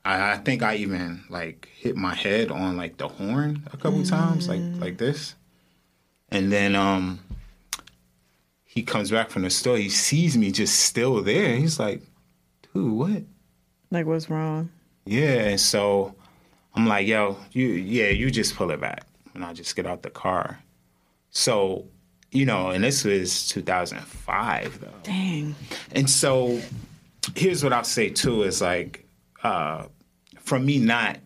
I, 0.04 0.32
I 0.32 0.36
think 0.36 0.62
I 0.62 0.76
even 0.76 1.24
like 1.30 1.68
hit 1.74 1.96
my 1.96 2.14
head 2.14 2.50
on 2.50 2.76
like 2.76 2.98
the 2.98 3.08
horn 3.08 3.62
a 3.72 3.76
couple 3.78 4.04
times, 4.04 4.48
like 4.48 4.60
like 4.78 4.98
this. 4.98 5.34
And 6.30 6.52
then 6.52 6.74
um 6.76 7.20
he 8.72 8.82
comes 8.82 9.10
back 9.10 9.28
from 9.28 9.42
the 9.42 9.50
store, 9.50 9.76
he 9.76 9.90
sees 9.90 10.38
me 10.38 10.50
just 10.50 10.80
still 10.80 11.22
there. 11.22 11.56
He's 11.56 11.78
like, 11.78 12.00
dude, 12.72 12.90
what? 12.90 13.22
Like, 13.90 14.06
what's 14.06 14.30
wrong? 14.30 14.70
Yeah, 15.04 15.48
and 15.48 15.60
so 15.60 16.14
I'm 16.74 16.86
like, 16.86 17.06
yo, 17.06 17.36
you 17.50 17.66
yeah, 17.66 18.08
you 18.08 18.30
just 18.30 18.56
pull 18.56 18.70
it 18.70 18.80
back. 18.80 19.04
And 19.34 19.44
I 19.44 19.52
just 19.52 19.76
get 19.76 19.86
out 19.86 20.02
the 20.02 20.08
car. 20.08 20.58
So, 21.28 21.84
you 22.30 22.46
know, 22.46 22.70
and 22.70 22.82
this 22.82 23.04
was 23.04 23.46
2005 23.48 24.80
though. 24.80 24.88
Dang. 25.02 25.54
And 25.94 26.08
so 26.08 26.58
here's 27.36 27.62
what 27.62 27.74
I'll 27.74 27.84
say 27.84 28.08
too 28.08 28.42
is 28.42 28.62
like, 28.62 29.06
uh, 29.42 29.84
from 30.40 30.64
me 30.64 30.78
not, 30.78 31.18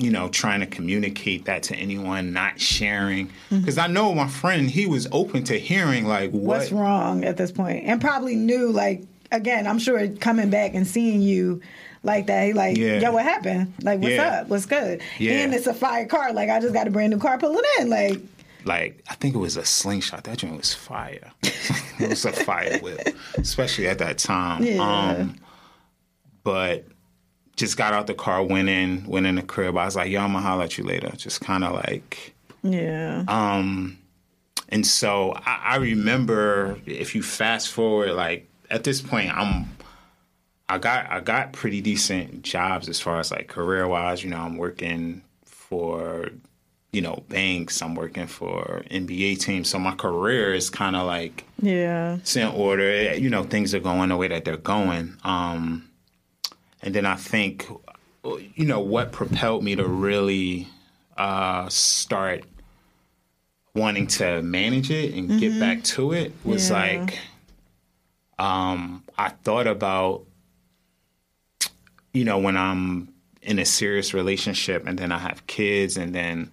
you 0.00 0.10
know, 0.10 0.28
trying 0.28 0.60
to 0.60 0.66
communicate 0.66 1.44
that 1.44 1.62
to 1.64 1.76
anyone, 1.76 2.32
not 2.32 2.58
sharing, 2.60 3.28
Mm-hmm. 3.28 3.60
because 3.60 3.78
I 3.78 3.86
know 3.86 4.14
my 4.14 4.28
friend, 4.28 4.70
he 4.70 4.86
was 4.86 5.06
open 5.12 5.44
to 5.44 5.58
hearing 5.58 6.06
like 6.06 6.30
what. 6.30 6.42
What's 6.60 6.72
wrong 6.72 7.24
at 7.24 7.36
this? 7.36 7.52
And 7.56 8.00
probably 8.00 8.34
knew, 8.34 8.70
like, 8.70 9.02
again, 9.30 9.66
I'm 9.66 9.78
sure 9.78 10.08
coming 10.08 10.50
back 10.50 10.74
and 10.74 10.86
seeing 10.86 11.20
you 11.22 11.60
like 12.02 12.26
that, 12.28 12.46
he 12.46 12.52
like, 12.54 12.76
Yeah. 12.78 12.98
yo, 13.00 13.12
what 13.12 13.24
happened? 13.24 13.74
Like, 13.82 14.00
what's 14.00 14.14
Yeah. 14.14 14.40
up? 14.40 14.48
What's 14.48 14.66
good? 14.66 15.02
Yeah. 15.18 15.32
And 15.42 15.52
it's 15.54 15.66
a 15.66 15.74
fire 15.74 16.06
car. 16.06 16.32
Like, 16.32 16.48
I 16.48 16.58
just 16.60 16.72
got 16.72 16.86
a 16.88 16.90
brand 16.90 17.12
new 17.12 17.18
car, 17.18 17.36
pull 17.38 17.54
it 17.58 17.64
in. 17.78 17.90
Like, 17.90 18.18
Like 18.64 19.04
I 19.10 19.14
think 19.16 19.34
it 19.34 19.38
was 19.38 19.56
a 19.56 19.64
slingshot. 19.64 20.24
That 20.24 20.38
joint 20.38 20.56
was 20.56 20.72
fire. 20.72 21.30
it 21.42 22.08
was 22.08 22.24
a 22.24 22.32
fire 22.32 22.78
whip, 22.80 23.08
especially 23.36 23.86
at 23.88 23.98
that 23.98 24.16
time. 24.18 24.62
Yeah. 24.64 24.80
Um, 24.82 25.36
but 26.42 26.86
just 27.56 27.76
got 27.76 27.92
out 27.92 28.06
the 28.06 28.14
car, 28.14 28.42
went 28.42 28.68
in, 28.68 29.04
went 29.06 29.26
in 29.26 29.34
the 29.34 29.42
crib. 29.42 29.76
I 29.76 29.84
was 29.84 29.96
like, 29.96 30.10
"Yo, 30.10 30.20
I'm 30.20 30.32
gonna 30.32 30.44
holler 30.44 30.64
at 30.64 30.78
you 30.78 30.84
later." 30.84 31.10
Just 31.16 31.40
kind 31.40 31.64
of 31.64 31.72
like. 31.72 32.34
yeah. 32.62 33.24
Um, 33.28 33.98
and 34.70 34.86
so 34.86 35.32
I, 35.44 35.60
I 35.64 35.76
remember 35.76 36.78
if 36.86 37.14
you 37.14 37.22
fast 37.22 37.68
forward, 37.68 38.12
like 38.12 38.48
at 38.70 38.84
this 38.84 39.02
point, 39.02 39.36
I'm, 39.36 39.68
I 40.68 40.78
got 40.78 41.10
I 41.10 41.20
got 41.20 41.52
pretty 41.52 41.80
decent 41.80 42.42
jobs 42.42 42.88
as 42.88 43.00
far 43.00 43.18
as 43.18 43.30
like 43.30 43.48
career 43.48 43.86
wise. 43.88 44.22
You 44.22 44.30
know, 44.30 44.38
I'm 44.38 44.56
working 44.56 45.22
for, 45.44 46.28
you 46.92 47.00
know, 47.00 47.24
banks. 47.28 47.82
I'm 47.82 47.96
working 47.96 48.28
for 48.28 48.84
NBA 48.90 49.40
teams. 49.40 49.68
So 49.68 49.78
my 49.80 49.94
career 49.96 50.54
is 50.54 50.70
kind 50.70 50.94
of 50.94 51.06
like 51.06 51.44
yeah. 51.60 52.16
it's 52.16 52.36
in 52.36 52.48
order. 52.48 53.14
You 53.14 53.28
know, 53.28 53.42
things 53.42 53.74
are 53.74 53.80
going 53.80 54.10
the 54.10 54.16
way 54.16 54.28
that 54.28 54.44
they're 54.44 54.56
going. 54.56 55.16
Um, 55.24 55.89
and 56.82 56.94
then 56.94 57.06
I 57.06 57.16
think, 57.16 57.66
you 58.54 58.64
know, 58.64 58.80
what 58.80 59.12
propelled 59.12 59.62
me 59.64 59.76
to 59.76 59.86
really 59.86 60.68
uh, 61.16 61.68
start 61.68 62.44
wanting 63.74 64.06
to 64.08 64.42
manage 64.42 64.90
it 64.90 65.14
and 65.14 65.38
get 65.40 65.58
back 65.60 65.82
to 65.84 66.12
it 66.12 66.32
was 66.44 66.70
Yeah. 66.70 66.76
like, 66.76 67.18
um, 68.38 69.04
I 69.18 69.28
thought 69.28 69.66
about, 69.66 70.24
you 72.12 72.24
know, 72.24 72.38
when 72.38 72.56
I'm 72.56 73.12
in 73.42 73.58
a 73.58 73.64
serious 73.64 74.12
relationship 74.12 74.86
and 74.86 74.98
then 74.98 75.12
I 75.12 75.18
have 75.18 75.46
kids 75.46 75.96
and 75.96 76.14
then 76.14 76.50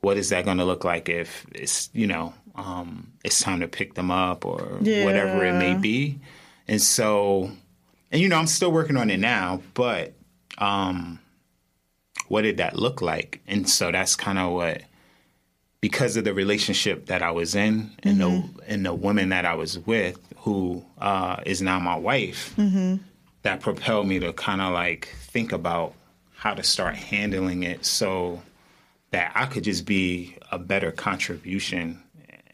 what 0.00 0.16
is 0.16 0.30
that 0.30 0.44
going 0.44 0.56
to 0.58 0.64
look 0.64 0.82
like 0.82 1.08
if 1.08 1.46
it's 1.54 1.88
you 1.92 2.06
know 2.06 2.32
um, 2.56 3.12
it's 3.22 3.40
time 3.40 3.60
to 3.60 3.68
pick 3.68 3.94
them 3.94 4.10
up 4.10 4.44
or 4.46 4.78
whatever 5.04 5.44
it 5.44 5.52
may 5.54 5.74
be. 5.74 6.18
And 6.66 6.80
so 6.80 7.50
and 8.10 8.20
you 8.20 8.28
know 8.28 8.36
i'm 8.36 8.46
still 8.46 8.72
working 8.72 8.96
on 8.96 9.10
it 9.10 9.18
now 9.20 9.60
but 9.74 10.12
um, 10.58 11.18
what 12.28 12.42
did 12.42 12.58
that 12.58 12.76
look 12.76 13.00
like 13.00 13.40
and 13.46 13.68
so 13.68 13.90
that's 13.90 14.14
kind 14.16 14.38
of 14.38 14.52
what 14.52 14.82
because 15.80 16.16
of 16.16 16.24
the 16.24 16.34
relationship 16.34 17.06
that 17.06 17.22
i 17.22 17.30
was 17.30 17.54
in 17.54 17.90
and 18.02 18.20
the 18.20 18.44
and 18.66 18.84
the 18.84 18.92
woman 18.94 19.30
that 19.30 19.44
i 19.46 19.54
was 19.54 19.78
with 19.78 20.18
who 20.38 20.84
uh, 20.98 21.36
is 21.46 21.60
now 21.62 21.78
my 21.78 21.96
wife 21.96 22.54
that 23.42 23.60
propelled 23.60 24.06
me 24.06 24.18
to 24.18 24.32
kind 24.32 24.60
of 24.60 24.72
like 24.72 25.06
think 25.18 25.52
about 25.52 25.94
how 26.34 26.54
to 26.54 26.62
start 26.62 26.94
handling 26.94 27.62
it 27.62 27.84
so 27.84 28.40
that 29.10 29.32
I 29.34 29.44
could 29.46 29.64
just 29.64 29.84
be 29.84 30.36
a 30.52 30.58
better 30.58 30.92
contribution 30.92 32.02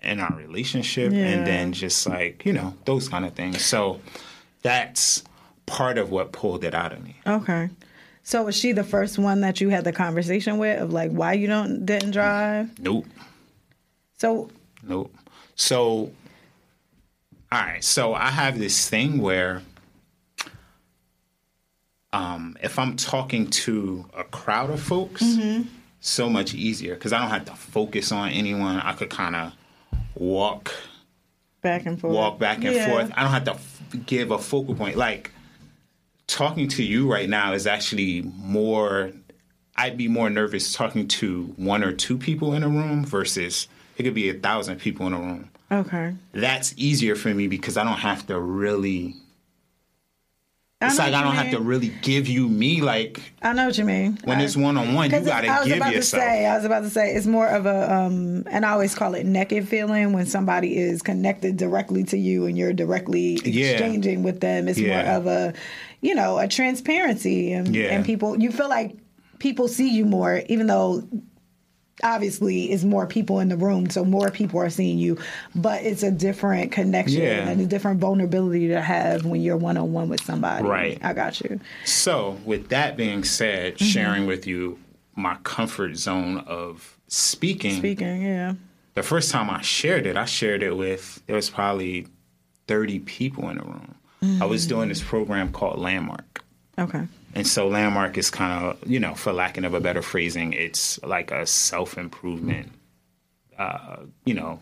in 0.03 0.19
our 0.21 0.35
relationship 0.37 1.13
Yeah. 1.13 1.27
and 1.27 1.47
then 1.47 1.73
just 1.73 2.09
like, 2.09 2.45
you 2.47 2.53
know, 2.53 2.75
those 2.85 3.09
kind 3.09 3.25
of 3.25 3.35
things. 3.35 3.65
So 3.65 4.01
that's 4.63 5.23
part 5.67 5.99
of 5.99 6.11
what 6.11 6.33
pulled 6.33 6.65
it 6.65 6.75
out 6.75 6.93
of 6.93 7.03
me. 7.03 7.17
Okay. 7.27 7.69
So 8.23 8.43
was 8.45 8.57
she 8.57 8.73
the 8.73 8.83
first 8.85 9.19
one 9.19 9.41
that 9.43 9.61
you 9.61 9.69
had 9.69 9.85
the 9.85 9.93
conversation 9.93 10.59
with 10.59 10.81
of 10.81 10.93
like 10.93 11.11
why 11.13 11.35
you 11.35 11.47
don't 11.47 11.85
didn't 11.87 12.11
drive? 12.13 12.77
Nope. 12.81 13.07
So 14.19 14.51
Nope. 14.83 15.13
So, 15.57 16.11
all 17.51 17.61
right. 17.61 17.83
So 17.83 18.15
I 18.15 18.29
have 18.31 18.59
this 18.59 18.89
thing 18.89 19.19
where, 19.19 19.63
um, 22.13 22.57
if 22.63 22.79
I'm 22.79 22.97
talking 22.97 23.49
to 23.49 24.05
a 24.17 24.25
crowd 24.25 24.71
of 24.71 24.81
folks, 24.81 25.25
so 26.01 26.29
much 26.31 26.55
easier 26.55 26.95
because 26.95 27.13
I 27.13 27.21
don't 27.21 27.31
have 27.31 27.47
to 27.47 27.55
focus 27.55 28.13
on 28.13 28.31
anyone. 28.31 28.77
I 28.77 28.93
could 28.93 29.11
kind 29.11 29.35
of 29.37 29.53
walk, 30.15 30.73
back 31.63 31.87
and 31.87 32.01
forth. 32.01 32.15
walk 32.15 32.39
back 32.39 32.59
and 32.65 32.75
Yeah. 32.75 32.89
forth. 32.91 33.11
I 33.17 33.23
don't 33.23 33.33
have 33.33 33.45
to 33.45 33.55
f- 33.55 33.83
give 34.07 34.31
a 34.31 34.39
focal 34.39 34.75
point. 34.75 34.97
Like 34.97 35.31
talking 36.27 36.69
to 36.69 36.83
you 36.83 37.11
right 37.11 37.29
now 37.29 37.53
is 37.53 37.67
actually 37.67 38.23
more. 38.37 39.13
I'd 39.77 39.99
be 39.99 40.09
more 40.09 40.31
nervous 40.31 40.73
talking 40.73 41.07
to 41.09 41.53
one 41.57 41.85
or 41.85 41.93
two 41.93 42.17
people 42.17 42.55
in 42.55 42.63
a 42.63 42.69
room 42.69 43.05
versus 43.05 43.69
it 43.99 44.05
could 44.05 44.15
be 44.15 44.31
a 44.31 44.35
thousand 44.35 44.81
people 44.81 45.07
in 45.07 45.13
a 45.13 45.19
room. 45.19 45.51
Okay. 45.71 46.15
That's 46.33 46.73
easier 46.79 47.15
for 47.15 47.35
me 47.35 47.47
because 47.47 47.77
I 47.77 47.85
don't 47.85 47.99
have 47.99 48.27
to 48.29 48.41
really. 48.41 49.17
I 50.81 50.87
It's 50.89 50.99
like 50.99 51.15
I 51.15 51.23
don't 51.23 51.35
have 51.35 51.51
to 51.53 51.61
really 51.61 51.89
give 52.03 52.29
you 52.29 52.49
me. 52.49 52.81
Like 52.83 53.21
I 53.43 53.53
know 53.55 53.67
what 53.67 53.77
you 53.79 53.85
mean. 53.85 54.19
when 54.25 54.39
I- 54.39 54.45
it's 54.45 54.57
one 54.57 54.77
on 54.77 54.95
one, 54.95 55.11
you 55.11 55.21
got 55.21 55.43
it's- 55.45 55.51
I 55.51 55.55
to 55.55 55.59
was 55.61 55.69
give 55.69 55.77
about 55.79 55.95
yourself. 55.95 56.23
to 56.23 56.29
say, 56.29 56.47
I 56.47 56.57
was 56.57 56.65
about 56.67 56.81
to 56.81 56.91
say, 56.91 57.15
it's 57.15 57.27
more 57.27 57.49
of 57.49 57.65
a, 57.67 57.93
um, 57.95 58.45
and 58.51 58.65
I 58.67 58.71
always 58.73 58.95
call 58.95 59.15
it 59.15 59.25
naked 59.25 59.67
feeling 59.69 60.13
when 60.13 60.27
somebody 60.27 60.77
is 60.77 61.01
connected 61.03 61.57
directly 61.57 62.05
to 62.05 62.19
you 62.19 62.45
and 62.47 62.57
you're 62.59 62.75
directly 62.75 63.41
Yeah. 63.45 63.69
exchanging 63.73 64.23
with 64.23 64.41
them. 64.41 64.69
It's 64.69 64.79
Yeah. 64.79 65.03
more 65.03 65.13
of 65.17 65.27
a, 65.27 65.55
you 66.01 66.15
know, 66.15 66.39
a 66.39 66.47
transparency 66.49 67.53
and, 67.53 67.75
Yeah. 67.75 67.87
and 67.87 68.05
people, 68.05 68.41
you 68.41 68.51
feel 68.53 68.69
like 68.69 68.97
people 69.39 69.69
see 69.69 69.89
you 69.91 70.05
more, 70.05 70.43
even 70.49 70.67
though 70.67 71.03
obviously 72.03 72.71
is 72.71 72.85
more 72.85 73.07
people 73.07 73.41
in 73.41 73.49
the 73.49 73.57
room, 73.57 73.89
so 73.89 74.05
more 74.05 74.31
people 74.31 74.61
are 74.61 74.69
seeing 74.69 74.99
you, 74.99 75.17
but 75.55 75.83
it's 75.83 76.03
a 76.03 76.11
different 76.11 76.71
connection 76.71 77.23
Yeah. 77.23 77.49
and 77.49 77.61
a 77.61 77.65
different 77.67 78.01
vulnerability 78.01 78.69
to 78.69 78.81
have 78.83 79.25
when 79.25 79.41
you're 79.41 79.57
one 79.57 79.79
on 79.79 79.93
one 79.95 80.09
with 80.11 80.23
somebody. 80.23 80.67
Right. 80.67 80.99
I 81.03 81.15
got 81.15 81.41
you. 81.41 81.59
So, 81.87 82.39
with 82.45 82.69
that 82.69 82.97
being 82.99 83.25
said, 83.25 83.75
Mm-hmm. 83.77 83.85
sharing 83.87 84.27
with 84.27 84.47
you 84.47 84.79
my 85.15 85.37
comfort 85.43 85.97
zone 85.97 86.45
of 86.47 86.99
speaking, 87.09 87.77
Speaking, 87.79 88.21
yeah. 88.23 88.53
the 88.93 89.03
first 89.03 89.31
time 89.31 89.49
I 89.49 89.63
shared 89.63 90.07
it, 90.07 90.19
I 90.19 90.27
shared 90.27 90.63
it 90.63 90.77
with, 90.77 91.23
there 91.27 91.37
was 91.37 91.49
probably 91.49 92.07
30 92.69 92.99
people 93.01 93.49
in 93.49 93.57
the 93.57 93.65
room. 93.65 93.95
I 94.41 94.45
was 94.45 94.67
doing 94.67 94.89
this 94.89 95.03
program 95.03 95.53
called 95.53 95.79
Landmark. 95.79 96.45
Okay. 96.79 97.07
And 97.35 97.47
so 97.47 97.69
Landmark 97.69 98.17
is 98.19 98.31
kind 98.31 98.65
of, 98.65 98.89
you 98.89 98.99
know, 99.01 99.15
for 99.15 99.33
lacking 99.33 99.65
of 99.65 99.75
a 99.75 99.81
better 99.81 100.03
phrasing, 100.03 100.53
it's 100.53 101.03
like 101.03 101.31
a 101.31 101.47
self 101.47 101.99
improvement, 101.99 102.73
uh, 103.59 103.97
you 104.25 104.35
know, 104.35 104.61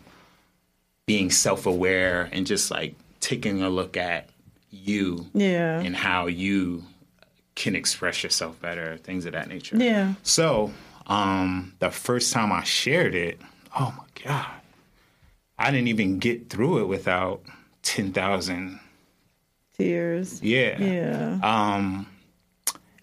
being 1.06 1.30
self 1.30 1.66
aware 1.66 2.28
and 2.32 2.46
just 2.46 2.70
like 2.70 2.94
taking 3.20 3.62
a 3.62 3.68
look 3.68 3.96
at 3.96 4.28
you 4.70 5.26
Yeah. 5.34 5.80
and 5.80 5.94
how 5.94 6.26
you 6.26 6.84
can 7.54 7.76
express 7.76 8.22
yourself 8.24 8.60
better, 8.60 8.96
things 8.98 9.24
of 9.26 9.32
that 9.32 9.48
nature. 9.48 9.76
Yeah. 9.76 10.14
So, 10.24 10.72
um, 11.06 11.74
the 11.78 11.90
first 11.90 12.32
time 12.32 12.50
I 12.52 12.64
shared 12.64 13.14
it, 13.14 13.40
oh 13.78 13.94
my 13.96 14.22
God, 14.24 14.46
I 15.58 15.70
didn't 15.70 15.88
even 15.88 16.18
get 16.18 16.50
through 16.50 16.80
it 16.80 16.86
without 16.86 17.42
10,000. 17.82 18.80
Tears. 19.78 20.42
Yeah. 20.42 20.78
Yeah. 20.80 21.38
Um, 21.42 22.06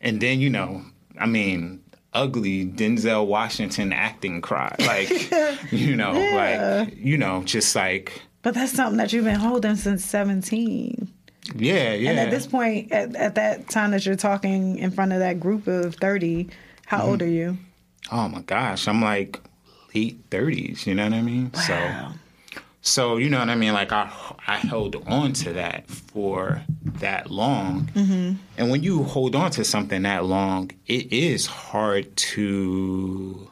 and 0.01 0.19
then, 0.21 0.39
you 0.39 0.49
know, 0.49 0.83
I 1.19 1.25
mean, 1.25 1.83
ugly 2.13 2.65
Denzel 2.65 3.25
Washington 3.27 3.93
acting 3.93 4.41
cry. 4.41 4.75
Like, 4.79 5.09
you 5.71 5.95
know, 5.95 6.13
like, 6.13 6.95
you 6.97 7.17
know, 7.17 7.43
just 7.43 7.75
like, 7.75 8.21
but 8.41 8.53
that's 8.55 8.73
something 8.73 8.97
that 8.97 9.13
you've 9.13 9.25
been 9.25 9.35
holding 9.39 9.75
since 9.75 10.03
17. 10.05 11.07
yeah, 11.55 11.93
yeah. 11.93 12.09
And 12.09 12.19
at 12.19 12.31
this 12.31 12.47
point, 12.47 12.91
at, 12.91 13.15
at 13.15 13.35
that 13.35 13.69
time 13.69 13.91
that 13.91 14.05
you're 14.05 14.15
talking 14.15 14.77
in 14.79 14.89
front 14.91 15.13
of 15.13 15.19
that 15.19 15.39
group 15.39 15.67
of 15.67 15.95
30, 15.95 16.49
how 16.87 16.99
Mm-hmm. 16.99 17.07
old 17.09 17.21
are 17.21 17.27
you? 17.27 17.57
oh 18.11 18.27
my 18.27 18.41
gosh, 18.41 18.87
I'm 18.87 19.01
like 19.01 19.39
late 19.93 20.27
30s, 20.31 20.85
you 20.87 20.95
know 20.95 21.03
what 21.03 21.13
I 21.13 21.21
mean? 21.21 21.51
Wow. 21.53 21.61
So, 21.61 22.19
so 22.81 23.17
you 23.17 23.29
know 23.29 23.39
what 23.39 23.49
I 23.49 23.55
mean? 23.55 23.73
Like 23.73 23.91
I, 23.91 24.09
I 24.47 24.57
held 24.57 24.95
on 25.07 25.33
to 25.33 25.53
that 25.53 25.87
for 25.89 26.61
that 26.99 27.29
long, 27.31 27.89
Mm-hmm. 27.93 28.33
and 28.57 28.71
when 28.71 28.83
you 28.83 29.03
hold 29.03 29.35
on 29.35 29.51
to 29.51 29.63
something 29.63 30.01
that 30.03 30.25
long, 30.25 30.71
it 30.87 31.11
is 31.13 31.45
hard 31.45 32.15
to 32.15 33.47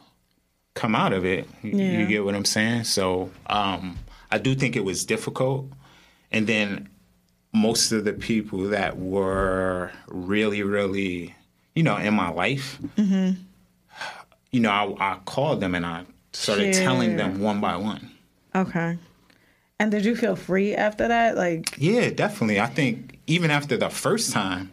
come 0.74 0.96
out 0.96 1.14
of 1.14 1.26
it. 1.26 1.48
You- 1.64 1.72
Yeah. 1.78 2.00
You 2.00 2.08
get 2.08 2.26
what 2.26 2.36
I'm 2.36 2.46
saying? 2.46 2.84
So, 2.86 3.30
um, 3.48 3.98
I 4.32 4.38
do 4.38 4.56
think 4.56 4.76
it 4.76 4.84
was 4.86 5.06
difficult, 5.06 5.66
and 6.32 6.46
then 6.48 6.90
most 7.54 7.92
of 7.92 8.06
the 8.06 8.14
people 8.14 8.70
that 8.70 8.98
were 8.98 9.92
really, 10.08 10.62
really, 10.64 11.34
you 11.76 11.84
know, 11.84 11.98
in 11.98 12.14
my 12.14 12.30
life, 12.30 12.78
Mm-hmm. 12.98 13.42
you 14.52 14.60
know, 14.60 14.70
I, 15.00 15.14
I 15.14 15.18
called 15.26 15.60
them 15.62 15.76
and 15.76 15.86
I 15.86 16.04
started 16.34 16.74
telling 16.74 17.16
them 17.18 17.40
one 17.42 17.60
by 17.62 17.76
one. 17.76 18.12
Okay. 18.56 18.98
And 19.80 19.92
did 19.92 20.04
you 20.04 20.16
feel 20.16 20.36
free 20.36 20.76
after 20.76 21.08
that? 21.08 21.38
Like, 21.38 21.76
Yeah, 21.78 22.10
definitely. 22.10 22.60
I 22.60 22.68
think 22.68 23.20
even 23.28 23.50
after 23.50 23.78
the 23.78 23.90
first 23.90 24.34
time, 24.34 24.72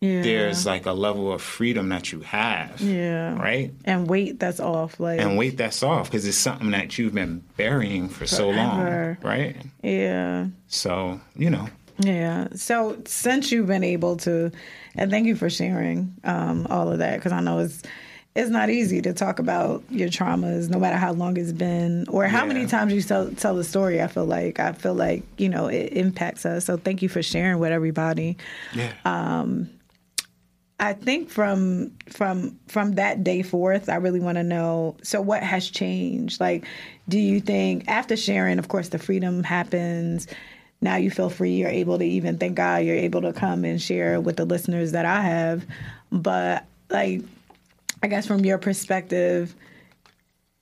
yeah. 0.00 0.22
there's 0.22 0.64
like 0.64 0.86
a 0.86 0.92
level 0.92 1.32
of 1.32 1.42
freedom 1.42 1.88
that 1.88 2.12
you 2.12 2.20
have. 2.20 2.80
Yeah. 2.80 3.36
Right? 3.36 3.72
And 3.84 4.08
weight 4.08 4.38
that's 4.38 4.60
off. 4.60 5.00
Like, 5.00 5.20
And 5.20 5.36
weight 5.36 5.56
that's 5.56 5.82
off 5.82 6.08
because 6.08 6.26
it's 6.26 6.38
something 6.38 6.70
that 6.70 6.98
you've 6.98 7.14
been 7.14 7.42
burying 7.56 8.08
for 8.08 8.26
so 8.26 8.50
long. 8.50 9.16
Right? 9.22 9.56
yeah. 9.82 10.46
So, 10.68 11.20
you 11.36 11.50
know. 11.50 11.68
Yeah. 11.98 12.48
So 12.54 12.96
since 13.06 13.50
you've 13.50 13.66
been 13.66 13.82
able 13.82 14.18
to, 14.18 14.52
and 14.94 15.10
thank 15.10 15.26
you 15.26 15.34
for 15.34 15.50
sharing 15.50 16.14
um, 16.22 16.66
all 16.70 16.92
of 16.92 16.98
that 16.98 17.16
because 17.16 17.32
I 17.32 17.40
know 17.40 17.58
it's 17.58 17.82
it's 18.38 18.50
not 18.50 18.70
easy 18.70 19.02
to 19.02 19.12
talk 19.12 19.38
about 19.38 19.82
your 19.90 20.08
traumas, 20.08 20.68
no 20.70 20.78
matter 20.78 20.96
how 20.96 21.12
long 21.12 21.36
it's 21.36 21.52
been 21.52 22.06
or 22.08 22.26
how 22.26 22.42
Yeah. 22.44 22.52
many 22.52 22.66
times 22.66 22.92
you 22.92 23.02
tell 23.02 23.28
tell 23.32 23.54
the 23.56 23.64
story. 23.64 24.00
I 24.00 24.06
feel 24.06 24.26
like 24.26 24.60
I 24.60 24.72
feel 24.72 24.94
like 24.94 25.24
you 25.36 25.48
know 25.48 25.66
it 25.66 25.92
impacts 25.92 26.46
us. 26.46 26.64
So 26.64 26.76
thank 26.76 27.02
you 27.02 27.08
for 27.08 27.22
sharing 27.22 27.58
with 27.58 27.72
everybody. 27.72 28.36
Yeah. 28.74 28.92
Uh, 29.04 29.46
I 30.80 30.92
think 30.92 31.28
from 31.28 31.90
from 32.08 32.56
from 32.68 32.92
that 32.92 33.24
day 33.24 33.42
forth, 33.42 33.88
I 33.88 33.96
really 33.96 34.20
want 34.20 34.38
to 34.38 34.44
know. 34.44 34.96
So, 35.02 35.20
what 35.20 35.42
has 35.42 35.68
changed? 35.68 36.40
Like, 36.40 36.64
do 37.08 37.18
you 37.18 37.40
think 37.40 37.88
after 37.88 38.16
sharing, 38.16 38.60
of 38.60 38.68
course, 38.68 38.90
the 38.90 38.98
freedom 38.98 39.42
happens. 39.42 40.28
Now 40.80 40.94
you 40.94 41.10
feel 41.10 41.28
free. 41.30 41.54
You're 41.56 41.70
able 41.70 41.98
to 41.98 42.04
even 42.04 42.38
thank 42.38 42.54
God. 42.54 42.84
You're 42.84 42.94
able 42.94 43.22
to 43.22 43.32
come 43.32 43.64
and 43.64 43.82
share 43.82 44.20
with 44.20 44.36
the 44.36 44.44
listeners 44.44 44.92
that 44.92 45.04
I 45.04 45.22
have. 45.22 45.66
But 46.12 46.64
like, 46.90 47.22
I 48.02 48.06
guess 48.06 48.26
from 48.26 48.44
your 48.44 48.58
perspective, 48.58 49.54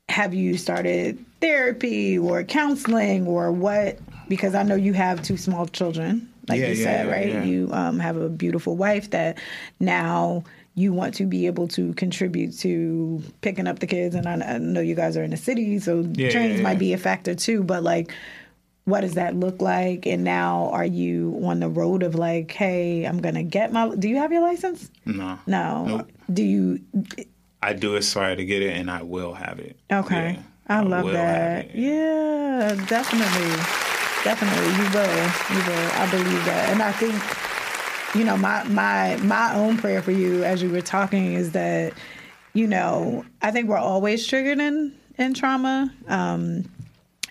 have 0.08 0.34
you 0.34 0.56
started 0.56 1.24
therapy 1.40 2.18
or 2.18 2.42
counseling 2.44 3.26
or 3.26 3.52
what? 3.52 3.98
Because 4.28 4.54
I 4.54 4.62
know 4.62 4.74
you 4.74 4.92
have 4.92 5.22
two 5.22 5.36
small 5.36 5.66
children, 5.66 6.32
like 6.48 6.60
Yeah, 6.60 6.68
you 6.68 6.74
yeah, 6.74 6.84
said, 6.84 7.06
yeah, 7.06 7.12
right? 7.12 7.46
You 7.46 7.70
um, 7.72 7.98
have 7.98 8.16
a 8.16 8.28
beautiful 8.28 8.76
wife 8.76 9.10
that 9.10 9.38
now 9.78 10.44
you 10.74 10.92
want 10.92 11.14
to 11.14 11.24
be 11.24 11.46
able 11.46 11.68
to 11.68 11.92
contribute 11.94 12.56
to 12.58 13.22
picking 13.40 13.66
up 13.66 13.78
the 13.78 13.86
kids. 13.86 14.14
And 14.14 14.26
I, 14.26 14.54
I 14.54 14.58
know 14.58 14.80
you 14.80 14.94
guys 14.94 15.16
are 15.16 15.24
in 15.24 15.30
the 15.30 15.36
city, 15.36 15.78
so 15.78 16.02
trains 16.30 16.60
might 16.60 16.78
be 16.78 16.92
a 16.92 16.98
factor 16.98 17.34
too. 17.34 17.62
But 17.62 17.82
like, 17.82 18.12
what 18.84 19.00
does 19.00 19.14
that 19.14 19.34
look 19.34 19.60
like? 19.60 20.06
And 20.06 20.22
now 20.22 20.70
are 20.72 20.84
you 20.84 21.40
on 21.44 21.60
the 21.60 21.68
road 21.68 22.02
of 22.02 22.14
like, 22.14 22.52
hey, 22.52 23.04
I'm 23.04 23.20
gonna 23.20 23.42
get 23.42 23.72
my? 23.72 23.94
Do 23.94 24.08
you 24.08 24.16
have 24.16 24.32
your 24.32 24.42
license? 24.42 24.90
no. 25.04 25.38
No. 25.46 25.84
Nope. 25.84 26.10
Do 26.32 26.42
you? 26.42 26.80
I 27.62 27.72
do 27.72 27.96
aspire 27.96 28.36
to 28.36 28.44
get 28.44 28.62
it 28.62 28.76
and 28.76 28.90
I 28.90 29.02
will 29.02 29.34
have 29.34 29.58
it. 29.58 29.78
Okay. 29.90 30.34
Yeah, 30.34 30.42
I 30.68 30.80
love 30.82 31.10
that. 31.12 31.74
Yeah, 31.74 32.74
definitely. 32.88 33.56
Definitely. 34.24 34.66
You 34.72 34.90
will. 34.92 35.56
You 35.56 35.66
will. 35.66 35.90
I 35.94 36.10
believe 36.10 36.44
that. 36.46 36.68
And 36.70 36.82
I 36.82 36.92
think, 36.92 38.16
you 38.16 38.24
know, 38.24 38.36
my 38.36 38.64
my 38.64 39.16
my 39.22 39.54
own 39.54 39.76
prayer 39.76 40.02
for 40.02 40.10
you 40.10 40.42
as 40.44 40.62
you 40.62 40.70
were 40.70 40.80
talking 40.80 41.34
is 41.34 41.52
that, 41.52 41.92
you 42.52 42.66
know, 42.66 43.24
I 43.42 43.50
think 43.50 43.68
we're 43.68 43.78
always 43.78 44.26
triggered 44.26 44.58
in 44.58 44.92
in 45.18 45.34
trauma. 45.34 45.92
Um 46.08 46.64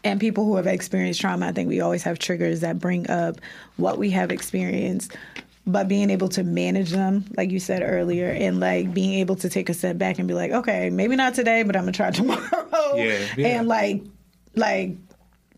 and 0.06 0.20
people 0.20 0.46
who 0.46 0.56
have 0.56 0.68
experienced 0.68 1.20
trauma, 1.20 1.48
I 1.48 1.52
think 1.52 1.68
we 1.68 1.82
always 1.82 2.04
have 2.04 2.20
triggers 2.20 2.60
that 2.62 2.78
bring 2.78 3.10
up 3.10 3.42
what 3.78 3.98
we 3.98 4.12
have 4.12 4.32
experienced. 4.32 5.18
But 5.68 5.88
being 5.88 6.12
able 6.12 6.30
to 6.30 6.44
manage 6.44 6.92
them, 6.92 7.26
like 7.36 7.50
you 7.50 7.60
said 7.60 7.82
earlier, 7.84 8.30
and 8.30 8.60
like 8.60 8.94
being 8.94 9.14
able 9.16 9.36
to 9.38 9.50
take 9.50 9.68
a 9.70 9.74
step 9.74 9.98
back 9.98 10.20
and 10.20 10.28
be 10.28 10.36
like, 10.36 10.52
okay, 10.52 10.92
maybe 10.92 11.16
not 11.16 11.34
today, 11.34 11.64
but 11.64 11.76
I'm 11.76 11.84
gonna 11.84 11.92
try 11.92 12.12
tomorrow. 12.12 12.96
Yeah, 12.96 13.26
yeah. 13.36 13.48
And 13.60 13.68
like, 13.68 14.04
like 14.56 14.92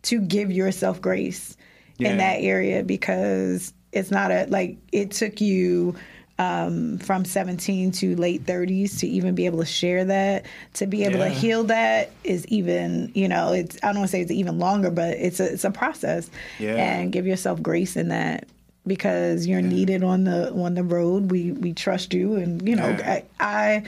to 0.04 0.22
give 0.22 0.52
yourself 0.52 1.02
grace 1.02 1.58
Yeah. 1.98 2.12
in 2.12 2.18
that 2.20 2.38
area 2.42 2.84
because 2.84 3.74
it's 3.92 4.10
not 4.12 4.32
a 4.32 4.46
like 4.50 4.78
it 4.94 5.12
took 5.12 5.42
you 5.42 5.96
um, 6.40 7.00
from 7.00 7.26
17 7.26 7.92
to 7.94 8.16
late 8.16 8.46
30s 8.46 9.00
to 9.00 9.08
even 9.08 9.34
be 9.34 9.48
able 9.48 9.58
to 9.60 9.66
share 9.66 10.06
that 10.06 10.46
to 10.76 10.86
be 10.86 11.04
able 11.04 11.18
to 11.18 11.30
heal 11.30 11.64
that 11.64 12.12
is 12.24 12.46
even 12.48 13.12
you 13.16 13.28
know 13.28 13.54
it's 13.54 13.76
i 13.82 13.88
don't 13.88 13.98
want 13.98 14.08
to 14.08 14.12
say 14.12 14.22
it's 14.22 14.30
even 14.30 14.60
longer 14.60 14.92
but 14.92 15.18
it's 15.18 15.40
a 15.40 15.52
it's 15.54 15.64
a 15.64 15.72
process 15.72 16.30
Yeah. 16.60 16.76
and 16.76 17.12
give 17.12 17.26
yourself 17.26 17.60
grace 17.64 17.96
in 17.98 18.10
that 18.10 18.48
because 18.88 19.46
you're 19.46 19.62
needed 19.62 20.04
on 20.04 20.24
the 20.24 20.52
on 20.54 20.74
the 20.74 20.84
road. 20.84 21.32
We 21.32 21.52
we 21.52 21.74
trust 21.74 22.14
you 22.14 22.36
and 22.36 22.68
you 22.68 22.76
know. 22.76 22.86
I, 22.86 23.24
I 23.40 23.84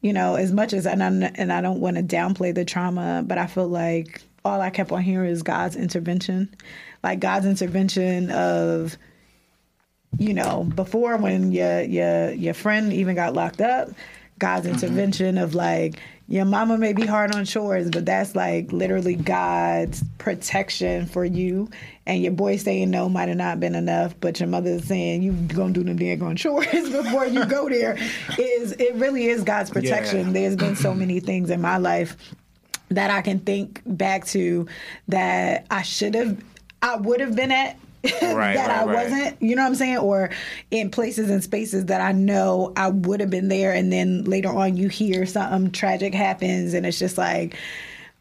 you 0.00 0.12
know 0.12 0.36
as 0.36 0.52
much 0.52 0.72
as 0.72 0.86
and 0.86 1.02
I, 1.02 1.32
and 1.34 1.52
I 1.52 1.60
don't 1.60 1.80
want 1.80 1.96
to 1.96 2.02
downplay 2.02 2.54
the 2.54 2.64
trauma 2.64 3.22
but 3.26 3.36
I 3.36 3.46
feel 3.46 3.68
like 3.68 4.22
all 4.44 4.60
I 4.60 4.70
kept 4.70 4.90
on 4.92 5.02
hearing 5.02 5.30
is 5.30 5.42
God's 5.42 5.76
intervention. 5.76 6.54
Like 7.02 7.20
God's 7.20 7.46
intervention 7.46 8.30
of 8.30 8.96
you 10.18 10.34
know, 10.34 10.64
before 10.64 11.16
when 11.16 11.52
your 11.52 11.82
your 11.82 12.32
your 12.32 12.54
friend 12.54 12.92
even 12.92 13.14
got 13.14 13.34
locked 13.34 13.60
up, 13.60 13.90
God's 14.40 14.66
mm-hmm. 14.66 14.74
intervention 14.74 15.38
of 15.38 15.54
like 15.54 16.00
your 16.26 16.44
mama 16.44 16.78
may 16.78 16.92
be 16.92 17.06
hard 17.06 17.34
on 17.34 17.44
chores, 17.44 17.90
but 17.90 18.06
that's 18.06 18.36
like 18.36 18.72
literally 18.72 19.16
God's 19.16 20.04
protection 20.18 21.06
for 21.06 21.24
you. 21.24 21.68
And 22.06 22.22
your 22.22 22.32
boy 22.32 22.56
saying 22.56 22.90
no 22.90 23.08
might 23.08 23.28
have 23.28 23.36
not 23.36 23.58
been 23.58 23.74
enough, 23.74 24.14
but 24.20 24.38
your 24.38 24.48
mother 24.48 24.78
saying 24.80 25.22
you 25.22 25.32
gonna 25.32 25.72
do 25.72 25.82
them 25.82 25.98
daggone 25.98 26.36
chores 26.36 26.66
before 26.90 27.26
you 27.26 27.44
go 27.46 27.68
there 27.68 27.96
is 28.38 28.72
it 28.72 28.94
really 28.94 29.26
is 29.26 29.44
God's 29.44 29.70
protection. 29.70 30.28
Yeah. 30.28 30.32
There's 30.32 30.56
been 30.56 30.76
so 30.76 30.94
many 30.94 31.20
things 31.20 31.50
in 31.50 31.60
my 31.60 31.76
life 31.76 32.16
that 32.90 33.10
I 33.10 33.22
can 33.22 33.40
think 33.40 33.82
back 33.86 34.26
to 34.28 34.66
that 35.08 35.66
I 35.70 35.82
should 35.82 36.14
have, 36.14 36.42
I 36.82 36.96
would 36.96 37.20
have 37.20 37.36
been 37.36 37.52
at. 37.52 37.76
Right, 38.04 38.12
that 38.54 38.70
I 38.70 38.84
right, 38.84 38.86
right. 38.86 39.10
wasn't, 39.10 39.42
you 39.42 39.56
know 39.56 39.62
what 39.62 39.68
I'm 39.68 39.74
saying? 39.74 39.98
Or 39.98 40.30
in 40.70 40.90
places 40.90 41.30
and 41.30 41.42
spaces 41.42 41.86
that 41.86 42.00
I 42.00 42.12
know 42.12 42.72
I 42.76 42.88
would 42.88 43.20
have 43.20 43.30
been 43.30 43.48
there, 43.48 43.72
and 43.72 43.92
then 43.92 44.24
later 44.24 44.48
on 44.48 44.76
you 44.76 44.88
hear 44.88 45.26
something 45.26 45.70
tragic 45.72 46.14
happens, 46.14 46.74
and 46.74 46.86
it's 46.86 46.98
just 46.98 47.18
like, 47.18 47.56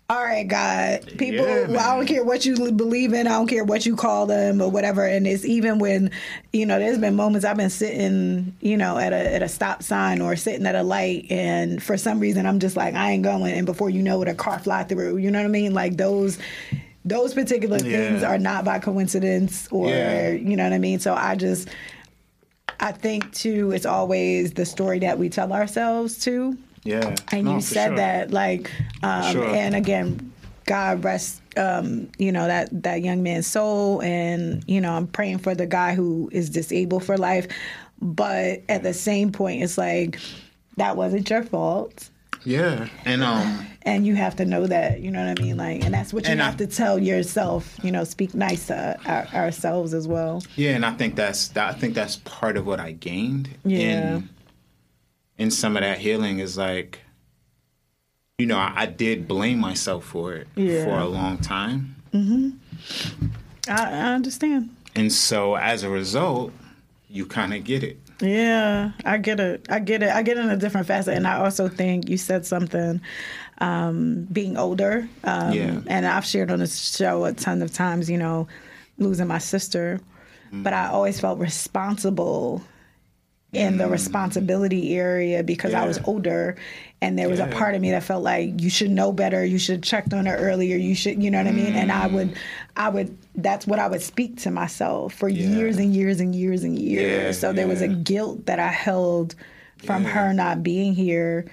all 0.10 0.24
right, 0.24 0.48
God, 0.48 1.06
people, 1.20 1.46
Yeah, 1.46 1.68
well, 1.68 1.88
I 1.88 1.96
don't 1.96 2.08
care 2.08 2.24
what 2.24 2.44
you 2.44 2.72
believe 2.72 3.14
in, 3.14 3.28
I 3.28 3.32
don't 3.32 3.46
care 3.46 3.64
what 3.64 3.86
you 3.86 3.96
call 3.96 4.26
them 4.26 4.60
or 4.60 4.68
whatever. 4.68 5.06
And 5.06 5.28
it's 5.28 5.46
even 5.46 5.78
when, 5.78 6.10
you 6.52 6.66
know, 6.66 6.80
there's 6.80 6.98
been 6.98 7.16
moments 7.16 7.46
I've 7.46 7.58
been 7.58 7.70
sitting, 7.70 8.56
you 8.60 8.76
know, 8.76 8.98
at 8.98 9.14
a 9.14 9.36
at 9.36 9.44
a 9.44 9.48
stop 9.48 9.84
sign 9.84 10.20
or 10.20 10.36
sitting 10.36 10.66
at 10.66 10.74
a 10.74 10.82
light, 10.82 11.28
and 11.30 11.82
for 11.82 11.96
some 11.96 12.20
reason 12.20 12.48
I'm 12.48 12.58
just 12.58 12.76
like, 12.76 12.96
I 12.96 13.12
ain't 13.12 13.24
going. 13.24 13.54
And 13.54 13.68
before 13.68 13.92
you 13.92 14.02
know 14.02 14.20
it, 14.24 14.28
a 14.28 14.34
car 14.34 14.58
fly 14.58 14.84
through. 14.84 15.18
You 15.18 15.30
know 15.30 15.40
what 15.40 15.46
I 15.46 15.50
mean? 15.50 15.76
Like 15.76 15.98
those. 15.98 16.40
Those 17.06 17.34
particular 17.34 17.80
things 17.80 18.24
are 18.24 18.38
not 18.38 18.66
by 18.66 18.80
coincidence, 18.80 19.68
or 19.72 19.90
Yeah. 19.90 20.32
you 20.32 20.56
know 20.56 20.64
what 20.64 20.74
I 20.74 20.80
mean. 20.80 21.00
So 21.00 21.14
I 21.14 21.36
just, 21.36 21.70
I 22.80 22.92
think 22.92 23.32
too, 23.34 23.72
it's 23.72 23.86
always 23.86 24.54
the 24.54 24.66
story 24.66 25.00
that 25.00 25.18
we 25.18 25.30
tell 25.30 25.54
ourselves 25.54 26.18
too. 26.20 26.58
Yeah. 26.84 27.16
And 27.32 27.46
No, 27.46 27.56
you 27.56 27.62
said 27.62 27.88
sure. 27.90 27.96
that, 27.98 28.32
like, 28.32 28.72
um, 29.04 29.32
Sure. 29.32 29.46
and 29.56 29.76
again, 29.76 30.32
God 30.66 31.04
rest, 31.04 31.42
um, 31.58 32.10
you 32.20 32.32
know 32.32 32.46
that 32.48 32.84
that 32.84 33.02
young 33.02 33.24
man's 33.24 33.48
soul, 33.48 34.02
and 34.04 34.64
you 34.68 34.80
know 34.80 34.94
I'm 34.94 35.08
praying 35.08 35.40
for 35.40 35.56
the 35.56 35.66
guy 35.66 35.96
who 35.96 36.30
is 36.32 36.50
disabled 36.50 37.04
for 37.04 37.18
life. 37.18 37.48
But 38.02 38.62
at 38.70 38.84
the 38.84 38.94
same 38.94 39.32
point, 39.32 39.64
it's 39.64 39.78
like 39.78 40.20
that 40.78 40.96
wasn't 40.96 41.28
your 41.30 41.44
fault. 41.44 42.10
Yeah, 42.46 42.88
and 43.06 43.22
um, 43.24 43.66
and 43.84 44.06
you 44.08 44.16
have 44.16 44.36
to 44.38 44.46
know 44.46 44.66
that, 44.68 45.02
you 45.02 45.12
know 45.12 45.26
what 45.26 45.40
I 45.40 45.42
mean, 45.44 45.58
like, 45.58 45.84
and 45.84 45.94
that's 45.94 46.14
what 46.14 46.28
you 46.28 46.38
have 46.38 46.54
I- 46.56 46.58
to 46.58 46.68
tell 46.68 46.98
yourself. 47.00 47.78
You 47.84 47.92
know, 47.92 48.04
speak 48.04 48.34
nice 48.34 48.68
to 48.68 48.98
our, 49.06 49.28
ourselves 49.34 49.94
as 49.94 50.08
well. 50.08 50.42
yeah, 50.56 50.72
and 50.72 50.86
I 50.86 50.92
think 50.94 51.16
that's 51.16 51.50
that. 51.50 51.76
I 51.76 51.78
think 51.78 51.96
that's 51.96 52.18
part 52.18 52.56
of 52.58 52.66
what 52.66 52.80
I 52.80 52.94
gained. 52.94 53.50
Yeah. 53.66 54.16
In, 54.18 54.30
in 55.38 55.52
some 55.52 55.76
of 55.78 55.82
that 55.84 55.98
healing 56.00 56.40
is 56.40 56.58
like, 56.58 57.00
you 58.38 58.46
know, 58.46 58.58
I, 58.58 58.74
I 58.76 58.86
did 58.86 59.28
blame 59.28 59.60
myself 59.60 60.06
for 60.06 60.34
it 60.34 60.48
Yeah. 60.56 60.84
for 60.86 60.98
a 61.00 61.06
long 61.06 61.38
time, 61.40 61.96
I, 62.14 62.52
I 63.68 64.14
understand. 64.14 64.70
and 64.96 65.12
so 65.12 65.56
as 65.56 65.84
a 65.84 65.90
result, 65.90 66.52
you 67.10 67.26
kind 67.26 67.54
of 67.54 67.64
get 67.64 67.84
it. 67.84 68.00
Yeah, 68.22 68.92
I 69.06 69.18
get 69.18 69.40
it. 69.40 69.66
I 69.70 69.80
get 69.80 70.04
it. 70.04 70.10
I 70.12 70.22
get 70.24 70.38
it 70.38 70.42
in 70.42 70.50
a 70.50 70.58
different 70.58 70.88
facet, 70.88 71.16
and 71.16 71.26
I 71.28 71.38
also 71.44 71.68
think 71.70 72.10
you 72.10 72.18
said 72.18 72.46
something. 72.46 73.02
Um, 73.62 74.26
being 74.32 74.56
older, 74.58 75.08
um, 75.26 75.52
Yeah. 75.52 75.82
and 75.88 76.06
I've 76.06 76.24
shared 76.26 76.50
on 76.50 76.60
this 76.60 76.96
show 76.96 77.26
a 77.26 77.34
ton 77.34 77.62
of 77.62 77.74
times. 77.74 78.10
You 78.10 78.18
know, 78.18 78.48
losing 78.98 79.28
my 79.28 79.38
sister, 79.38 80.00
but 80.52 80.72
I 80.74 80.88
always 80.88 81.20
felt 81.20 81.40
responsible 81.40 82.62
in 83.52 83.78
the 83.78 83.86
mm. 83.86 83.92
responsibility 83.92 84.96
area 84.96 85.44
because 85.44 85.74
I 85.74 85.86
was 85.88 86.00
older 86.06 86.56
and 87.02 87.18
there 87.18 87.30
was 87.30 87.40
a 87.40 87.48
part 87.48 87.74
of 87.74 87.82
me 87.82 87.90
that 87.92 88.04
felt 88.04 88.24
like 88.24 88.62
you 88.62 88.70
should 88.70 88.92
know 88.92 89.12
better. 89.12 89.44
You 89.44 89.58
should 89.58 89.78
have 89.78 89.84
checked 89.84 90.14
on 90.14 90.28
her 90.28 90.36
earlier. 90.36 90.78
You 90.78 90.94
should 90.94 91.24
you 91.24 91.32
know 91.32 91.40
what 91.40 91.48
I 91.48 91.52
mean? 91.52 91.74
And 91.74 91.92
I 91.92 92.08
would 92.08 92.32
mm. 92.32 92.38
I 92.78 92.90
would 92.90 93.18
that's 93.36 93.66
what 93.66 93.80
I 93.80 93.88
would 93.88 94.02
speak 94.02 94.38
to 94.42 94.52
myself 94.52 95.14
for 95.14 95.30
Yeah. 95.30 95.48
years 95.48 95.78
and 95.78 95.96
years 95.96 96.20
and 96.20 96.36
years 96.36 96.64
and 96.64 96.78
years. 96.78 97.24
Yeah, 97.24 97.32
so 97.32 97.54
there 97.54 97.68
was 97.68 97.82
a 97.82 97.88
guilt 97.88 98.46
that 98.46 98.60
I 98.60 98.68
held 98.68 99.34
from 99.78 100.04
Yeah. 100.04 100.10
her 100.10 100.34
not 100.34 100.62
being 100.62 100.94
here 100.94 101.46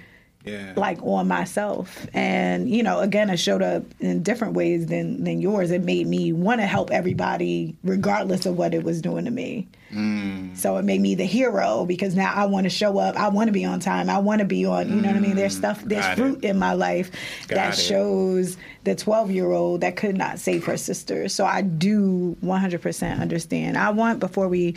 Yeah, 0.47 0.73
like 0.75 1.01
on 1.03 1.27
myself 1.27 2.07
and 2.13 2.69
you 2.69 2.83
know 2.83 2.99
again 2.99 3.29
it 3.29 3.37
showed 3.37 3.61
up 3.61 3.83
in 3.99 4.23
different 4.23 4.53
ways 4.53 4.87
than 4.87 5.23
than 5.23 5.41
yours 5.41 5.71
it 5.71 5.83
made 5.83 6.07
me 6.07 6.33
want 6.33 6.61
to 6.61 6.67
help 6.67 6.91
everybody 6.91 7.75
regardless 7.83 8.45
of 8.45 8.57
what 8.57 8.73
it 8.73 8.83
was 8.83 9.01
doing 9.01 9.25
to 9.25 9.31
me 9.31 9.67
Mm. 9.93 10.57
so 10.57 10.75
it 10.75 10.83
made 10.83 10.99
me 10.99 11.15
the 11.15 11.23
hero 11.23 11.85
because 11.85 12.13
now 12.13 12.33
I 12.35 12.43
want 12.45 12.65
to 12.65 12.69
show 12.69 12.97
up. 12.97 13.15
I 13.15 13.29
want 13.29 13.47
to 13.47 13.53
be 13.53 13.63
on 13.63 13.79
time. 13.79 14.09
I 14.09 14.17
want 14.17 14.39
to 14.39 14.45
be 14.45 14.65
on. 14.65 14.89
You 14.89 14.95
know 15.01 15.07
what 15.07 15.15
I 15.15 15.19
mean? 15.21 15.37
There's 15.37 15.55
stuff. 15.55 15.81
There's 15.81 16.03
Got 16.05 16.17
fruit 16.17 16.43
it. 16.43 16.49
in 16.49 16.59
my 16.59 16.73
life 16.73 17.09
that 17.47 17.73
it. 17.73 17.77
shows 17.81 18.57
the 18.83 18.95
12 18.95 19.31
year 19.31 19.49
old 19.49 19.79
that 19.79 19.95
could 19.95 20.17
not 20.17 20.39
save 20.39 20.65
her 20.65 20.75
sister. 20.75 21.29
So 21.29 21.45
I 21.45 21.61
do 21.61 22.35
100% 22.43 23.21
understand. 23.21 23.77
I 23.77 23.91
want 23.91 24.19
before 24.19 24.49
we 24.49 24.75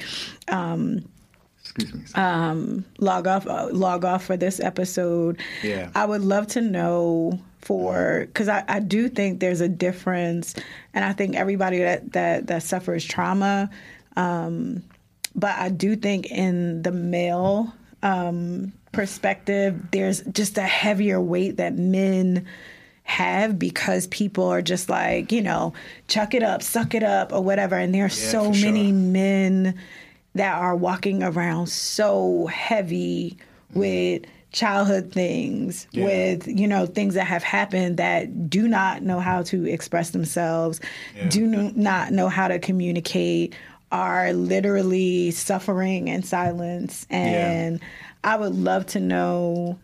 excuse 1.77 2.15
me. 2.15 2.83
log 2.99 3.27
off 3.27 3.47
uh, 3.47 3.69
log 3.73 4.05
off 4.05 4.25
for 4.25 4.37
this 4.37 4.61
episode. 4.61 5.39
Yeah. 5.63 5.91
I 5.95 6.05
would 6.05 6.23
love 6.23 6.47
to 6.49 6.61
know 6.61 7.39
for 7.61 8.25
because 8.27 8.49
I, 8.49 8.65
I 8.69 8.81
do 8.81 9.09
think 9.09 9.41
there's 9.41 9.61
a 9.61 9.69
difference, 9.69 10.55
and 10.95 11.05
I 11.05 11.13
think 11.13 11.37
everybody 11.37 11.79
that 11.79 12.13
that 12.13 12.47
that 12.49 12.63
suffers 12.63 13.05
trauma, 13.05 13.71
um, 14.17 14.83
but 15.35 15.57
I 15.59 15.69
do 15.69 15.97
think 15.97 16.27
in 16.31 16.83
the 16.83 16.93
male 16.93 17.73
um, 18.03 18.73
perspective, 18.93 19.91
there's 19.93 20.23
just 20.23 20.59
a 20.59 20.63
heavier 20.63 21.21
weight 21.21 21.59
that 21.59 21.75
men 21.77 22.47
have 23.05 23.59
because 23.59 24.07
people 24.07 24.45
are 24.45 24.63
just 24.63 24.89
like 24.89 25.33
you 25.33 25.43
know 25.43 25.73
chuck 26.07 26.33
it 26.33 26.45
up 26.45 26.63
suck 26.63 26.95
it 26.95 27.03
up 27.03 27.33
or 27.33 27.41
whatever 27.43 27.75
and 27.75 27.93
there's 27.93 28.17
Yeah, 28.23 28.31
so 28.31 28.51
many 28.53 28.87
sure. 28.91 28.95
men 28.95 29.79
that 30.35 30.57
are 30.59 30.77
walking 30.77 31.23
around 31.23 31.69
so 31.69 32.47
heavy 32.47 33.37
mm-hmm. 33.71 33.79
with 33.81 34.23
childhood 34.53 35.13
things 35.13 35.87
Yeah. 35.93 36.05
with 36.05 36.49
you 36.49 36.67
know 36.67 36.85
things 36.85 37.15
that 37.15 37.25
have 37.27 37.45
happened 37.45 37.99
that 37.99 38.51
do 38.51 38.67
not 38.67 39.03
know 39.03 39.21
how 39.21 39.43
to 39.45 39.65
express 39.67 40.11
themselves 40.11 40.81
do 41.29 41.47
not 41.47 42.11
know 42.13 42.29
how 42.29 42.49
to 42.49 42.59
communicate 42.59 43.55
are 43.93 44.33
literally 44.33 45.31
suffering 45.31 46.09
in 46.09 46.25
silence 46.25 47.07
and 47.11 47.79
i 48.25 48.35
would 48.35 48.55
love 48.57 48.87
to 48.87 48.99
know 48.99 49.79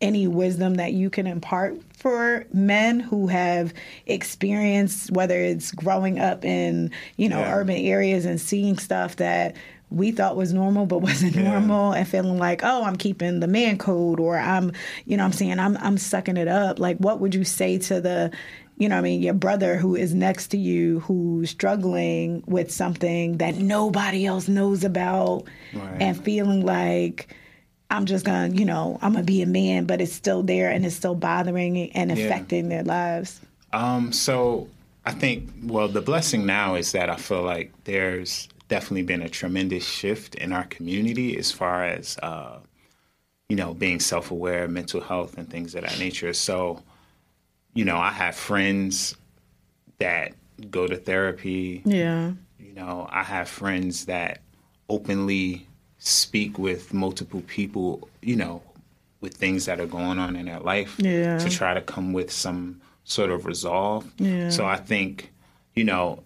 any 0.00 0.26
wisdom 0.26 0.74
that 0.74 0.92
you 0.94 1.10
can 1.10 1.28
impart 1.28 1.76
for 1.96 2.44
men 2.52 2.98
who 2.98 3.28
have 3.28 3.72
experienced 4.06 5.10
whether 5.12 5.38
it's 5.38 5.70
growing 5.72 6.18
up 6.18 6.44
in 6.44 6.90
you 7.16 7.28
know 7.28 7.38
Yeah. 7.38 7.54
urban 7.54 7.76
areas 7.76 8.24
and 8.24 8.40
seeing 8.40 8.78
stuff 8.78 9.16
that 9.16 9.54
we 9.90 10.12
thought 10.12 10.36
was 10.36 10.52
normal 10.52 10.86
but 10.86 10.98
wasn't 11.02 11.34
normal 11.36 11.92
and 11.92 12.06
feeling 12.06 12.38
like 12.38 12.62
oh 12.64 12.84
i'm 12.84 12.96
keeping 12.96 13.40
the 13.40 13.46
man 13.48 13.78
code 13.78 14.20
or 14.20 14.36
i'm 14.38 14.72
you 15.06 15.16
know 15.16 15.22
what 15.22 15.28
i'm 15.28 15.32
saying 15.32 15.58
i'm 15.58 15.76
i'm 15.78 15.96
sucking 15.98 16.36
it 16.36 16.48
up 16.48 16.78
like 16.78 16.96
what 16.98 17.20
would 17.20 17.34
you 17.34 17.44
say 17.44 17.78
to 17.78 18.00
the 18.00 18.30
you 18.76 18.88
know 18.88 18.94
what 18.96 19.00
i 19.00 19.02
mean 19.02 19.22
your 19.22 19.34
brother 19.34 19.76
who 19.76 19.96
is 19.96 20.14
next 20.14 20.48
to 20.48 20.58
you 20.58 21.00
who's 21.00 21.50
struggling 21.50 22.42
with 22.46 22.70
something 22.70 23.38
that 23.38 23.56
nobody 23.56 24.26
else 24.26 24.46
knows 24.48 24.84
about 24.84 25.44
Right. 25.74 26.00
and 26.02 26.22
feeling 26.24 26.64
like 26.64 27.34
I'm 27.90 28.04
just 28.04 28.22
gonna, 28.26 28.48
you 28.54 28.66
know, 28.66 28.98
I'm 29.00 29.14
gonna 29.14 29.24
be 29.24 29.40
a 29.40 29.46
man, 29.46 29.86
but 29.86 30.02
it's 30.02 30.12
still 30.12 30.42
there 30.42 30.70
and 30.70 30.84
it's 30.84 30.94
still 30.94 31.14
bothering 31.14 31.90
and 31.92 32.10
Yeah. 32.10 32.24
affecting 32.26 32.68
their 32.68 32.84
lives. 32.84 33.40
Um, 33.72 34.12
so 34.12 34.68
I 35.06 35.12
think, 35.12 35.48
well, 35.64 35.88
the 35.88 36.02
blessing 36.02 36.44
now 36.44 36.74
is 36.74 36.92
that 36.92 37.08
I 37.08 37.16
feel 37.16 37.42
like 37.42 37.72
there's 37.84 38.46
definitely 38.68 39.02
been 39.02 39.22
a 39.22 39.28
tremendous 39.28 39.84
shift 39.86 40.34
in 40.36 40.52
our 40.52 40.64
community 40.64 41.36
as 41.36 41.50
far 41.50 41.84
as, 41.84 42.18
uh, 42.22 42.58
you 43.48 43.56
know, 43.56 43.74
being 43.74 43.98
self 44.00 44.30
aware, 44.30 44.68
mental 44.68 45.00
health, 45.00 45.36
and 45.38 45.48
things 45.50 45.74
of 45.74 45.82
that 45.82 45.98
nature. 45.98 46.32
So, 46.34 46.82
you 47.74 47.84
know, 47.84 47.96
I 47.96 48.10
have 48.10 48.34
friends 48.36 49.16
that 49.98 50.32
go 50.70 50.86
to 50.86 50.96
therapy. 50.96 51.82
Yeah. 51.84 52.32
You 52.58 52.72
know, 52.74 53.08
I 53.10 53.22
have 53.22 53.48
friends 53.48 54.04
that 54.06 54.40
openly 54.88 55.66
speak 55.98 56.58
with 56.58 56.92
multiple 56.94 57.42
people, 57.46 58.08
you 58.22 58.36
know, 58.36 58.62
with 59.20 59.34
things 59.34 59.64
that 59.66 59.80
are 59.80 59.86
going 59.86 60.18
on 60.18 60.36
in 60.36 60.46
their 60.46 60.60
life 60.60 60.94
Yeah. 60.98 61.38
to 61.38 61.50
try 61.50 61.74
to 61.74 61.80
come 61.80 62.12
with 62.12 62.30
some 62.30 62.80
sort 63.04 63.30
of 63.30 63.46
resolve. 63.46 64.10
Yeah. 64.18 64.50
So 64.50 64.64
I 64.66 64.76
think, 64.76 65.32
you 65.74 65.84
know, 65.84 66.22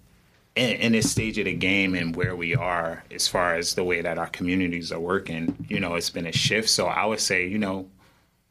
in, 0.57 0.71
in 0.77 0.93
this 0.93 1.11
stage 1.11 1.39
of 1.39 1.47
the 1.47 1.55
game 1.55 1.95
and 1.95 2.15
where 2.15 2.37
we 2.37 2.55
are 2.55 3.05
as 3.11 3.27
far 3.29 3.55
as 3.55 3.75
the 3.75 3.85
way 3.85 4.01
that 4.03 4.19
our 4.19 4.29
communities 4.29 4.93
are 4.93 5.01
working, 5.01 5.57
you 5.69 5.81
know, 5.81 5.95
it's 5.95 6.11
been 6.11 6.27
a 6.27 6.33
shift. 6.33 6.69
So 6.69 6.87
I 6.87 7.05
would 7.07 7.21
say, 7.21 7.47
you 7.47 7.59
know, 7.59 7.89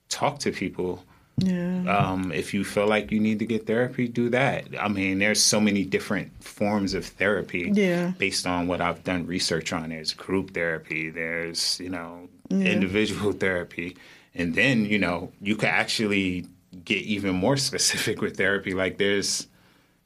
talk 0.09 0.39
to 0.39 0.51
people. 0.51 1.03
Yeah. 1.37 1.83
Um, 1.97 2.31
if 2.31 2.53
you 2.53 2.63
feel 2.63 2.87
like 2.87 3.11
you 3.11 3.19
need 3.19 3.39
to 3.39 3.45
get 3.45 3.65
therapy, 3.65 4.07
do 4.07 4.29
that. 4.29 4.65
I 4.79 4.87
mean, 4.89 5.17
there's 5.19 5.41
so 5.41 5.59
many 5.59 5.83
different 5.85 6.43
forms 6.43 6.93
of 6.93 7.05
therapy 7.05 7.71
Yeah. 7.73 8.11
based 8.17 8.45
on 8.45 8.67
what 8.67 8.79
I've 8.81 9.03
done 9.03 9.25
research 9.25 9.73
on. 9.73 9.89
There's 9.89 10.13
group 10.13 10.53
therapy, 10.53 11.09
there's, 11.09 11.79
you 11.79 11.89
know, 11.89 12.29
individual 12.51 13.31
therapy. 13.31 13.97
And 14.35 14.53
then, 14.55 14.85
you 14.85 14.99
know, 14.99 15.31
you 15.41 15.55
could 15.55 15.69
actually 15.69 16.45
get 16.85 17.01
even 17.03 17.33
more 17.35 17.57
specific 17.69 18.21
with 18.21 18.37
therapy. 18.37 18.73
Like 18.73 18.97
there's 18.97 19.47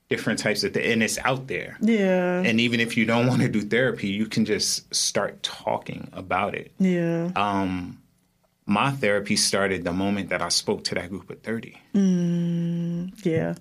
different 0.10 0.40
types 0.40 0.64
of, 0.64 0.74
th- 0.74 0.86
and 0.94 1.02
it's 1.02 1.18
out 1.20 1.48
there. 1.48 1.78
Yeah. 1.82 2.42
And 2.42 2.60
even 2.62 2.80
if 2.80 2.96
you 2.98 3.06
don't 3.06 3.28
want 3.28 3.42
to 3.42 3.50
do 3.50 3.62
therapy, 3.62 4.08
you 4.10 4.28
can 4.28 4.46
just 4.46 4.94
start 4.94 5.42
talking 5.44 6.10
about 6.14 6.54
it. 6.56 6.72
yeah. 6.80 7.32
Um, 7.36 8.00
my 8.68 8.90
therapy 8.92 9.36
started 9.36 9.84
the 9.84 9.94
moment 9.94 10.30
that 10.30 10.42
I 10.42 10.50
spoke 10.50 10.84
to 10.86 10.96
that 10.96 11.10
group 11.12 11.30
of 11.30 11.40
30. 11.42 11.78
Yeah. 13.24 13.56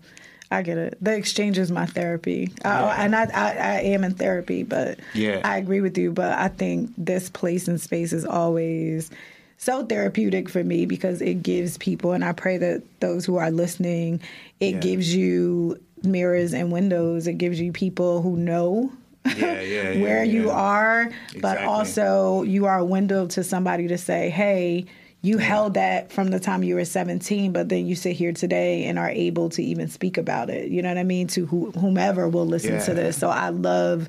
I 0.51 0.63
get 0.63 0.79
it. 0.79 0.99
The 1.01 1.15
exchange 1.17 1.59
is 1.59 1.71
my 1.71 1.87
therapy. 1.87 2.51
I, 2.65 3.05
and 3.05 3.17
I, 3.17 3.25
I, 3.25 3.49
I 3.51 3.81
am 3.81 4.05
in 4.05 4.15
therapy, 4.15 4.63
but 4.63 4.99
Yeah. 5.15 5.41
I 5.45 5.59
agree 5.59 5.81
with 5.81 5.99
you. 5.99 6.13
But 6.13 6.33
I 6.39 6.49
think 6.49 6.93
this 6.97 7.29
place 7.29 7.67
and 7.69 7.81
space 7.81 8.13
is 8.13 8.25
always 8.25 9.11
so 9.59 9.85
therapeutic 9.85 10.49
for 10.49 10.63
me 10.63 10.87
because 10.87 11.21
it 11.23 11.43
gives 11.43 11.77
people, 11.79 12.13
and 12.13 12.25
I 12.25 12.33
pray 12.33 12.57
that 12.59 12.83
those 13.01 13.25
who 13.25 13.37
are 13.37 13.51
listening, 13.51 14.21
it 14.61 14.75
Yeah. 14.75 14.81
gives 14.81 15.15
you 15.15 15.81
mirrors 16.05 16.53
and 16.55 16.71
windows. 16.73 17.27
It 17.27 17.35
gives 17.39 17.61
you 17.61 17.73
people 17.73 18.23
who 18.23 18.37
know 18.37 18.93
Yeah, 19.25 19.61
yeah, 19.61 19.61
yeah, 19.93 20.03
where 20.03 20.25
you 20.25 20.47
yeah. 20.47 20.53
are, 20.53 21.11
but 21.41 21.59
also 21.59 22.43
you 22.43 22.67
are 22.67 22.79
a 22.79 22.85
window 22.85 23.27
to 23.29 23.43
somebody 23.45 23.89
to 23.89 23.99
say, 23.99 24.31
hey, 24.31 24.87
you 25.23 25.39
held 25.39 25.73
that 25.75 26.13
from 26.13 26.29
the 26.29 26.39
time 26.39 26.63
you 26.63 26.75
were 26.75 26.85
17, 26.85 27.51
but 27.53 27.71
then 27.71 27.87
you 27.87 27.95
sit 27.97 28.15
here 28.15 28.33
today 28.33 28.85
and 28.85 28.99
are 28.99 29.09
able 29.09 29.49
to 29.49 29.63
even 29.63 29.89
speak 29.89 30.19
about 30.19 30.51
it. 30.51 30.71
You 30.71 30.83
know 30.83 30.89
what 30.91 30.99
I 30.99 31.03
mean? 31.05 31.29
To 31.29 31.47
who, 31.47 31.71
whomever 31.71 32.29
will 32.29 32.45
listen 32.45 32.79
to 32.83 32.93
this. 32.93 33.17
So 33.17 33.31
I 33.31 33.49
love 33.49 34.09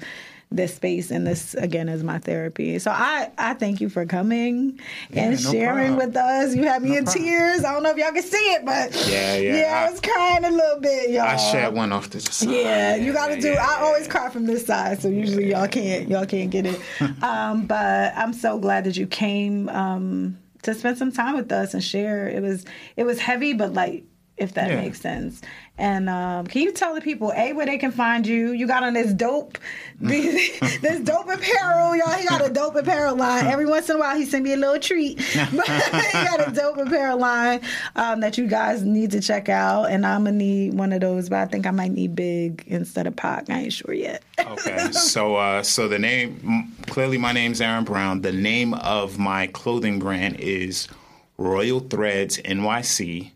this 0.52 0.76
space 0.76 1.12
and 1.12 1.26
this 1.28 1.54
again 1.56 1.90
is 1.90 2.04
my 2.04 2.20
therapy. 2.20 2.80
So 2.80 2.92
I 2.92 3.32
I 3.38 3.56
thank 3.56 3.82
you 3.82 3.90
for 3.90 4.06
coming 4.06 4.80
and 5.12 5.32
no 5.44 5.52
sharing 5.52 5.96
problem. 5.96 6.08
with 6.08 6.16
us. 6.16 6.56
You 6.56 6.64
had 6.64 6.82
me 6.82 6.92
No 6.92 6.98
in 6.98 7.04
problem. 7.06 7.24
tears. 7.26 7.64
I 7.66 7.74
don't 7.74 7.84
know 7.84 7.92
if 7.92 7.98
y'all 7.98 8.12
can 8.12 8.24
see 8.24 8.38
it, 8.38 8.64
but 8.66 8.94
Yeah, 9.10 9.36
yeah. 9.38 9.58
yeah, 9.58 9.86
I, 9.88 9.92
was 9.92 10.00
crying 10.00 10.46
a 10.46 10.52
little 10.52 10.80
bit, 10.80 11.10
y'all. 11.10 11.24
I 11.24 11.36
shed 11.38 11.74
one 11.74 11.92
off 11.92 12.10
to 12.12 12.20
the 12.20 12.32
side. 12.32 12.50
Yeah, 12.50 12.96
you 12.96 13.12
got 13.12 13.28
to 13.28 13.42
do. 13.42 13.50
yeah, 13.52 13.66
I 13.68 13.82
always 13.82 14.06
yeah. 14.06 14.12
cry 14.12 14.30
from 14.30 14.46
this 14.46 14.66
side, 14.66 15.02
so 15.02 15.08
usually 15.10 15.50
y'all 15.50 15.68
can't 15.68 16.08
y'all 16.10 16.26
can't 16.26 16.52
get 16.52 16.66
it. 16.68 16.80
um, 17.24 17.66
but 17.66 18.14
I'm 18.16 18.34
so 18.34 18.58
glad 18.60 18.84
that 18.86 18.96
you 18.96 19.08
came 19.08 19.68
um, 19.70 20.38
to 20.64 20.74
spend 20.74 20.98
some 20.98 21.12
time 21.12 21.36
with 21.36 21.52
us 21.52 21.74
and 21.74 21.84
share. 21.84 22.28
It 22.30 22.42
was 22.42 22.66
it 22.96 23.04
was 23.04 23.20
heavy, 23.20 23.54
but 23.54 23.74
like 23.74 24.04
if 24.38 24.54
that 24.56 24.70
Yeah. 24.70 24.82
makes 24.82 25.00
sense. 25.02 25.42
And 25.78 26.10
um, 26.10 26.48
can 26.48 26.62
you 26.62 26.72
tell 26.72 26.96
the 26.96 27.02
people 27.02 27.34
a 27.36 27.52
where 27.52 27.66
they 27.66 27.78
can 27.78 27.92
find 27.92 28.26
you? 28.26 28.52
You 28.54 28.66
got 28.66 28.84
on 28.84 28.94
this 28.94 29.12
dope, 29.14 29.58
this 30.00 31.00
dope 31.02 31.30
apparel, 31.30 31.96
y'all. 31.96 32.12
He 32.14 32.26
got 32.28 32.46
a 32.46 32.50
dope 32.54 32.76
apparel 32.76 33.16
line. 33.16 33.46
Every 33.46 33.66
once 33.66 33.90
in 33.90 33.98
a 33.98 34.00
while, 34.00 34.16
he 34.16 34.26
send 34.26 34.44
me 34.46 34.54
a 34.54 34.58
little 34.58 34.80
treat. 34.80 35.18
But 35.56 35.68
he 35.68 36.14
got 36.14 36.48
a 36.48 36.52
dope 36.52 36.78
apparel 36.78 37.18
line 37.20 37.62
um, 37.96 38.22
that 38.22 38.38
you 38.38 38.48
guys 38.48 38.84
need 38.84 39.12
to 39.12 39.22
check 39.22 39.50
out. 39.50 39.86
And 39.92 40.06
I'm 40.06 40.24
gonna 40.24 40.38
need 40.38 40.74
one 40.76 40.94
of 40.94 41.02
those, 41.02 41.28
but 41.30 41.40
I 41.40 41.46
think 41.46 41.66
I 41.68 41.72
might 41.72 41.92
need 41.92 42.16
big 42.16 42.64
instead 42.68 43.08
of 43.08 43.16
Pac. 43.16 43.50
I 43.50 43.64
ain't 43.64 43.74
sure 43.74 43.94
yet. 43.94 44.24
Okay, 44.40 44.92
so 44.92 45.36
uh, 45.36 45.62
so 45.64 45.88
the 45.90 46.00
name 46.00 46.74
clearly 46.88 47.18
my 47.18 47.32
name's 47.34 47.60
Aaron 47.62 47.84
Brown. 47.84 48.22
The 48.22 48.32
name 48.32 48.74
of 48.76 49.18
my 49.20 49.48
clothing 49.48 50.00
brand 50.00 50.38
is 50.40 50.88
Royale 51.38 51.82
Threads 51.82 52.38
NYC. 52.38 53.32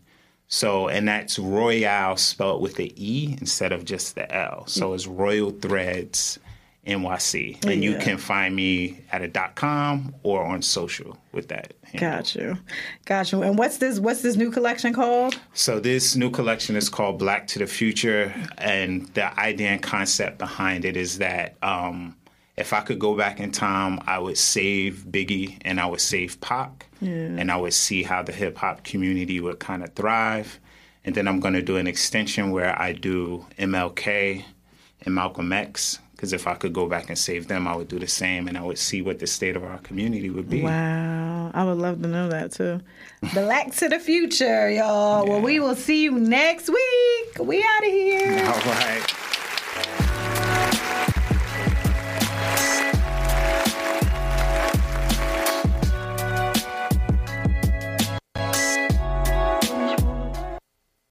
So 0.50 0.88
and 0.88 1.08
that's 1.08 1.38
Royale 1.38 2.16
spelled 2.16 2.60
with 2.60 2.74
the 2.74 2.92
E 2.96 3.36
instead 3.40 3.72
of 3.72 3.84
just 3.84 4.16
the 4.16 4.30
L. 4.34 4.66
So 4.66 4.92
it's 4.92 5.06
Royale 5.06 5.52
Threads 5.52 6.38
NYC, 6.86 7.64
and 7.66 7.84
you 7.84 7.96
can 7.98 8.16
find 8.18 8.56
me 8.56 9.00
at 9.12 9.22
a 9.22 9.28
dot 9.28 9.54
com 9.54 10.14
or 10.22 10.42
on 10.44 10.60
social 10.62 11.16
with 11.32 11.48
that. 11.48 11.74
handle. 11.84 12.10
Got 12.10 12.34
you, 12.34 12.58
got 13.04 13.32
you. 13.32 13.42
And 13.42 13.58
what's 13.58 13.76
this? 13.78 14.00
What's 14.00 14.22
this 14.22 14.36
new 14.36 14.50
collection 14.50 14.92
called? 14.92 15.38
So 15.52 15.78
this 15.78 16.16
new 16.16 16.30
collection 16.30 16.74
is 16.76 16.88
called 16.88 17.18
Black 17.18 17.46
to 17.48 17.58
the 17.58 17.66
Future, 17.66 18.34
and 18.58 19.06
the 19.08 19.38
idea 19.38 19.68
and 19.68 19.82
concept 19.82 20.38
behind 20.38 20.84
it 20.84 20.96
is 20.96 21.18
that 21.18 21.56
um, 21.62 22.16
if 22.60 22.72
I 22.72 22.80
could 22.82 22.98
go 22.98 23.16
back 23.16 23.40
in 23.40 23.50
time, 23.52 23.98
I 24.06 24.18
would 24.18 24.36
save 24.38 25.04
Biggie 25.10 25.56
and 25.62 25.80
I 25.80 25.86
would 25.86 26.00
save 26.00 26.40
Pac, 26.40 26.86
and 27.00 27.50
I 27.50 27.56
would 27.56 27.72
see 27.72 28.02
how 28.02 28.22
the 28.22 28.32
hip 28.32 28.58
hop 28.58 28.84
community 28.84 29.40
would 29.40 29.58
kind 29.58 29.82
of 29.82 29.94
thrive. 29.94 30.60
And 31.04 31.14
then 31.14 31.26
I'm 31.26 31.40
going 31.40 31.54
to 31.54 31.62
do 31.62 31.78
an 31.78 31.86
extension 31.86 32.50
where 32.50 32.78
I 32.78 32.92
do 32.92 33.46
MLK 33.58 34.44
and 35.00 35.14
Malcolm 35.14 35.52
X. 35.52 35.98
Because 36.12 36.34
if 36.34 36.46
I 36.46 36.52
could 36.52 36.74
go 36.74 36.86
back 36.86 37.08
and 37.08 37.18
save 37.18 37.48
them, 37.48 37.66
I 37.66 37.74
would 37.74 37.88
do 37.88 37.98
the 37.98 38.06
same, 38.06 38.46
and 38.46 38.58
I 38.58 38.60
would 38.60 38.76
see 38.76 39.00
what 39.00 39.20
the 39.20 39.26
state 39.26 39.56
of 39.56 39.64
our 39.64 39.78
community 39.78 40.28
would 40.28 40.50
be. 40.50 40.60
Wow, 40.60 41.50
I 41.54 41.64
would 41.64 41.78
love 41.78 42.02
to 42.02 42.08
know 42.08 42.28
that 42.28 42.52
too. 42.52 42.82
Black 43.32 43.74
to 43.76 43.88
the 43.88 43.98
future, 43.98 44.70
y'all. 44.70 45.26
Well, 45.26 45.40
we 45.40 45.60
will 45.60 45.74
see 45.74 46.02
you 46.02 46.12
next 46.12 46.68
week. 46.68 47.38
We 47.40 47.62
out 47.62 47.84
of 47.86 47.90
here. 47.90 48.44
All 48.44 48.60
right. 48.74 50.19